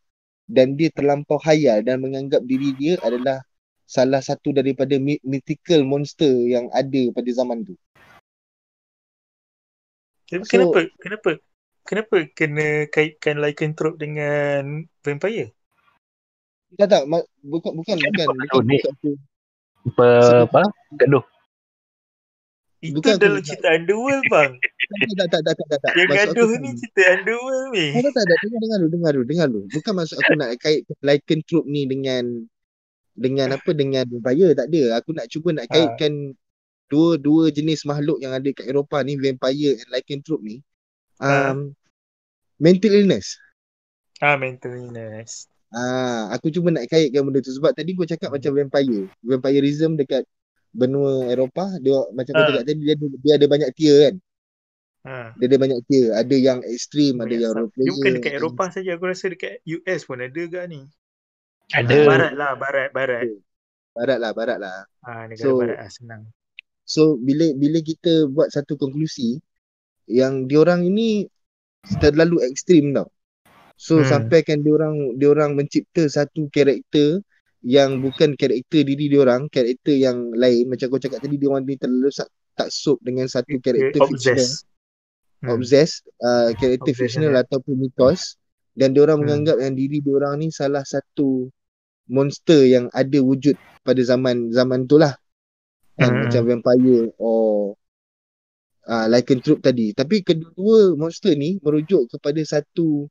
[0.49, 3.43] dan dia terlampau hayal dan menganggap diri dia adalah
[3.87, 7.75] salah satu daripada mythical monster yang ada pada zaman tu.
[10.27, 11.29] So, kenapa kenapa
[11.87, 15.55] kenapa kena kaitkan lycanthrope dengan vampire?
[16.75, 18.63] Tak tak bukan bukan bukan bukan
[19.87, 20.07] apa
[20.43, 20.61] apa
[20.99, 21.23] gaduh.
[22.83, 24.51] Itu bukan dalam cerita Underworld bang.
[25.17, 25.79] Tak tak tak tak tak.
[25.81, 25.93] tak.
[25.95, 27.85] Yang gaduh ni cerita Underworld ni.
[27.95, 29.65] Tak tak tak dengar dengar dulu dengar dulu dengar dulu.
[29.71, 32.23] Bukan maksud aku nak kait lycanthrope ni dengan
[33.17, 35.73] dengan apa dengan vampire tak ada aku nak cuba nak ha.
[35.73, 36.37] kaitkan
[36.87, 36.91] ha.
[36.91, 40.63] dua dua jenis makhluk yang ada kat Eropah ni vampire and lycanthrope ni
[41.19, 41.51] ha.
[41.51, 41.75] um, ha.
[42.57, 43.35] mental illness
[44.23, 48.35] ah mental illness ah aku cuba nak kaitkan benda tu sebab tadi kau cakap hmm.
[48.39, 50.23] macam vampire vampirism dekat
[50.71, 52.39] benua Eropah dia macam ha.
[52.39, 54.15] kau cakap tadi dia, dia ada banyak tier kan
[55.07, 55.31] Ha.
[55.39, 56.11] Dia ada banyak tier.
[56.11, 57.87] Ada yang ekstrim, ada yang role player.
[57.87, 58.99] Dia bukan dekat Eropah saja.
[58.99, 60.83] Aku rasa dekat US pun ada ke ni.
[61.71, 61.95] Ada.
[62.03, 63.23] Barat lah, barat, barat.
[63.95, 64.83] Barat lah, barat lah.
[65.07, 66.23] Ah, negara So- barat lah, senang.
[66.87, 69.37] So bila bila kita buat satu konklusi
[70.07, 71.27] yang diorang ini
[72.01, 73.09] terlalu ekstrim tau.
[73.77, 74.07] So Hmm.
[74.07, 77.21] sampaikan diorang diorang mencipta satu karakter
[77.65, 82.09] yang bukan karakter diri diorang, karakter yang lain macam kau cakap tadi diorang ni terlalu
[82.13, 84.65] sak- taksub dengan satu karakter fictional, Obsessed.
[85.41, 85.49] Hmm.
[85.53, 87.39] obsessed, uh, karakter Obsession, fictional ya.
[87.43, 88.37] ataupun mitos
[88.77, 89.25] dan diorang Hmm.
[89.25, 91.49] menganggap yang diri diorang ni salah satu
[92.11, 95.15] monster yang ada wujud pada zaman zaman tu lah
[95.97, 96.21] kan Hmm.
[96.25, 97.73] macam vampire or
[98.87, 103.07] uh, lycanthrope tadi tapi kedua-dua monster ni merujuk kepada satu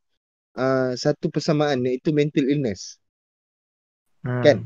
[0.59, 2.99] uh, satu persamaan iaitu mental illness
[4.27, 4.43] Hmm.
[4.43, 4.57] Kan?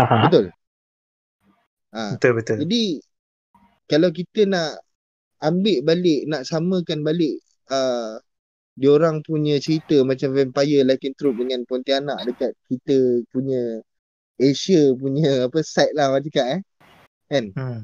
[0.00, 0.04] Ha.
[0.24, 0.48] betul
[1.92, 2.56] ha, Betul, betul.
[2.64, 2.82] jadi
[3.90, 4.80] kalau kita nak
[5.44, 7.36] ambil balik nak samakan balik
[7.68, 8.16] uh,
[8.80, 13.84] diorang punya cerita macam vampire lycanthrope dengan pontianak dekat kita punya
[14.40, 16.60] Asia punya apa side lah macam cakap eh
[17.32, 17.80] kan Hmm.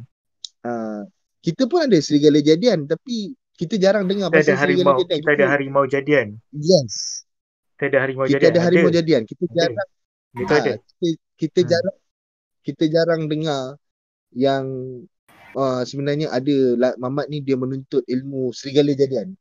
[0.63, 1.01] uh,
[1.41, 5.19] kita pun ada serigala jadian tapi kita jarang dengar Kita ada pasal serigala harimau, jadian
[5.19, 6.27] kita ada harimau jadian.
[6.53, 6.95] yes
[7.73, 8.51] Kita ada harimau kita jadian.
[8.51, 9.55] ada harimau jadian kita Ada.
[9.57, 9.91] jarang
[10.31, 10.73] Kita ha, ada.
[10.79, 11.69] kita, kita Hmm.
[11.69, 11.97] jarang
[12.61, 13.63] kita jarang dengar
[14.31, 14.65] yang
[15.55, 19.33] uh, sebenarnya ada lah, Mamat ni dia menuntut ilmu serigala jadian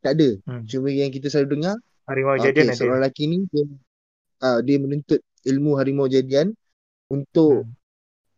[0.00, 0.66] tak ada Hmm.
[0.66, 2.74] cuma yang kita selalu dengar Harimau okay, jadian ada.
[2.74, 3.64] seorang lelaki ni dia
[4.42, 6.50] uh, dia menuntut ilmu harimau jadian
[7.06, 7.72] untuk Hmm.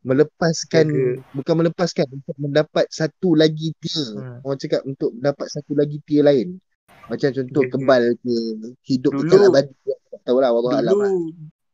[0.05, 1.32] Melepaskan Jaga.
[1.32, 4.39] bukan melepaskan untuk mendapat satu lagi tier Hmm.
[4.40, 6.60] orang cakap untuk dapat satu lagi tier lain
[7.05, 7.72] macam contoh Jaga.
[7.74, 8.35] kebal ke
[8.82, 11.12] hidup Dulu- kekal abadi tak tahulah wallah alam Dulu lah.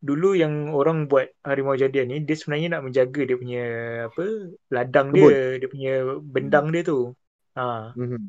[0.01, 3.65] dulu yang orang buat harimau jadian ni dia sebenarnya nak menjaga dia punya
[4.07, 4.24] apa
[4.69, 5.28] ladang Kebun.
[5.28, 5.93] dia, dia punya
[6.24, 7.12] bendang dia tu.
[7.52, 8.20] Ha, Mhm.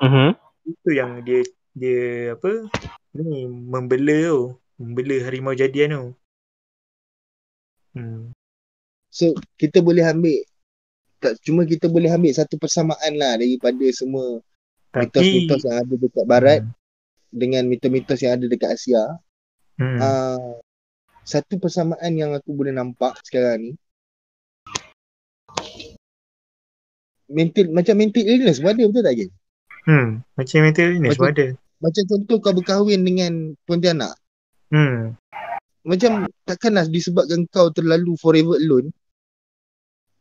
[0.00, 0.28] Mhm.
[0.66, 1.40] itu yang dia
[1.72, 2.02] dia
[2.34, 2.50] apa
[3.14, 4.42] ni membela tu,
[4.76, 6.04] membela harimau jadian tu.
[7.94, 8.33] Hmm.
[9.14, 10.42] So kita boleh ambil
[11.22, 14.42] tak cuma kita boleh ambil satu persamaan lah daripada semua
[14.90, 16.74] Tapi mitos-mitos yang ada dekat barat Hmm.
[17.30, 19.02] dengan mitos-mitos yang ada dekat Asia
[19.74, 19.98] Hmm.
[19.98, 20.58] uh,
[21.22, 23.72] satu persamaan yang aku boleh nampak sekarang ni
[27.26, 29.30] mental macam mental illness pun ada betul tak Jen?
[29.86, 30.08] hmm.
[30.34, 31.46] Macam mental illness pun Macam- ada.
[31.82, 33.32] Macam contoh kau berkahwin dengan
[33.64, 34.14] Pontianak
[34.68, 35.14] Hmm.
[35.82, 38.90] macam takkanlah disebabkan kau terlalu forever alone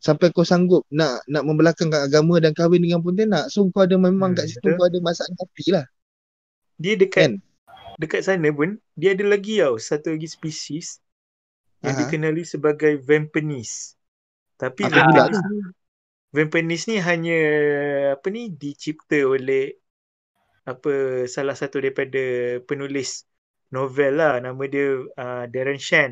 [0.07, 4.31] sampai kau sanggup nak nak membelakangkan agama dan kahwin dengan Pontianak so kau ada memang
[4.31, 4.77] Hmm, kat situ betul.
[4.77, 5.85] kau ada masalah hati lah
[6.81, 7.41] Dia dekat Kan?
[8.01, 8.69] dekat sana pun
[8.99, 10.87] dia ada lagi tau satu lagi spesies
[11.85, 12.01] yang Aha.
[12.01, 13.95] dikenali sebagai Vampanese.
[14.61, 15.59] Tapi Vampanese ni
[16.35, 17.33] Vampanese ni hanya
[18.15, 19.61] apa ni dicipta oleh
[20.71, 20.89] apa
[21.35, 22.19] salah satu daripada
[22.67, 23.09] penulis
[23.75, 24.85] novel lah nama dia
[25.23, 26.11] uh, Darren Shan.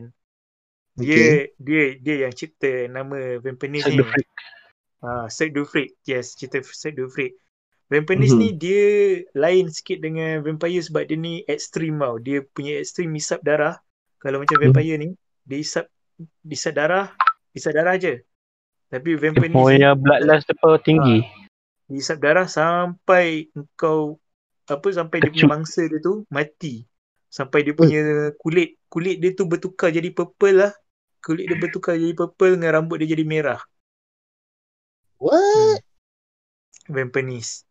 [1.02, 1.26] Dia
[1.58, 4.06] dia dia yang cipta nama Vampanese Set ni.
[5.02, 5.98] Ah, Cirque du Freak.
[6.06, 7.34] Yes, cerita Cirque du Freak.
[7.90, 8.40] Vampanese Mhm.
[8.40, 8.86] ni dia
[9.36, 12.22] lain sikit dengan vampire sebab dia ni ekstrim tau.
[12.22, 13.82] Dia punya ekstrim isap darah.
[14.16, 14.70] Kalau macam Hmm.
[14.70, 15.10] vampire ni,
[15.44, 15.86] dia isap
[16.46, 17.12] isap darah,
[17.52, 18.22] isap darah je.
[18.88, 21.20] Tapi Dia Vampanese ni, punya bloodlust apa tinggi.
[21.84, 24.16] dia isap darah sampai engkau
[24.64, 26.88] apa sampai dia punya mangsa dia tu mati.
[27.28, 30.72] Sampai dia punya kulit kulit dia tu bertukar jadi purple lah.
[31.22, 33.62] Kulit dia bertukar jadi purple dengan rambut dia jadi merah.
[35.22, 35.86] what
[36.90, 37.64] Vampanese.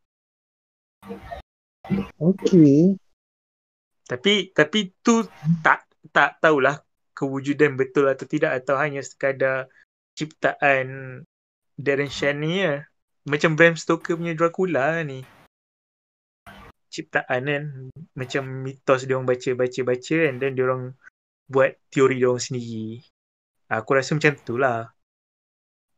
[2.22, 2.94] okay
[4.06, 5.26] Tapi tapi tu
[5.66, 5.82] tak
[6.14, 6.78] tak tahulah
[7.14, 9.66] kewujudan betul atau tidak atau hanya sekadar
[10.14, 11.20] ciptaan
[11.74, 12.86] Darren Shan ni ya.
[13.26, 15.26] Macam Bram Stoker punya Dracula ni.
[16.90, 17.64] Ciptaan kan
[18.18, 20.94] macam mitos dia orang baca-baca-baca and then dia orang
[21.46, 23.02] buat teori dia orang sendiri.
[23.70, 24.90] Aku rasa macam tu lah.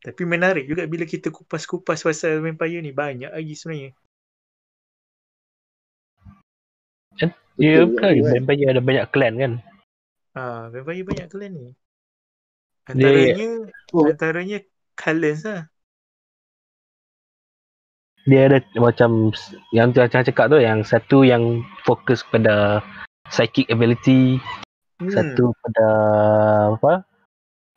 [0.03, 3.91] Tapi menarik juga bila kita kupas-kupas pasal vampire ni banyak lagi sebenarnya.
[7.57, 8.31] Dia Betul, kan betul, kan?
[8.37, 9.53] vampire ada banyak clan kan.
[10.37, 11.69] Ah, vampire banyak clan ni.
[12.83, 13.49] Antaranya
[13.95, 14.09] Oh.
[14.11, 14.57] antaranya
[14.93, 15.63] Cullen lah.
[18.23, 19.33] Dia ada macam
[19.75, 22.83] yang tu macam cakap tu yang satu yang fokus pada
[23.31, 24.37] psychic ability,
[24.99, 25.11] Hmm.
[25.11, 25.87] satu pada
[26.77, 26.93] apa?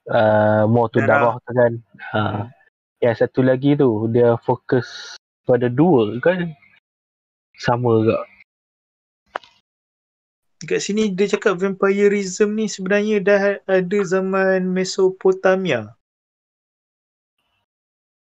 [0.06, 1.34] Uh, more to Darah.
[1.34, 1.72] darah tu kan.
[2.14, 2.20] Ha.
[3.02, 6.54] Yang satu lagi tu dia fokus pada dua kan.
[7.58, 8.22] Sama juga.
[10.62, 15.92] Dekat sini dia cakap vampirism ni sebenarnya dah ada zaman Mesopotamia.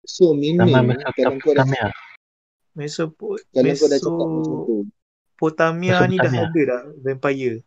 [0.07, 1.91] so meaning dah Mesopotamia.
[2.71, 6.45] Mesopo kalau kau dah cakap macam tu Mesopotamia ni dah Mesopotamia.
[6.45, 7.57] ada dah vampire.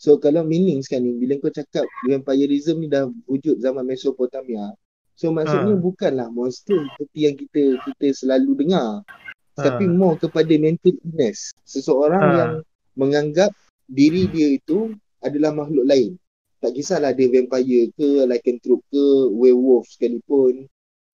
[0.00, 4.72] So kalau meaning sekarang ni bila kau cakap vampirism ni dah wujud zaman Mesopotamia.
[5.12, 5.82] So maksudnya Ha.
[5.84, 9.04] bukanlah monster seperti yang kita kita selalu dengar.
[9.04, 9.60] Ha.
[9.60, 11.52] Tapi more kepada mental illness.
[11.68, 12.32] Seseorang Ha.
[12.32, 12.52] yang
[12.96, 13.52] menganggap
[13.92, 16.16] diri dia itu adalah makhluk lain.
[16.64, 19.04] Tak kisahlah dia vampire ke, lycanthrope ke,
[19.36, 20.64] werewolf sekalipun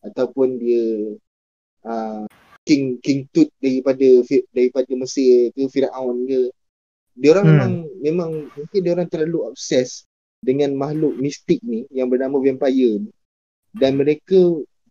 [0.06, 1.18] ataupun dia
[1.82, 2.22] uh,
[2.62, 4.22] King King Tut daripada
[4.54, 6.54] daripada Mesir ke Firaun ke.
[7.16, 7.52] Dia orang Hmm.
[7.56, 7.72] memang
[8.04, 10.04] memang mungkin dia orang terlalu obses
[10.44, 13.10] dengan makhluk mistik ni yang bernama vampire ni.
[13.72, 14.36] Dan mereka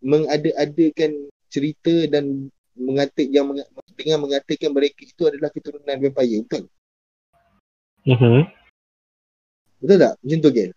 [0.02, 6.42] mengada-adakan cerita dan mengatik yang menga- dengan mengatakan mereka itu adalah keturunan vampire.
[6.44, 6.64] Betul?
[8.06, 8.42] Mhm.
[9.82, 10.14] Betul tak?
[10.20, 10.72] Macam tu Gel?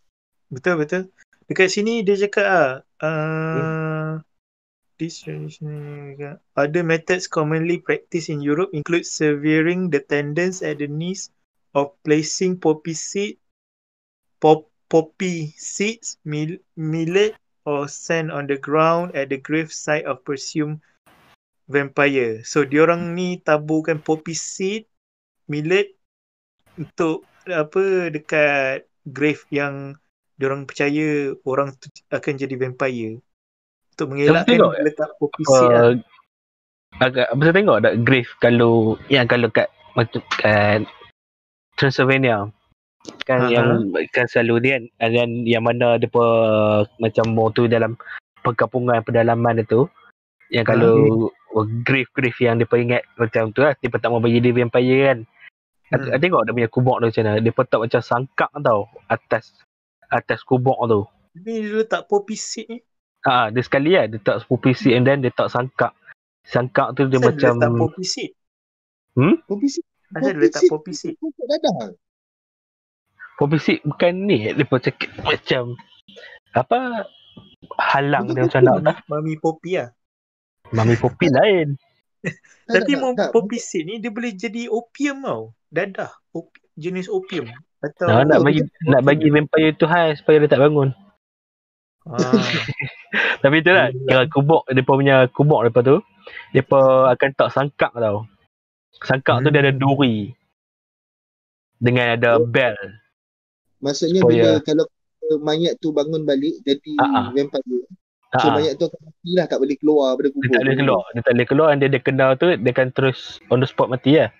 [0.48, 1.02] Betul betul.
[1.48, 3.64] Dekat sini dia cakap ah Hmm.
[3.64, 4.12] uh,
[5.00, 11.32] this traditional other methods commonly practiced in Europe include severing the tendons at the knees
[11.74, 13.36] of placing poppy seed
[14.40, 17.34] pop, poppy seeds mil, millet
[17.68, 20.80] or sand on the ground at the grave site of presumed
[21.68, 22.40] vampire.
[22.48, 24.88] So diorang ni taburkan poppy seed
[25.52, 25.92] millet
[26.80, 29.96] untuk apa dekat grave yang
[30.38, 33.20] diorang percaya orang tu akan jadi vampire.
[33.98, 35.92] Untuk mengelakkan tengok, letak poppy seed lah.
[36.98, 40.88] Agak apa tengok tak grave kalau yang kalau kat macam kat
[41.78, 42.50] Transylvania
[43.24, 43.54] kan Aha.
[43.54, 43.68] yang
[44.10, 46.24] kan selalu dia kan dan yang mana pe,
[46.98, 47.24] macam
[47.54, 47.94] tu dalam
[48.42, 49.86] perkampungan pedalaman itu
[50.50, 51.30] yang kalau
[51.86, 55.20] grave grave yang dia ingat macam tu lah dia tak mau bagi dia vampire kan
[55.88, 56.04] Hmm.
[56.04, 56.20] hmm.
[56.20, 59.56] tengok dia punya kubur tu macam mana dia letak macam sangkak tau atas
[60.12, 62.78] atas kubur tu Ni dia letak poppy seed ni.
[63.24, 65.94] Ha, dia sekali lah, dia tak pupisi and then dia tak sangkak.
[66.42, 68.30] Sangkak tu dia Asal dia letak macam poppy seed?
[69.18, 69.82] Kopi si
[70.16, 70.70] Asal dia Poppy letak seed.
[70.72, 71.14] poppy seed?
[71.20, 71.92] dadah.
[73.38, 75.78] pupisi bukan ni, dia pun cakap macam
[76.56, 77.06] apa
[77.78, 79.88] halang dia macam nak Mami, mami poppy lah.
[80.74, 81.78] mami popi lain.
[82.66, 85.54] Tapi mau poppy seed ni dia boleh jadi opium tau.
[85.70, 86.10] Dadah.
[86.34, 87.46] Opi, jenis opium.
[87.78, 90.90] Atau Nah, nak bagi nak bagi vampire tu high supaya dia tak bangun.
[92.10, 92.34] ah,
[93.44, 96.02] Tapi tu lah, kira kubur, dia pun punya kubur lepas tu,
[96.50, 98.26] dia pun akan tak sangkak tau.
[98.98, 99.78] Sangkak tu dia ada Hmm.
[99.78, 100.32] duri.
[101.78, 102.44] Dengan ada Oh.
[102.44, 102.74] bell.
[103.78, 104.84] Maksudnya Supaya- bila kalau
[105.38, 107.26] mayat tu bangun balik jadi Ah, ah.
[107.30, 107.86] vampire.
[108.28, 110.42] Ha, So mayat tu akan mati lah tak boleh keluar daripada kubur.
[110.42, 111.02] dia tak boleh keluar.
[111.08, 113.88] Dia tak boleh keluar and dia, dia kena tu, dia akan terus on the spot
[113.88, 114.30] mati lah.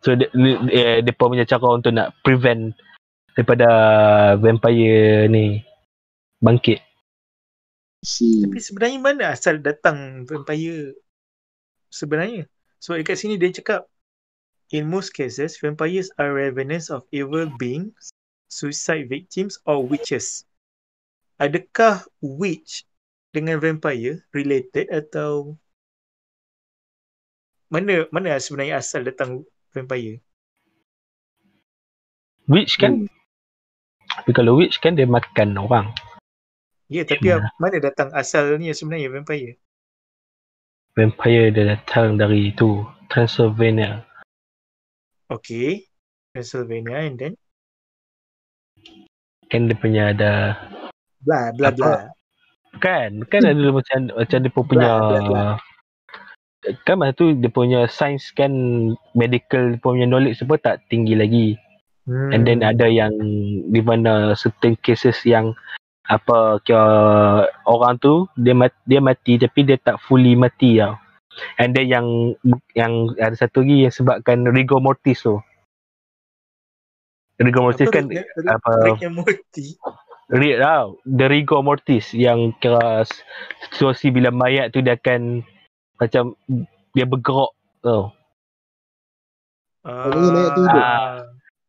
[0.00, 2.72] So dia, dia, dia pun punya cara untuk nak prevent
[3.34, 3.68] daripada
[4.38, 5.60] vampire ni
[6.38, 6.80] bangkit.
[8.00, 8.38] Si.
[8.40, 10.94] tapi sebenarnya mana asal datang vampire
[11.90, 12.48] sebenarnya?
[12.82, 13.88] Sebab dekat sini dia cakap
[14.74, 18.10] In most cases, vampires are revenants of evil beings,
[18.50, 20.42] suicide victims or witches.
[21.38, 22.82] Adakah witch
[23.30, 25.54] dengan vampire related atau
[27.70, 30.18] mana mana sebenarnya asal datang vampire?
[32.50, 33.10] Witch kan, Hmm.
[34.22, 35.94] tapi kalau witch kan dia makan orang.
[36.90, 37.42] Ya, tapi Ya.
[37.58, 39.62] mana datang asalnya sebenarnya vampire?
[40.96, 42.80] Vampire dia datang dari tu,
[43.12, 44.00] Transylvania.
[45.28, 45.84] Okay.
[46.32, 47.32] Pennsylvania and then
[49.52, 50.56] Kan dia punya ada
[51.22, 51.76] blah blah Apa?
[51.76, 52.02] blah.
[52.76, 55.54] kan kan ada macam macam dia pun punya Blah, blah, blah.
[56.84, 58.52] kan masa tu dia punya science kan
[59.12, 61.48] medical dia punya knowledge semua tak tinggi lagi
[62.06, 62.30] Hmm.
[62.30, 63.10] and then ada yang
[63.66, 65.58] di mana certain cases yang
[66.06, 66.86] apa kira
[67.66, 70.94] orang tu dia mati, dia mati tapi dia tak fully mati tau.
[71.60, 72.06] And then yang
[72.72, 75.36] yang ada satu lagi yang sebabkan rigor mortis tu.
[77.36, 78.72] Rigor mortis Apa kan Rick, apa?
[79.04, 79.76] and Morty?
[80.32, 80.86] Real tau.
[81.04, 83.04] The rigor mortis Yang kira
[83.68, 85.44] Situasi bila mayat tu Dia akan
[86.00, 86.32] Macam
[86.96, 87.52] Dia bergerak
[87.84, 88.16] tau.
[89.84, 90.86] Ah, punya mayat tu hidup.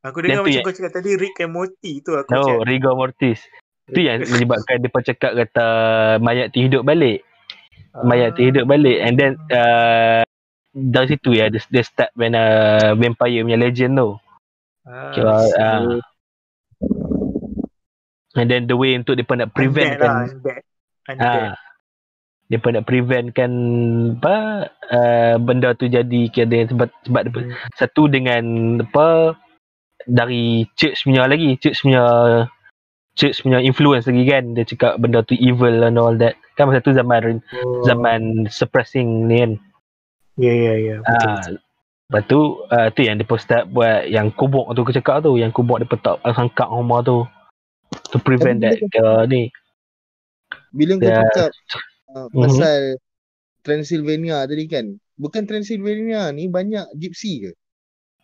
[0.07, 2.95] Aku dengar macam yang- kau cakap tadi Rick and Morty tu aku No macam rigor
[2.95, 3.43] mortis
[3.91, 5.67] Tu yang menyebabkan Dia pun cakap kata
[6.19, 7.23] Mayat tu hidup balik
[8.03, 10.23] Mayat tu hidup balik And then uh,
[10.75, 14.09] Dari situ ya Dia, dia start when uh, Vampire punya legend tu
[14.85, 15.97] ah, Kira uh,
[18.37, 20.61] And then the way untuk Dia pun nak prevent undead lah, kan undead.
[21.09, 21.51] Undead.
[22.47, 23.51] Dia pun nak prevent kan
[24.23, 24.37] apa
[24.87, 27.51] uh, benda tu jadi kira sebab sebab Hmm.
[27.75, 28.43] satu dengan
[28.87, 29.35] apa
[30.07, 32.03] dari church punya lagi church punya
[33.17, 36.85] church punya influence lagi kan dia cakap benda tu evil and all that kan masa
[36.85, 37.81] tu zaman Oh.
[37.83, 39.51] zaman suppressing ni kan
[40.37, 40.95] Ya ya ya.
[41.01, 41.41] Ah.
[42.07, 42.39] Lepas tu,
[42.69, 45.35] uh, tu yang dia start buat yang kubok tu aku cakap tu.
[45.35, 47.25] Yang kubok dia petak sangkak rumah tu.
[48.13, 49.49] To prevent that uh, ni.
[50.71, 51.51] Bila kau cakap
[52.13, 53.65] uh, pasal mm-hmm.
[53.65, 54.85] Transylvania tadi kan.
[55.17, 57.51] Bukan Transylvania ni banyak gypsy ke?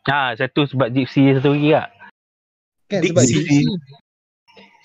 [0.06, 1.90] Ha, satu sebab gypsy satu lagi tak?
[2.94, 3.10] Kan Dixie.
[3.10, 3.60] sebab gypsy.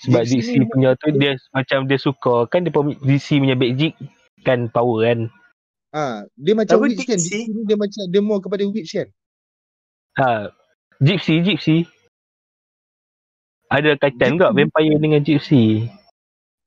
[0.07, 3.93] Sebab gypsy, gypsy punya tu dia macam dia suka kan dia gypsy punya magic
[4.47, 5.19] kan power kan.
[5.89, 7.17] Ah, dia macam witch kan.
[7.17, 9.07] Di sini dia macam dia more kepada witch kan.
[10.21, 10.53] Ha,
[11.01, 11.77] gypsy, gypsy.
[13.69, 15.89] Ada kaitan enggak vampire dengan gypsy?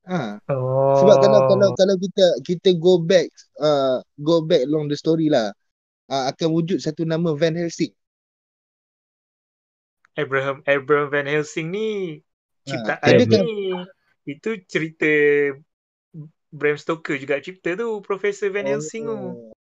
[0.06, 0.42] Ha.
[0.50, 0.98] Oh.
[0.98, 3.30] Sebab kalau kalau kalau kita kita go back
[3.62, 5.54] uh, go back long the story lah.
[6.10, 7.94] Uh, akan wujud satu nama Van Helsing.
[10.18, 12.20] Abraham Abraham Van Helsing ni
[12.66, 13.18] ciptaan ha.
[13.18, 13.44] ni kan?
[14.22, 15.10] itu cerita
[16.52, 19.16] Bram Stoker juga cipta tu Profesor Van Helsing tu.
[19.16, 19.52] Oh,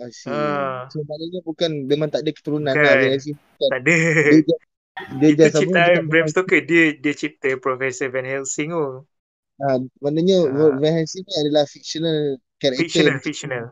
[0.00, 0.32] I see.
[0.32, 0.88] Ha.
[0.88, 2.82] So maknanya bukan memang tak ada keturunan kan.
[2.82, 3.36] lah Van Helsing.
[3.36, 3.94] Tak ada.
[3.94, 4.40] Dia,
[5.20, 9.04] dia, dia Itu ciptaan Bram Stoker dia dia cipta Profesor Van Helsing tu.
[9.58, 10.74] Ha, maknanya ha.
[10.80, 12.82] Van Helsing ni adalah fictional character.
[12.88, 13.64] Fictional, fictional.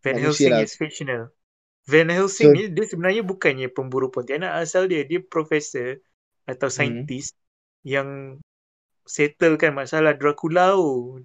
[0.00, 0.64] Van Helsing lah.
[0.64, 1.22] is fictional.
[1.84, 6.00] Van Helsing so, ni dia sebenarnya bukannya pemburu pontianak asal dia dia profesor
[6.48, 7.39] atau saintis hmm.
[7.86, 8.38] Yang
[9.08, 11.24] settlekan masalah Dracula tu.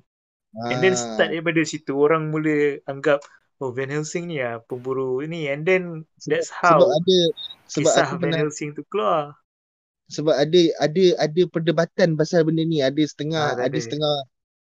[0.56, 1.36] And then start ah.
[1.36, 3.20] daripada situ orang mula anggap
[3.60, 7.18] oh Van Helsing ni lah pemburu ni and then that's how sebab ada
[7.68, 9.36] sebab kisah Van pernah, Helsing tu keluar.
[10.08, 14.16] Sebab ada ada ada perdebatan pasal benda ni ada setengah ah, ada, ada setengah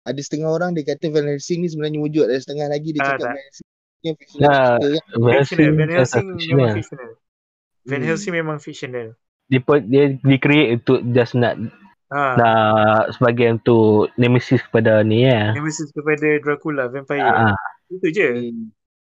[0.05, 3.07] ada setengah orang dia kata Van Helsing ni sebenarnya wujud ada setengah lagi dia ah,
[3.17, 3.69] cakap Van Helsing
[4.01, 4.53] yang fictional.
[4.53, 5.01] Kan?
[5.17, 7.11] Van Helsing memang fictional.
[7.81, 8.07] Van hmm.
[8.09, 9.07] Helsing memang fictional.
[9.51, 11.59] Dia dia di create untuk just nak
[12.11, 12.35] Ha.
[12.35, 15.55] Nak sebagai untuk nemesis kepada ni ya.
[15.55, 17.23] Nemesis kepada Dracula vampire.
[17.23, 17.55] Ha.
[17.87, 18.29] Itu je.
[18.51, 18.67] Hmm.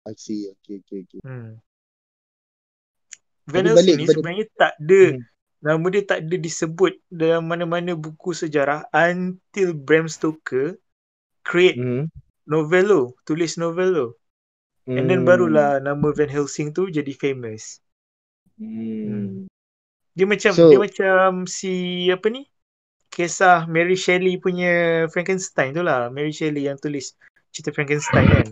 [0.05, 0.45] I see.
[0.61, 1.19] Okay, okay, okay.
[1.25, 1.57] Hmm.
[3.49, 5.21] Van Helsing ni sebenarnya tak ada hmm.
[5.65, 10.79] nama dia tak ada disebut dalam mana-mana buku sejarah until Bram Stoker
[11.43, 12.07] create hmm.
[12.47, 14.15] novel tulis novel
[14.87, 14.95] hmm.
[14.95, 17.83] And then barulah nama Van Helsing tu jadi famous.
[18.55, 19.49] Hmm.
[20.13, 22.45] Dia macam so, dia macam si apa ni?
[23.13, 26.09] kisah Mary Shelley punya Frankenstein tu lah.
[26.09, 27.13] Mary Shelley yang tulis
[27.53, 28.47] cerita Frankenstein kan.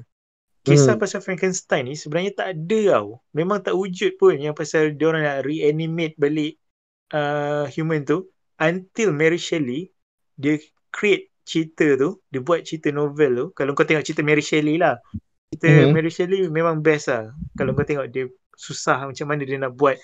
[0.62, 1.02] Kisah hmm.
[1.02, 3.26] pasal Frankenstein ni sebenarnya tak ada tau.
[3.34, 6.62] Memang tak wujud pun yang pasal dia orang nak reanimate balik
[7.10, 8.30] uh, human tu.
[8.62, 9.90] Until Mary Shelley,
[10.38, 10.62] dia
[10.94, 12.22] create cerita tu.
[12.30, 13.48] Dia buat cerita novel tu.
[13.58, 15.02] Kalau kau tengok cerita Mary Shelley lah.
[15.50, 15.90] Cerita hmm.
[15.90, 17.34] Mary Shelley memang best lah.
[17.58, 19.98] Kalau kau tengok dia susah macam mana dia nak buat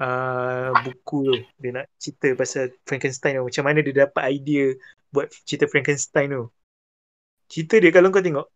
[0.00, 1.34] uh, buku tu.
[1.60, 3.46] Dia nak cerita pasal Frankenstein tu.
[3.46, 4.72] Macam mana dia dapat idea
[5.12, 6.44] buat cerita Frankenstein tu.
[7.50, 8.48] Cerita dia kalau kau tengok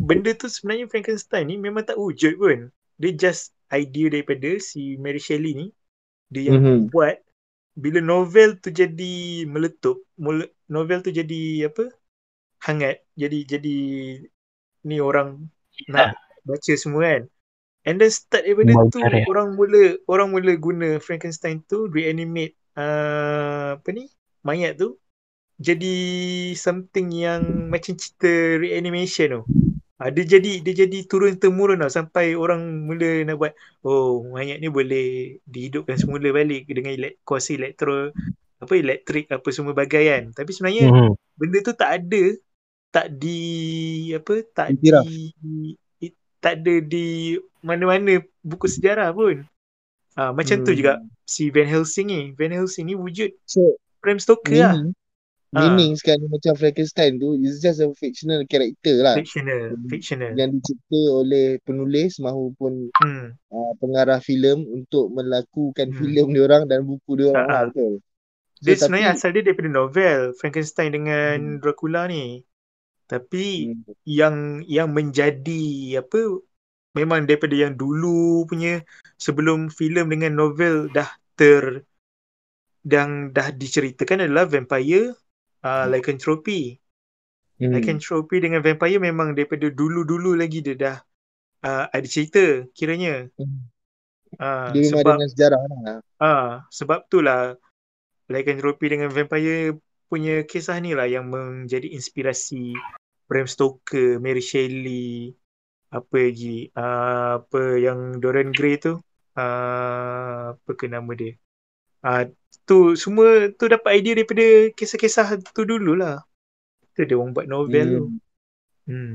[0.00, 2.68] benda tu sebenarnya Frankenstein ni memang tak wujud pun.
[3.00, 5.66] Dia just idea daripada si Mary Shelley ni.
[6.28, 6.92] Dia yang mm-hmm.
[6.92, 7.16] buat.
[7.80, 10.04] Bila novel tu jadi meletup
[10.68, 11.88] novel tu jadi apa?
[12.66, 13.00] Hangat.
[13.16, 13.78] Jadi jadi
[14.84, 15.48] ni orang
[15.88, 17.22] nak baca semua kan
[17.90, 23.82] And then start daripada Mal tu orang mula orang mula guna Frankenstein tu reanimate uh,
[23.82, 24.06] apa ni
[24.46, 24.94] mayat tu
[25.58, 25.96] jadi
[26.54, 29.42] something yang macam cerita reanimation tu.
[30.00, 33.52] Uh, dia jadi dia jadi turun temurun tau sampai orang mula nak buat
[33.82, 38.14] oh mayat ni boleh dihidupkan semula balik dengan elek, kuasa elektro
[38.62, 40.24] apa elektrik apa semua bagai kan.
[40.30, 41.12] Tapi sebenarnya mm-hmm.
[41.36, 42.22] benda tu tak ada
[42.90, 43.40] tak di
[44.14, 45.04] apa tak Intiraf.
[45.04, 45.76] di
[46.40, 49.44] tak ada di mana-mana buku sejarah pun.
[50.18, 50.66] Ha, macam hmm.
[50.66, 50.98] tu juga
[51.28, 52.20] si Van Helsing ni.
[52.34, 54.74] Van Helsing ni wujud so, Bram Stoker lah.
[54.74, 54.90] meaning,
[55.54, 55.60] lah.
[55.70, 55.98] Meaning ha.
[56.02, 59.14] sekarang macam Frankenstein tu is just a fictional character lah.
[59.20, 59.78] Fictional.
[59.86, 60.32] Fictional.
[60.34, 63.26] Yang dicipta oleh penulis mahupun hmm.
[63.52, 65.98] uh, pengarah filem untuk melakukan hmm.
[66.00, 67.52] filem diorang dan buku diorang ha.
[67.52, 67.64] lah.
[67.70, 68.02] Betul.
[68.60, 71.58] So, dia sebenarnya tapi, asal dia daripada novel Frankenstein dengan hmm.
[71.64, 72.44] Dracula ni.
[73.10, 74.06] Tapi hmm.
[74.06, 76.38] yang yang menjadi apa
[76.94, 78.86] memang daripada yang dulu punya
[79.18, 81.82] sebelum filem dengan novel dah ter
[82.86, 85.18] dan dah diceritakan adalah vampire
[85.66, 85.86] uh, hmm.
[85.90, 86.78] lycanthropy.
[87.58, 87.74] Hmm.
[87.74, 90.96] Lycanthropy dengan vampire memang daripada dulu-dulu lagi dia dah
[91.66, 93.26] uh, ada cerita kiranya.
[93.34, 93.66] Hmm.
[94.38, 95.98] Uh, dia sebab, dengan sejarah lah.
[96.22, 97.58] Uh, sebab tu lah
[98.30, 99.74] lycanthropy dengan vampire
[100.10, 102.74] punya kisah ni lah yang menjadi inspirasi
[103.30, 105.38] Bram Stoker, Mary Shelley,
[105.94, 108.98] apa lagi, uh, apa yang Dorian Gray tu,
[109.38, 111.38] uh, apa ke nama dia.
[112.02, 112.26] Uh,
[112.66, 116.26] tu semua tu dapat idea daripada kisah-kisah tu dululah.
[116.98, 117.94] Tu dia orang buat novel hmm.
[117.94, 118.04] tu.
[118.90, 119.14] Hmm.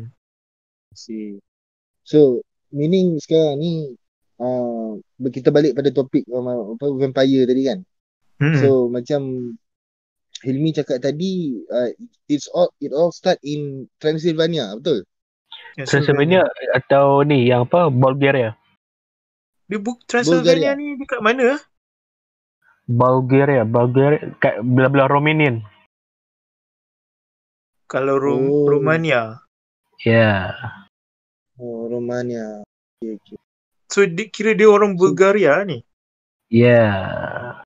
[0.95, 1.43] See.
[2.07, 2.39] So,
[2.71, 3.99] meaning sekarang ni
[4.39, 7.79] uh, kita balik pada topik uh, apa vampire tadi kan.
[8.39, 8.59] Hmm.
[8.59, 9.21] So macam
[10.45, 11.89] Hilmi cakap tadi uh,
[12.29, 15.01] it's all it all start in Transylvania, betul?
[15.89, 16.45] Transylvania
[16.77, 18.53] atau ni yang apa Bulgaria.
[19.65, 20.77] Dia buk Transylvania Bulgaria.
[20.77, 21.57] ni dekat mana?
[22.85, 25.65] Bulgaria, Bulgaria kat belah-belah Romanian.
[27.89, 28.69] Kalau Rom- Oh.
[28.69, 29.41] Romania.
[30.05, 30.13] Ya.
[30.13, 30.45] Yeah.
[31.57, 32.61] Oh, Romania.
[33.01, 33.37] Okay, okay.
[33.89, 35.81] So dia kira dia orang Bulgaria ni.
[36.53, 36.69] Ya.
[36.69, 37.64] Yeah.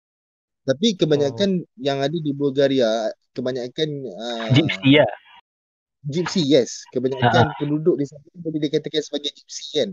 [0.69, 5.07] Tapi kebanyakan yang ada di Bulgaria, kebanyakan uh, Gypsy ya.
[6.05, 6.85] gypsy yes.
[6.93, 9.89] Kebanyakan penduduk di sana boleh dikatakan sebagai gypsy kan.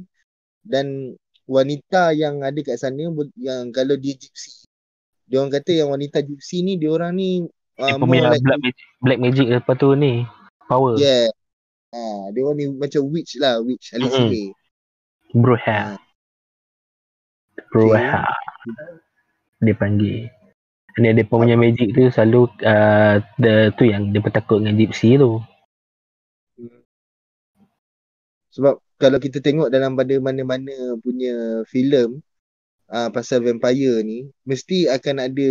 [0.60, 1.16] Dan
[1.48, 3.08] wanita yang ada kat sana
[3.40, 4.68] yang kalau dia gypsy,
[5.24, 7.48] dia orang kata yang wanita gypsy ni dia orang ni
[7.80, 10.28] Dia uh, punya like black magic, black magic apa tu ni.
[10.68, 10.98] Power.
[11.00, 11.30] yeah.
[11.94, 14.52] Ah, dia orang ni macam witch lah, witch sihir.
[15.32, 15.96] Bruha.
[15.96, 16.00] Ah,
[17.72, 18.26] Bruha.
[19.62, 20.28] Dia panggil.
[20.96, 25.20] Ni dia pun punya magic tu selalu uh, the, tu yang dia bertakut dengan gypsy
[25.20, 25.44] tu.
[28.56, 32.24] Sebab kalau kita tengok dalam pada mana-mana punya filem
[32.88, 35.48] uh, pasal vampire ni, mesti akan ada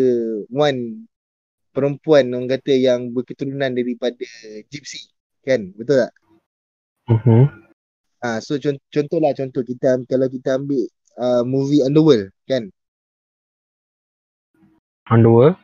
[0.50, 1.06] one
[1.70, 4.26] perempuan orang kata yang berketurunan daripada
[4.74, 5.14] gypsy.
[5.46, 5.78] Kan?
[5.78, 6.12] Betul tak?
[7.06, 7.46] Mhm.
[8.26, 10.90] Ah, so con- contohlah contoh kita kalau kita ambil
[11.22, 12.74] uh, movie Underworld kan?
[15.06, 15.58] Underworld.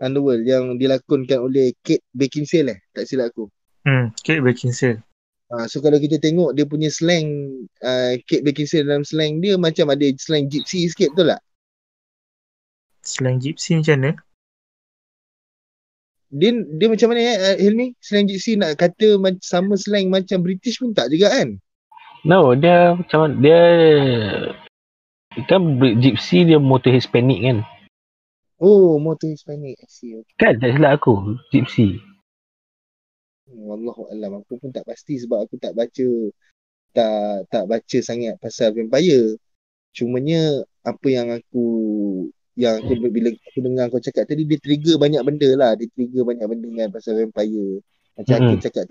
[0.00, 3.52] Underworld yang dilakonkan oleh Kate Beckinsale eh, tak silap aku.
[3.84, 5.04] Hmm, Kate Beckinsale.
[5.50, 7.50] Ah, so kalau kita tengok dia punya slang
[7.82, 11.42] uh, Kate Beckinsale dalam slang dia macam ada slang gypsy sikit betul tak?
[13.02, 14.12] Slang gypsy macam mana?
[16.30, 17.98] Dia dia macam mana eh uh, Hilmi?
[17.98, 21.58] Slang gypsy nak kata sama slang macam British pun tak juga kan?
[22.22, 23.60] No, dia macam dia
[25.50, 27.58] kan gypsy dia motor Hispanic kan.
[28.60, 29.80] Oh, more to Hispanic.
[29.80, 30.20] I see.
[30.20, 30.36] Okay.
[30.36, 31.96] Kan tak silap aku, gypsy.
[33.50, 36.06] Wallahu alam aku pun tak pasti sebab aku tak baca
[36.94, 39.34] tak tak baca sangat pasal vampire.
[39.90, 41.66] Cumanya apa yang aku
[42.54, 46.22] yang aku bila aku dengar kau cakap tadi dia trigger banyak benda lah, dia trigger
[46.22, 47.82] banyak benda kan pasal vampire.
[48.14, 48.62] Macam aku Mm-mm.
[48.62, 48.84] cakap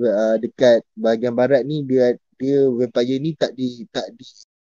[0.00, 4.24] uh, dekat bahagian barat ni dia dia vampire ni tak di tak di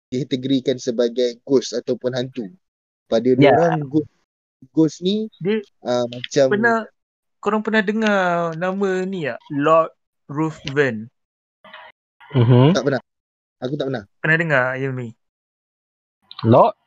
[0.09, 2.49] dikategorikan sebagai ghost ataupun hantu.
[3.09, 3.57] Pada Ya.
[3.57, 4.09] orang ghost,
[4.69, 6.77] ghost ni Dia uh, macam pernah
[7.41, 9.41] korang pernah dengar nama ni tak?
[9.49, 9.89] Lord
[10.29, 11.09] Ruthven.
[12.37, 12.77] Mhm.
[12.77, 13.01] tak pernah.
[13.59, 14.03] Aku tak pernah.
[14.21, 15.09] Pernah dengar Ilmi?
[16.45, 16.77] Lord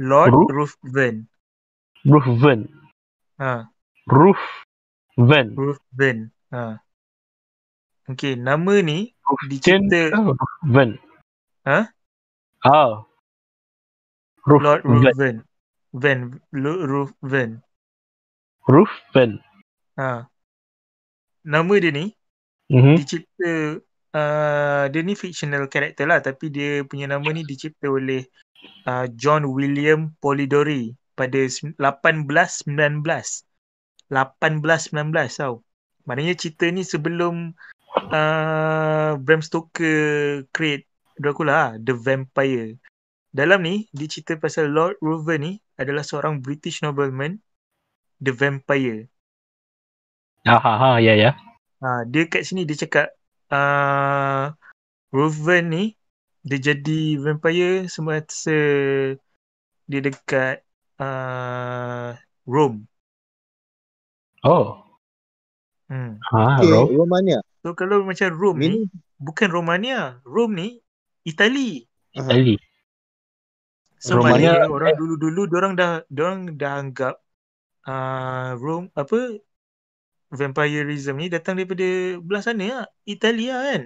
[0.00, 1.28] Lord Ru- Ruthven.
[2.02, 2.66] Ruthven.
[3.38, 3.68] Ha,
[4.08, 5.46] Ruthven.
[5.54, 6.16] Ruthven.
[6.50, 6.80] Ha.
[8.10, 9.12] Okay, nama ni
[9.46, 10.98] dicipta Ruthven?
[11.68, 11.92] Ha?
[14.46, 14.58] Oh.
[14.58, 14.82] Lord.
[15.92, 16.18] Van
[16.50, 17.60] Lu- Ruthven.
[18.66, 19.38] Ruthven.
[19.98, 20.26] Ha.
[21.44, 22.14] Nama dia ni
[22.72, 22.96] Mhm.
[22.96, 23.52] dicipta
[24.16, 28.24] uh, dia ni fictional character lah tapi dia punya nama ni dicipta oleh
[28.88, 33.44] uh, John William Polidori pada sem- 1819.
[34.08, 35.60] 1819 tau.
[36.08, 37.52] Maknanya cerita ni sebelum
[38.10, 40.88] uh, Bram Stoker create
[41.20, 42.80] Dracula lah, The Vampire.
[43.32, 47.40] Dalam ni dia cerita pasal Lord Ruthven ni adalah seorang British nobleman
[48.20, 49.08] The Vampire.
[50.44, 51.32] Ah, ha, ha, ya, ya.
[51.80, 53.08] Ha, dia kat sini dia cakap
[53.48, 54.52] uh,
[55.16, 55.84] Ruthven ni
[56.44, 58.58] dia jadi vampire semasa
[59.86, 60.60] dia dekat
[61.00, 62.12] uh,
[62.44, 62.84] Rome.
[64.42, 64.82] Oh.
[65.86, 66.18] Hmm.
[66.18, 66.90] Ha, Okay, Rob.
[66.98, 67.38] Romania.
[67.62, 68.78] So kalau macam Rome ni Ini
[69.22, 70.18] bukan Romania.
[70.26, 70.68] Rome ni
[71.22, 71.86] Itali.
[72.10, 72.58] Itali.
[74.02, 77.14] So Romania- maknanya orang dulu-dulu orang dah orang dah anggap
[77.86, 79.38] uh, Rome apa
[80.32, 83.82] vampirism ni datang daripada belah sana lah, Italia kan.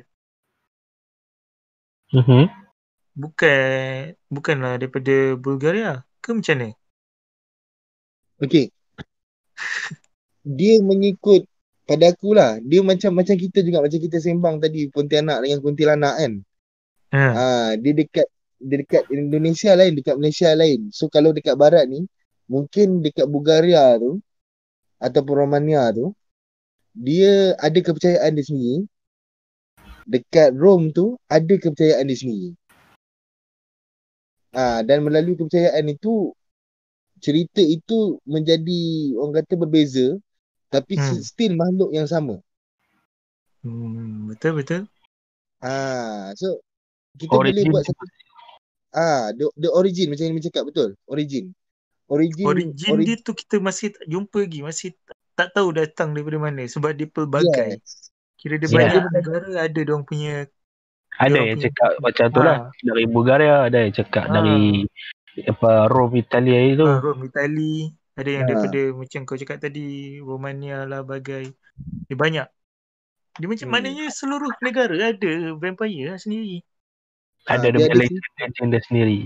[2.16, 2.42] Mhm.
[3.16, 6.00] Bukan bukanlah daripada Bulgaria.
[6.22, 6.68] Ke macam mana?
[8.40, 8.68] Okay.
[10.46, 11.42] dia mengikut
[11.88, 12.62] pada aku lah.
[12.62, 16.32] Dia macam macam kita juga macam kita sembang tadi Pontianak dengan Kuntilanak kan.
[17.10, 17.22] Ha.
[17.34, 20.88] Ah, dia dekat dia dekat Indonesia lain, dekat Malaysia lain.
[20.92, 22.04] So kalau dekat barat ni,
[22.50, 24.20] mungkin dekat Bulgaria tu
[25.02, 26.12] ataupun Romania tu,
[26.96, 28.78] dia ada kepercayaan dia sendiri.
[30.06, 32.50] Dekat Rome tu ada kepercayaan dia sendiri.
[34.56, 36.32] Ah, dan melalui kepercayaan itu
[37.24, 38.82] cerita itu menjadi
[39.20, 40.06] orang kata berbeza
[40.72, 41.20] tapi Hmm.
[41.20, 42.40] still makhluk yang sama.
[43.62, 44.82] Hmm, betul betul.
[45.60, 46.46] Ah, so
[47.20, 48.04] kita boleh Origin buat satu
[48.96, 50.96] ah the, the origin macam yang cakap betul.
[51.06, 51.52] Origin.
[52.06, 54.60] Origin Origin ori- dia tu kita masih tak jumpa lagi.
[54.62, 54.88] Masih
[55.36, 56.64] tak, tahu datang daripada mana.
[56.64, 57.76] Sebab dia pelbagai.
[57.76, 58.08] Yes.
[58.36, 58.78] Kira dia Yeah.
[58.78, 60.34] banyak negara ada dia punya
[61.16, 62.56] Ada yang cakap punya- macam tu lah.
[62.56, 62.70] Ah.
[62.78, 64.32] Dari Bulgaria, ada yang cakap Ah.
[64.32, 64.86] dari
[65.44, 66.84] apa Rome Italia itu.
[66.84, 67.90] uh, Rome, Itali.
[68.16, 68.48] Ada yang Ah.
[68.48, 69.86] daripada macam kau cakap tadi.
[70.20, 71.52] Romania lah bagai.
[72.06, 72.48] Dia banyak.
[73.36, 73.74] Dia macam Hmm.
[73.74, 76.64] maknanya seluruh negara ada vampire lah sendiri.
[77.46, 79.20] Ada Ah, dia dia ada legend, legend dia sendiri.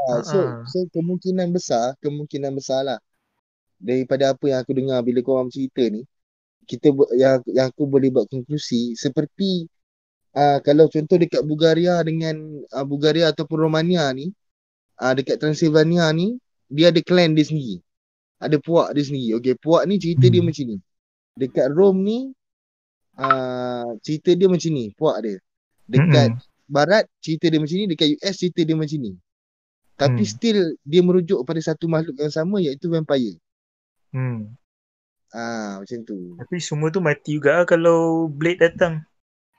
[0.00, 0.64] Ah, so Ah.
[0.64, 2.98] so kemungkinan besar, kemungkinan besar lah
[3.80, 6.04] daripada apa yang aku dengar bila kau orang cerita ni,
[6.68, 9.68] kita yang yang aku boleh buat konklusi seperti
[10.36, 14.32] uh, kalau contoh dekat Bulgaria dengan uh, Bulgaria ataupun Romania ni,
[15.00, 16.36] uh, dekat Transylvania ni,
[16.68, 17.80] dia ada clan dia sendiri.
[18.40, 19.36] Ada puak dia sendiri.
[19.36, 20.48] Okey, puak ni cerita dia Hmm.
[20.48, 20.76] macam ni.
[21.36, 22.18] Dekat Rome ni
[23.20, 25.36] uh, cerita dia macam ni, puak dia.
[25.88, 26.36] Dekat
[26.70, 29.12] barat cerita dia macam ni, dekat US cerita dia macam ni.
[29.98, 30.30] Tapi Hmm.
[30.30, 33.36] still dia merujuk pada satu makhluk yang sama iaitu vampire.
[34.14, 34.54] Hmm.
[35.30, 36.38] Ah macam tu.
[36.40, 39.04] Tapi semua tu mati juga lah kalau Blade datang.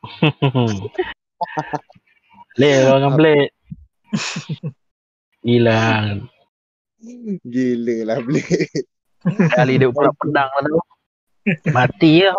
[2.57, 3.53] Blade orang Blade.
[5.45, 6.25] Hilang.
[7.45, 8.85] Gila lah Blade.
[9.53, 10.81] Kali dia pula pedang lah tu.
[11.69, 12.37] Mati lah.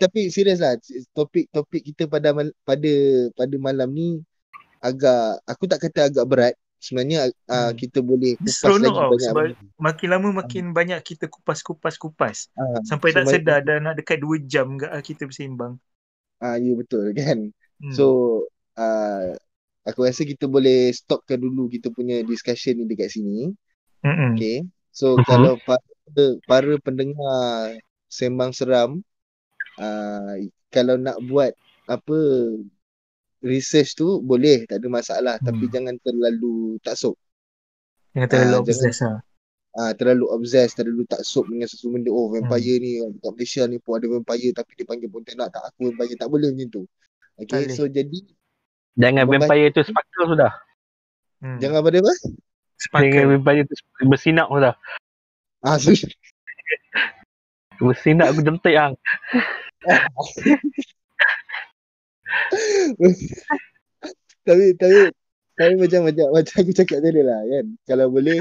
[0.00, 0.74] Tapi serius lah
[1.12, 2.92] topik-topik kita pada mal- pada
[3.36, 4.08] pada malam ni
[4.80, 6.54] agak aku tak kata agak berat.
[6.78, 7.76] Sebenarnya uh, Hmm.
[7.76, 9.44] kita boleh kupas seronok lagi tau, banyak sebab.
[9.78, 12.36] Makin lama makin banyak kita kupas-kupas-kupas.
[12.56, 15.74] Ah, Sampai tak so sedar dah nak dekat 2 jam ke kita bersembang.
[16.38, 17.38] Ah ya betul kan.
[17.82, 17.94] Hmm.
[17.96, 18.04] So
[18.78, 19.34] uh,
[19.88, 23.50] aku rasa kita boleh stopkan dulu kita punya discussion ni dekat sini.
[24.04, 24.34] Mm-mm.
[24.38, 24.62] Okay.
[24.94, 25.26] So Mhm.
[25.30, 25.84] kalau para,
[26.46, 27.78] para pendengar
[28.10, 29.02] sembang seram
[29.78, 30.34] uh,
[30.68, 31.54] kalau nak buat
[31.86, 32.18] apa
[33.40, 35.46] research tu boleh tak ada masalah Hmm.
[35.46, 37.14] tapi jangan terlalu taksub.
[38.12, 39.18] Jangan terlalu Ah, obsess lah.
[39.72, 42.10] Ah terlalu obsessed, terlalu taksub dengan sesuatu benda.
[42.10, 42.82] Oh vampire Hmm.
[42.82, 46.28] ni kat Malaysia ni pun ada vampire tapi dia panggil Pontianak tak aku vampire tak
[46.28, 46.82] boleh macam tu.
[47.38, 47.76] Tak Okay, boleh.
[47.78, 48.18] so jadi
[48.98, 50.52] Jangan vampire tu sparkle sudah.
[51.38, 51.58] Hmm.
[51.58, 52.10] jangan pada apa?
[52.10, 52.34] Jangan
[52.76, 53.26] Sparkle.
[53.32, 53.74] vampire tu
[54.04, 54.74] bersinak sudah.
[55.60, 55.94] Ah so,
[57.78, 58.98] Bersinak aku jentik hang.
[64.46, 64.98] Tapi tapi
[65.58, 67.66] tapi macam macam macam aku cakap tadi lah kan.
[67.86, 68.38] Kalau boleh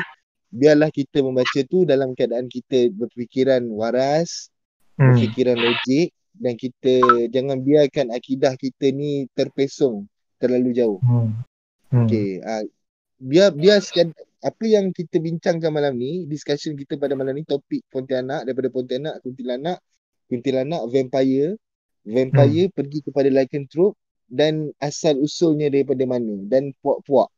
[0.53, 4.49] biarlah kita membaca tu dalam keadaan kita berfikiran waras,
[4.97, 5.13] Hmm.
[5.13, 6.09] berfikiran logik
[6.41, 6.93] dan kita
[7.29, 10.09] jangan biarkan akidah kita ni terpesong
[10.41, 10.97] terlalu jauh.
[11.05, 11.37] Hmm.
[11.93, 12.05] Hmm.
[12.09, 12.65] Okey, uh,
[13.21, 14.11] biar biar sekian
[14.41, 19.21] apa yang kita bincangkan malam ni, discussion kita pada malam ni topik Pontianak daripada Pontianak,
[19.21, 19.81] Kuntilanak,
[20.27, 21.55] Kuntilanak, Vampire,
[22.07, 23.95] Vampire pergi kepada lycanthrope
[24.27, 27.31] dan asal usulnya daripada mana dan puak-puak.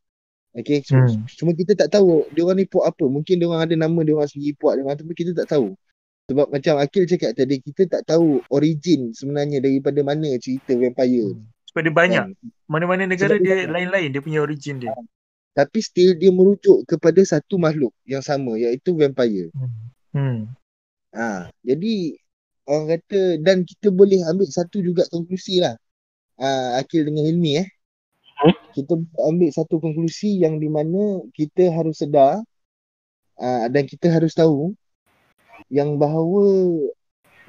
[0.57, 1.29] Okey, Hmm.
[1.29, 3.05] cuma kita tak tahu dia orang ni puak apa.
[3.05, 5.77] Mungkin dia orang ada nama dia orang sendiri puak dia orang tapi kita tak tahu.
[6.29, 11.37] Sebab macam Akil cakap tadi kita tak tahu origin sebenarnya daripada mana cerita vampire.
[11.37, 11.45] Hmm.
[11.69, 12.25] Sebab dia banyak.
[12.33, 12.49] Kan?
[12.65, 14.93] Mana-mana negara Sebab dia dia lain-lain dia punya origin dia.
[15.53, 19.53] Tapi still dia merujuk kepada satu makhluk yang sama iaitu vampire.
[20.13, 20.49] Hmm.
[21.13, 22.17] Ha, jadi
[22.69, 25.73] orang kata dan kita boleh ambil satu juga konklusi lah.
[26.39, 27.67] Ha, Akil dengan Hilmi eh.
[28.39, 28.55] Hmm?
[28.77, 28.93] Kita
[29.27, 32.39] ambil satu konklusi yang di mana kita harus sedar
[33.41, 34.71] uh, dan kita harus tahu
[35.73, 36.45] yang bahawa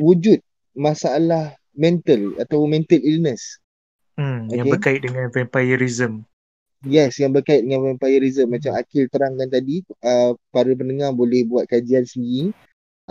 [0.01, 0.40] wujud
[0.74, 3.60] masalah mental atau mental illness
[4.20, 4.52] Hmm.
[4.52, 4.72] Yang Okay.
[4.76, 6.12] berkait dengan vampirism.
[6.84, 12.05] Yes, yang berkait dengan vampirism macam Akil terangkan tadi, uh, para pendengar boleh buat kajian
[12.05, 12.52] sendiri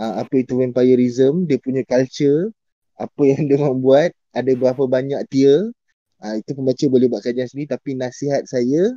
[0.00, 2.48] uh, apa itu vampirism, dia punya culture,
[2.96, 5.68] apa yang dia orang buat, ada berapa banyak tier.
[6.16, 8.92] Uh, itu pembaca boleh buat kajian sendiri tapi nasihat saya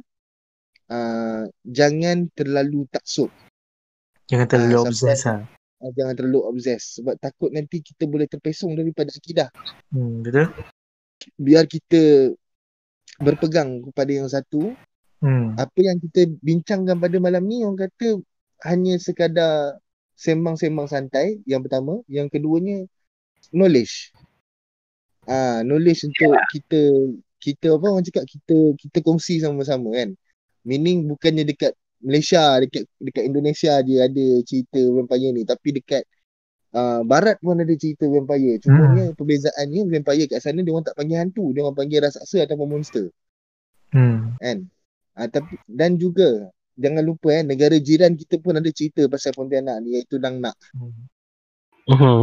[0.92, 3.32] uh, jangan terlalu taksub,
[4.28, 5.88] Jangan terlalu obsess sampai- lah.
[5.88, 9.48] uh, jangan terlalu obses sebab takut nanti kita boleh terpesong daripada akidah.
[9.88, 10.20] Hmm.
[10.20, 10.52] Betul?
[11.40, 12.36] Biar kita
[13.20, 14.76] berpegang kepada yang satu
[15.24, 15.56] Hmm.
[15.56, 18.20] apa yang kita bincangkan pada malam ni orang kata
[18.68, 19.80] hanya sekadar
[20.24, 22.00] sembang-sembang santai yang pertama.
[22.08, 22.88] Yang keduanya
[23.52, 24.16] knowledge.
[25.28, 26.82] Ah knowledge untuk kita
[27.44, 30.16] kita apa orang cakap kita kita kongsi sama-sama kan.
[30.64, 35.44] Meaning bukannya dekat Malaysia dekat dekat Indonesia je ada cerita vampire ni.
[35.44, 36.04] Tapi dekat
[36.72, 38.64] uh, barat pun ada cerita vampire.
[38.64, 41.52] Cumanya perbezaannya vampire kat sana dia orang tak panggil hantu.
[41.52, 43.12] Dia orang panggil raksasa ataupun monster.
[43.94, 44.34] Hmm.
[44.42, 44.66] kan?
[45.14, 49.78] Ah, tapi dan juga jangan lupa eh negara jiran kita pun ada cerita pasal Pontianak
[49.82, 50.94] ni iaitu Nang Nak Hmm.
[51.84, 52.22] Mhm.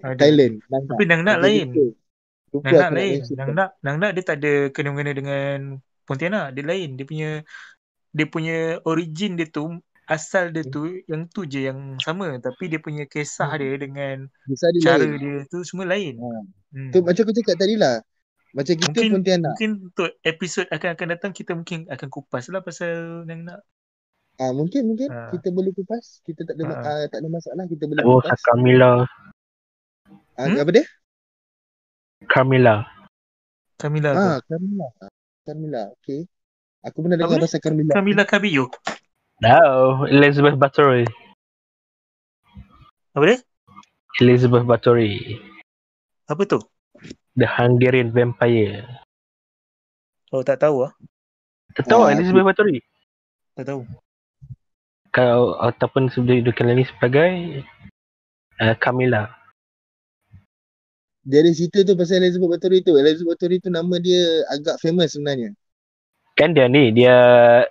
[0.00, 0.16] Ada.
[0.16, 1.66] Thailand Nang Nak Tapi Nang Nak lain.
[1.68, 1.84] lupa.
[2.56, 3.18] Nang Nak nak lain.
[3.36, 5.56] Nang Nak, Nang Nak dia tak ada kena-mengena dengan
[6.06, 6.54] Pontianak.
[6.56, 6.96] Dia lain.
[6.96, 7.30] Dia punya
[8.16, 9.76] dia punya origin dia tu
[10.06, 14.70] asal dia tu yang tu je yang sama tapi dia punya kisah dia dengan Kisah
[14.72, 15.18] dia cara lain.
[15.20, 16.14] dia tu semua lain.
[16.16, 16.28] Ha.
[16.72, 16.90] Hmm.
[16.94, 18.00] Tu macam aku cakap tadi lah.
[18.56, 19.52] Macam kita Mungkin Pontianak.
[19.52, 22.88] mungkin untuk episod akan akan datang kita mungkin akan kupas lah pasal
[23.24, 23.60] yang nak
[24.34, 25.28] Ah mungkin mungkin Ah.
[25.28, 26.20] kita boleh kupas.
[26.22, 26.88] Kita tak ada ma- Ah.
[26.94, 28.36] ah, tak ada masalah kita boleh Oh, kupas.
[28.42, 28.92] Camila.
[30.34, 30.56] Ah, Hmm?
[30.56, 30.84] apa dia?
[32.26, 32.76] Camila.
[33.74, 34.36] Camila Ah.
[34.42, 34.88] Carmilla.
[34.98, 35.12] Ah,
[35.42, 35.82] Carmilla.
[35.96, 36.24] Okay.
[36.82, 37.92] Aku pernah dengar pasal Carmilla.
[37.92, 38.68] Camila Cabello.
[39.38, 39.56] No,
[40.06, 41.04] Elizabeth Bathory.
[43.12, 43.38] Apa dia?
[44.18, 45.40] Elizabeth Bathory.
[46.26, 46.60] Apa tu?
[47.36, 48.88] The Hungarian Vampire.
[50.32, 50.92] Oh tak tahu ah.
[51.76, 52.80] Tak tahu Ah, Elizabeth Bathory?
[53.52, 53.84] Tak tahu.
[55.12, 57.30] Kau ataupun dikenali lagi sebagai
[58.64, 59.28] uh, Camila.
[61.28, 62.96] Dia ada cerita tu pasal Elizabeth Bathory tu.
[62.96, 65.52] Elizabeth Bathory tu nama dia agak famous sebenarnya.
[66.36, 67.16] Kan dia ni, dia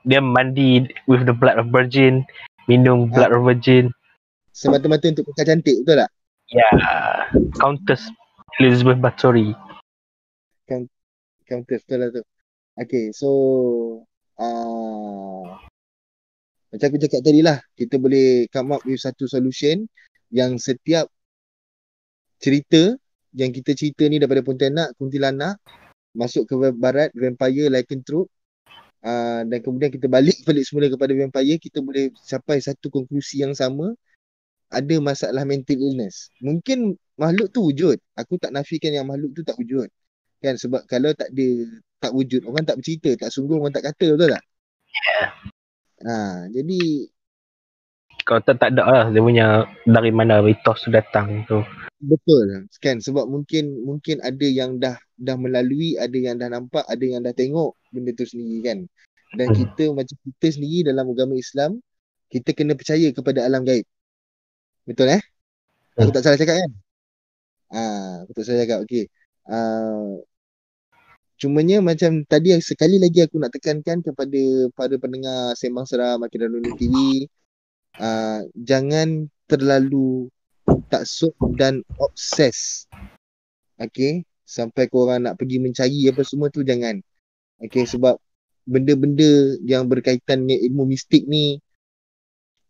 [0.06, 2.26] dia mandi with the blood of virgin,
[2.70, 3.94] minum blood of virgin.
[4.54, 6.10] Semata-mata untuk kekal cantik, betul tak?
[6.50, 7.30] Ya, yeah.
[7.62, 8.02] Countess
[8.60, 9.52] Elizabeth Bathory.
[11.46, 12.24] Countess betul lah tu.
[12.76, 13.30] Okay, so
[14.42, 15.46] uh,
[16.74, 19.86] macam aku cakap tadi lah, kita boleh come up with satu solution
[20.34, 21.08] yang setiap
[22.42, 22.98] cerita
[23.36, 25.60] yang kita cerita ni daripada Pontianak, Kuntilanak,
[26.16, 28.32] masuk ke barat, Vampire, Lycanthrope,
[29.04, 33.52] uh, dan kemudian kita balik balik semula kepada Vampire, kita boleh capai satu konklusi yang
[33.52, 33.92] sama,
[34.76, 36.28] ada masalah mental illness.
[36.44, 37.98] Mungkin makhluk tu wujud.
[38.20, 39.88] Aku tak nafikan yang makhluk tu tak wujud.
[40.44, 41.48] Kan sebab kalau tak ada
[42.04, 44.44] tak wujud, orang tak bercerita, tak sungguh orang tak kata, betul tak?
[44.92, 45.28] Yeah.
[46.06, 46.16] Ha,
[46.52, 46.80] jadi
[48.26, 51.62] Kau tak tak ada lah dia punya dari mana mitos tu datang tu.
[52.02, 57.02] betul kan sebab mungkin mungkin ada yang dah dah melalui, ada yang dah nampak, ada
[57.06, 58.80] yang dah tengok benda tu sendiri kan.
[59.36, 59.58] Dan Hmm.
[59.58, 61.80] kita macam kita sendiri dalam agama Islam,
[62.34, 63.86] kita kena percaya kepada alam gaib.
[64.86, 65.22] Betul eh?
[65.98, 66.16] Aku Hmm.
[66.16, 66.72] tak salah cakap kan?
[67.74, 68.78] Ah, aku tak salah cakap.
[68.86, 69.04] Okey.
[69.50, 70.22] Ah,
[71.42, 74.42] cumanya macam tadi sekali lagi aku nak tekankan kepada
[74.78, 77.26] para pendengar Sembang Seram Akhirat Dunia TV,
[77.98, 80.30] ah, jangan terlalu
[80.94, 82.86] taksub dan obses.
[83.82, 87.02] Okey, sampai korang nak pergi mencari apa semua tu jangan.
[87.60, 88.22] Okey, sebab
[88.66, 91.58] benda-benda yang berkaitan dengan ilmu mistik ni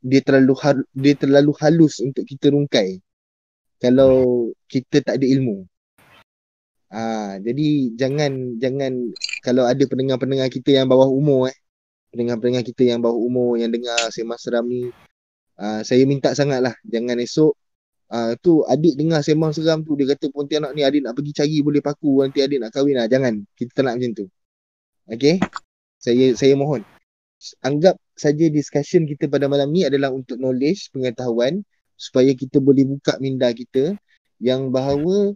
[0.06, 3.02] dia terlalu har- dia terlalu halus untuk kita rungkai
[3.82, 4.14] kalau
[4.70, 5.66] kita tak ada ilmu.
[6.94, 8.94] Ah, jadi jangan jangan
[9.42, 11.58] kalau ada pendengar-pendengar kita yang bawah umur eh,
[12.14, 14.94] pendengar-pendengar kita yang bawah umur yang dengar Sembang Seram ni,
[15.60, 17.54] ah, saya minta sangatlah jangan esok
[18.14, 21.58] ah, tu adik dengar Sembang Seram tu dia kata Pontianak ni adik nak pergi cari
[21.66, 23.08] boleh paku nanti adik nak kahwin lah.
[23.12, 23.34] Jangan.
[23.58, 24.26] Kita tak nak macam tu.
[25.10, 25.36] Okay?
[26.00, 26.86] Saya saya mohon.
[27.62, 31.62] Anggap saja discussion kita pada malam ni adalah untuk knowledge, pengetahuan
[31.96, 33.94] supaya kita boleh buka minda kita
[34.42, 35.32] yang bahawa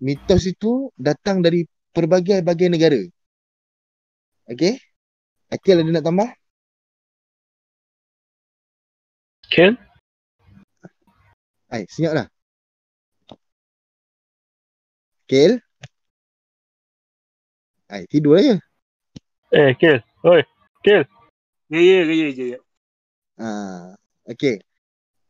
[0.00, 3.00] mitos itu datang dari pelbagai-bagai negara.
[4.46, 4.78] Okay?
[5.50, 6.28] Akil ada nak tambah?
[9.50, 9.74] Okay?
[11.70, 12.26] Hai, senyap lah.
[15.26, 15.58] Akil?
[17.90, 18.54] Hai, tidur aja.
[19.50, 19.98] Eh, Kil.
[20.22, 20.46] Oi,
[20.80, 21.04] Kil.
[21.68, 22.44] Ya ya ya ya.
[22.56, 22.58] ya.
[23.36, 23.92] Ah,
[24.24, 24.64] okay.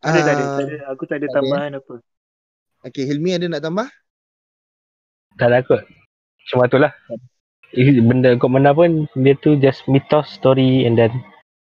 [0.01, 0.77] Tak ada, tak ada, Ah, tak ada.
[0.95, 1.95] Aku tak ada tak ada, tambahan apa.
[2.87, 3.89] Okay, Hilmi ada nak tambah?
[5.37, 5.83] Tak ada kot.
[6.49, 6.95] Cuma tu lah.
[7.77, 11.13] Benda kau mana pun, dia tu just mitos, story and then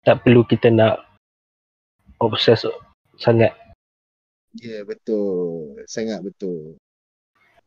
[0.05, 1.05] tak perlu kita nak
[2.21, 2.67] obses
[3.21, 3.53] sangat.
[4.59, 5.79] Ya, yeah, betul.
[5.87, 6.81] Sangat betul.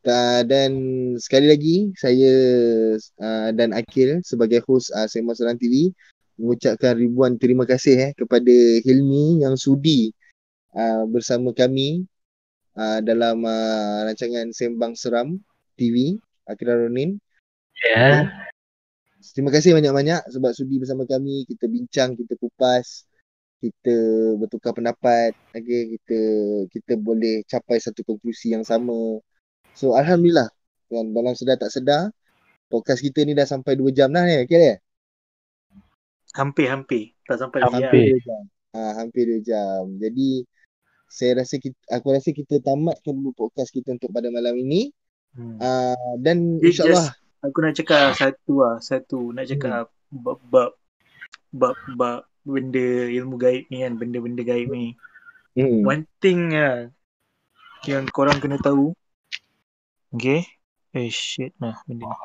[0.08, 0.72] Ta- dan
[1.20, 2.32] sekali lagi, saya
[3.20, 5.92] uh, dan Akil sebagai host uh, Sembang Seram TV
[6.40, 8.56] mengucapkan ribuan terima kasih eh kepada
[8.88, 10.16] Hilmi yang sudi
[10.72, 12.08] uh, bersama kami
[12.80, 15.44] uh, dalam uh, rancangan Sembang Seram
[15.76, 16.16] TV
[16.48, 17.20] Akira Ronin.
[17.84, 17.92] Ya.
[17.92, 18.48] Yeah.
[19.36, 21.44] Terima kasih banyak-banyak sebab sudi bersama kami.
[21.52, 23.04] Kita bincang, kita kupas,
[23.60, 23.98] kita
[24.40, 25.36] bertukar pendapat.
[25.52, 26.20] Okay, kita
[26.72, 29.20] kita boleh capai satu konklusi yang sama.
[29.78, 30.50] So alhamdulillah
[30.90, 32.10] kan dalam sedar tak sedar
[32.74, 34.42] podcast kita ni dah sampai 2 jam dah ni.
[34.50, 34.76] Okay ya?
[36.34, 37.14] Hampir-hampir.
[37.30, 37.86] Tak sampai lagi.
[37.86, 38.06] Hampir.
[38.18, 38.44] Hampir 2 jam.
[38.74, 39.84] Ha, hampir 2 jam.
[40.02, 40.30] Jadi
[41.08, 44.90] saya rasa kita, aku rasa kita tamatkan dulu podcast kita untuk pada malam ini.
[45.38, 45.62] Hmm.
[45.62, 47.14] Uh, dan insyaAllah
[47.46, 48.76] Aku nak cakap satu lah.
[48.82, 49.30] Satu.
[49.30, 50.74] Nak cakap bab-bab
[51.54, 53.94] bab-bab benda ilmu gaib ni kan.
[53.96, 54.98] Benda-benda gaib ni.
[55.54, 56.90] hmm, One thing lah
[57.86, 58.92] yang korang kena tahu.
[60.16, 60.40] Okay.
[61.00, 62.18] Eh shit lah benda ni.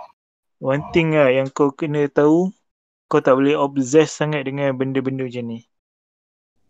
[0.72, 2.38] One thing lah yang kau kena tahu.
[3.10, 5.60] kau tak boleh obses sangat dengan benda-benda macam ni.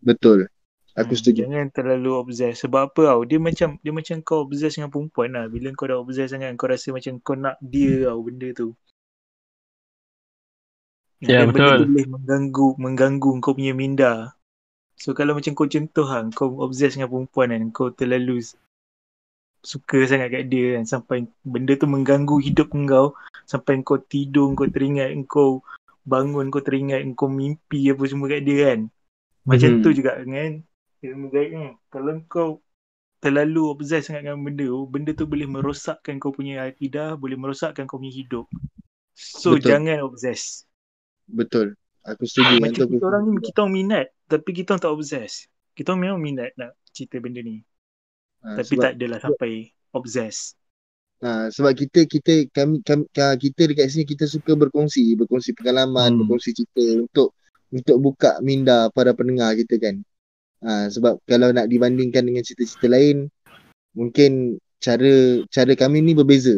[0.05, 0.47] Betul.
[1.01, 1.43] Aku Hmm, setuju.
[1.49, 2.53] Jangan terlalu obses.
[2.63, 3.21] Sebab apa tau?
[3.29, 5.45] Dia macam dia macam kau obses dengan perempuan lah.
[5.53, 8.67] Bila kau dah obses sangat, kau rasa macam kau nak dia tau benda tu.
[11.27, 11.79] Ya, Dan benda betul.
[11.79, 14.11] tu boleh mengganggu mengganggu kau punya minda.
[15.03, 18.35] So kalau macam kau contoh lah, kau obses dengan perempuan kan, kau terlalu
[19.63, 20.85] suka sangat kat dia kan.
[20.85, 23.15] Sampai benda tu mengganggu hidup kau.
[23.47, 25.63] Sampai kau tidur kau teringat kau
[26.03, 28.79] bangun kau teringat kau mimpi apa semua kat dia kan.
[29.47, 29.81] Macam Mhm.
[29.81, 30.53] tu juga kan.
[31.03, 32.49] Ilmu gaib ni kalau kau
[33.19, 37.87] terlalu obses sangat dengan benda tu benda tu boleh merosakkan kau punya akidah boleh merosakkan
[37.87, 38.47] kau punya hidup.
[39.15, 39.67] So Betul.
[39.67, 40.67] jangan obses
[41.23, 41.79] Betul.
[42.03, 42.59] Aku setuju.
[42.59, 46.19] Macam kita orang ni kita orang minat tapi kita orang tak obses kita orang memang
[46.19, 47.63] minat nak cerita benda ni
[48.43, 49.51] Ha, tapi sebab, tak adalah sampai
[49.95, 50.53] obses
[51.23, 56.11] ha, sebab kita kita kami, kami ka- kita dekat sini kita suka berkongsi, berkongsi pengalaman,
[56.13, 56.19] Hmm.
[56.27, 57.31] berkongsi cerita untuk
[57.73, 59.95] untuk buka minda para pendengar kita kan.
[60.63, 63.27] Ha, sebab kalau nak dibandingkan dengan cerita-cerita lain
[63.95, 66.55] mungkin cara cara kami ni berbeza.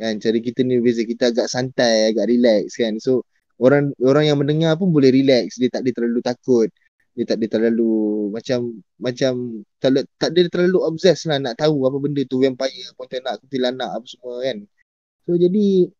[0.00, 1.02] Kan cara kita ni berbeza.
[1.04, 2.96] Kita agak santai, agak relax kan.
[3.02, 3.22] So
[3.60, 5.58] orang orang yang mendengar pun boleh relax.
[5.60, 6.68] Dia tak dia terlalu takut.
[7.18, 9.32] Dia tak dia terlalu macam macam
[9.82, 14.06] tak, tak dia terlalu obses lah nak tahu apa benda tu vampire, pontianak, kuntilanak apa
[14.06, 14.62] semua kan.
[15.26, 15.90] So jadi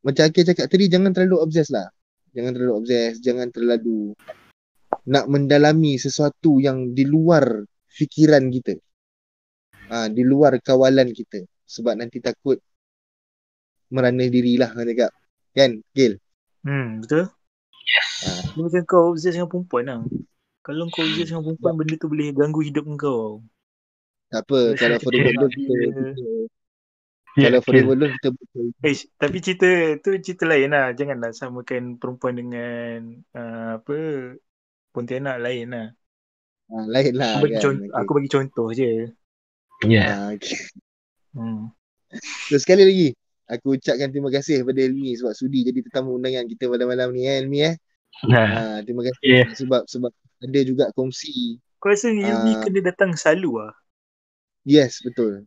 [0.00, 1.92] macam Akil cakap tadi jangan terlalu obses lah.
[2.32, 4.16] Jangan terlalu obses, jangan terlalu
[5.12, 7.60] nak mendalami sesuatu yang di luar
[7.92, 8.80] fikiran kita.
[9.92, 11.44] Ah, di luar kawalan kita.
[11.68, 12.56] Sebab nanti takut
[13.92, 15.12] merana dirilah orang cakap.
[15.52, 16.16] Kan, Gil?
[16.66, 17.30] hmm betul
[18.26, 20.00] Ah, Dia macam kau obses dengan perempuan lah.
[20.66, 23.42] Kalau kau obses dengan perempuan, benda tu boleh ganggu hidup kau.
[24.30, 25.74] tak apa, Rasa kalau for the world nak kita,
[27.36, 28.66] Ya, kalau for the world kita betul.
[28.80, 29.66] Eh, tapi cerita
[30.00, 30.86] tu cerita lain lah.
[30.96, 32.98] Janganlah samakan perempuan dengan
[33.36, 33.94] uh, apa
[34.96, 35.86] Pontianak lain lah.
[36.72, 37.62] Ah, lain lah Aku bagi, kan.
[37.64, 38.90] contoh, aku bagi contoh je.
[39.84, 40.02] Ya.
[40.08, 40.56] Ah, okay.
[41.34, 41.70] Hmm.
[42.48, 43.08] So sekali lagi
[43.46, 47.26] aku ucapkan terima kasih kepada Elmi sebab sudi jadi tetamu undangan kita pada malam ni
[47.26, 47.74] eh Elmi eh.
[48.26, 48.40] Ha.
[48.48, 49.44] Ha, terima kasih Ya.
[49.52, 50.10] sebab sebab
[50.40, 51.60] ada juga kongsi.
[51.78, 52.60] Kau rasa Ilmi Ah.
[52.64, 53.74] kena datang selalu lah?
[54.66, 55.46] Yes, betul.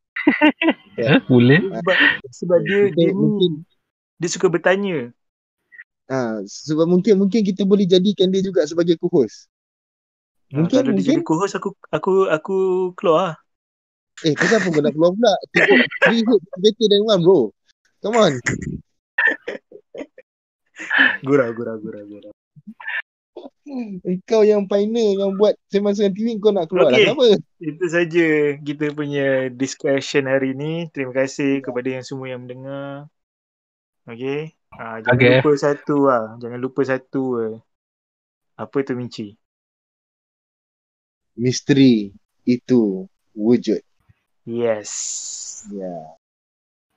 [0.96, 1.60] Ha, boleh.
[1.60, 1.98] Sebab,
[2.32, 3.52] sebab dia, dia ni, mungkin
[4.20, 5.12] dia suka bertanya.
[6.08, 9.48] ha, sebab mungkin mungkin kita boleh jadikan dia juga sebagai co-host.
[10.50, 12.56] Mungkin, Mungkin kalau dia mungkin jadi co-host, aku aku aku
[12.98, 13.36] keluar lah.
[14.28, 15.34] eh kenapa kau nak keluar pula?
[15.56, 17.40] Tengok three hit better than one bro.
[18.00, 18.34] Come on.
[21.24, 22.34] Gurau, gurau, gurau, gurau.
[24.26, 27.06] Kau yang pioneer yang buat Sembang Sengan TV kau nak keluar Okey.
[27.06, 27.14] lah.
[27.14, 27.28] Kenapa?
[27.62, 28.28] Itu saja
[28.58, 30.90] kita punya discussion hari ni.
[30.90, 33.06] Terima kasih kepada yang semua yang mendengar.
[34.10, 34.58] Okay.
[34.74, 35.34] Ha, jangan Okey.
[35.44, 36.26] lupa satu lah.
[36.42, 37.54] Jangan lupa satu lah.
[38.58, 39.38] Apa tu Minci?
[41.38, 42.12] Misteri
[42.44, 43.06] itu
[43.38, 43.80] wujud.
[44.50, 44.92] Yes.
[45.70, 46.19] Ya.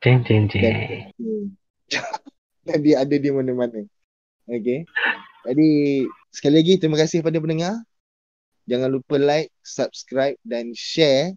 [0.02, 0.50] Dan, ceng.
[2.66, 3.86] dan dia ada di mana-mana.
[4.50, 4.82] Okay.
[5.46, 5.68] Jadi
[6.34, 7.78] sekali lagi terima kasih kepada pendengar.
[8.66, 11.34] Jangan lupa like, subscribe dan share.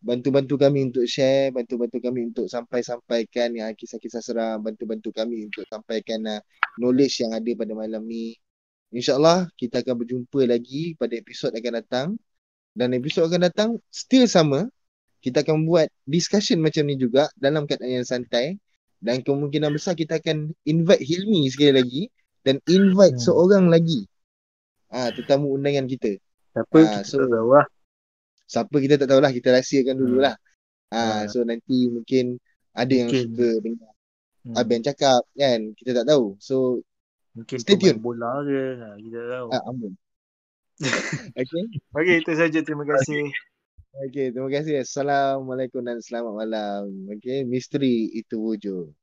[0.00, 6.24] Bantu-bantu kami untuk share, bantu-bantu kami untuk sampai-sampaikan yang kisah-kisah seram, bantu-bantu kami untuk sampaikan
[6.24, 6.40] uh,
[6.80, 8.40] knowledge yang ada pada malam ni.
[8.88, 12.08] InsyaAllah kita akan berjumpa lagi pada episod akan datang.
[12.72, 14.72] Dan episod akan datang still sama.
[15.20, 18.56] Kita akan buat discussion macam ni juga dalam keadaan yang santai.
[19.00, 22.02] Dan kemungkinan besar kita akan invite Hilmi sekali lagi
[22.44, 23.24] dan invite Hmm.
[23.24, 24.04] seorang lagi.
[24.88, 26.20] Ah, tetamu undangan kita.
[26.52, 27.66] Siapa Ah, kita so- tak tahu lah.
[28.44, 30.34] Siapa kita tak tahulah, kita rahsiakan dululah.
[30.90, 31.22] Ah, Ah.
[31.30, 32.36] so nanti mungkin
[32.72, 33.24] ada yang Mungkin.
[33.32, 33.92] suka dengar
[34.40, 34.56] Hmm.
[34.56, 36.32] Aben cakap kan, kita tak tahu.
[36.40, 36.80] So,
[37.36, 38.00] Mungkin stay tune.
[38.00, 38.62] bola ke.
[38.74, 39.46] Ha, kita tak tahu.
[39.52, 39.92] ah, amun.
[41.36, 41.62] okay.
[41.92, 42.58] Okay, itu saja.
[42.64, 43.28] Terima kasih.
[43.28, 43.49] Okay,
[43.90, 44.86] Okay, terima kasih.
[44.86, 47.10] Assalamualaikum dan selamat malam.
[47.18, 48.94] Okay, misteri itu wujud.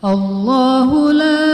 [0.00, 1.44] Allahu la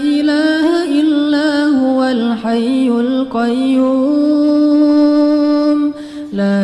[0.00, 4.05] ilaha illa huwal hayyul qayyum.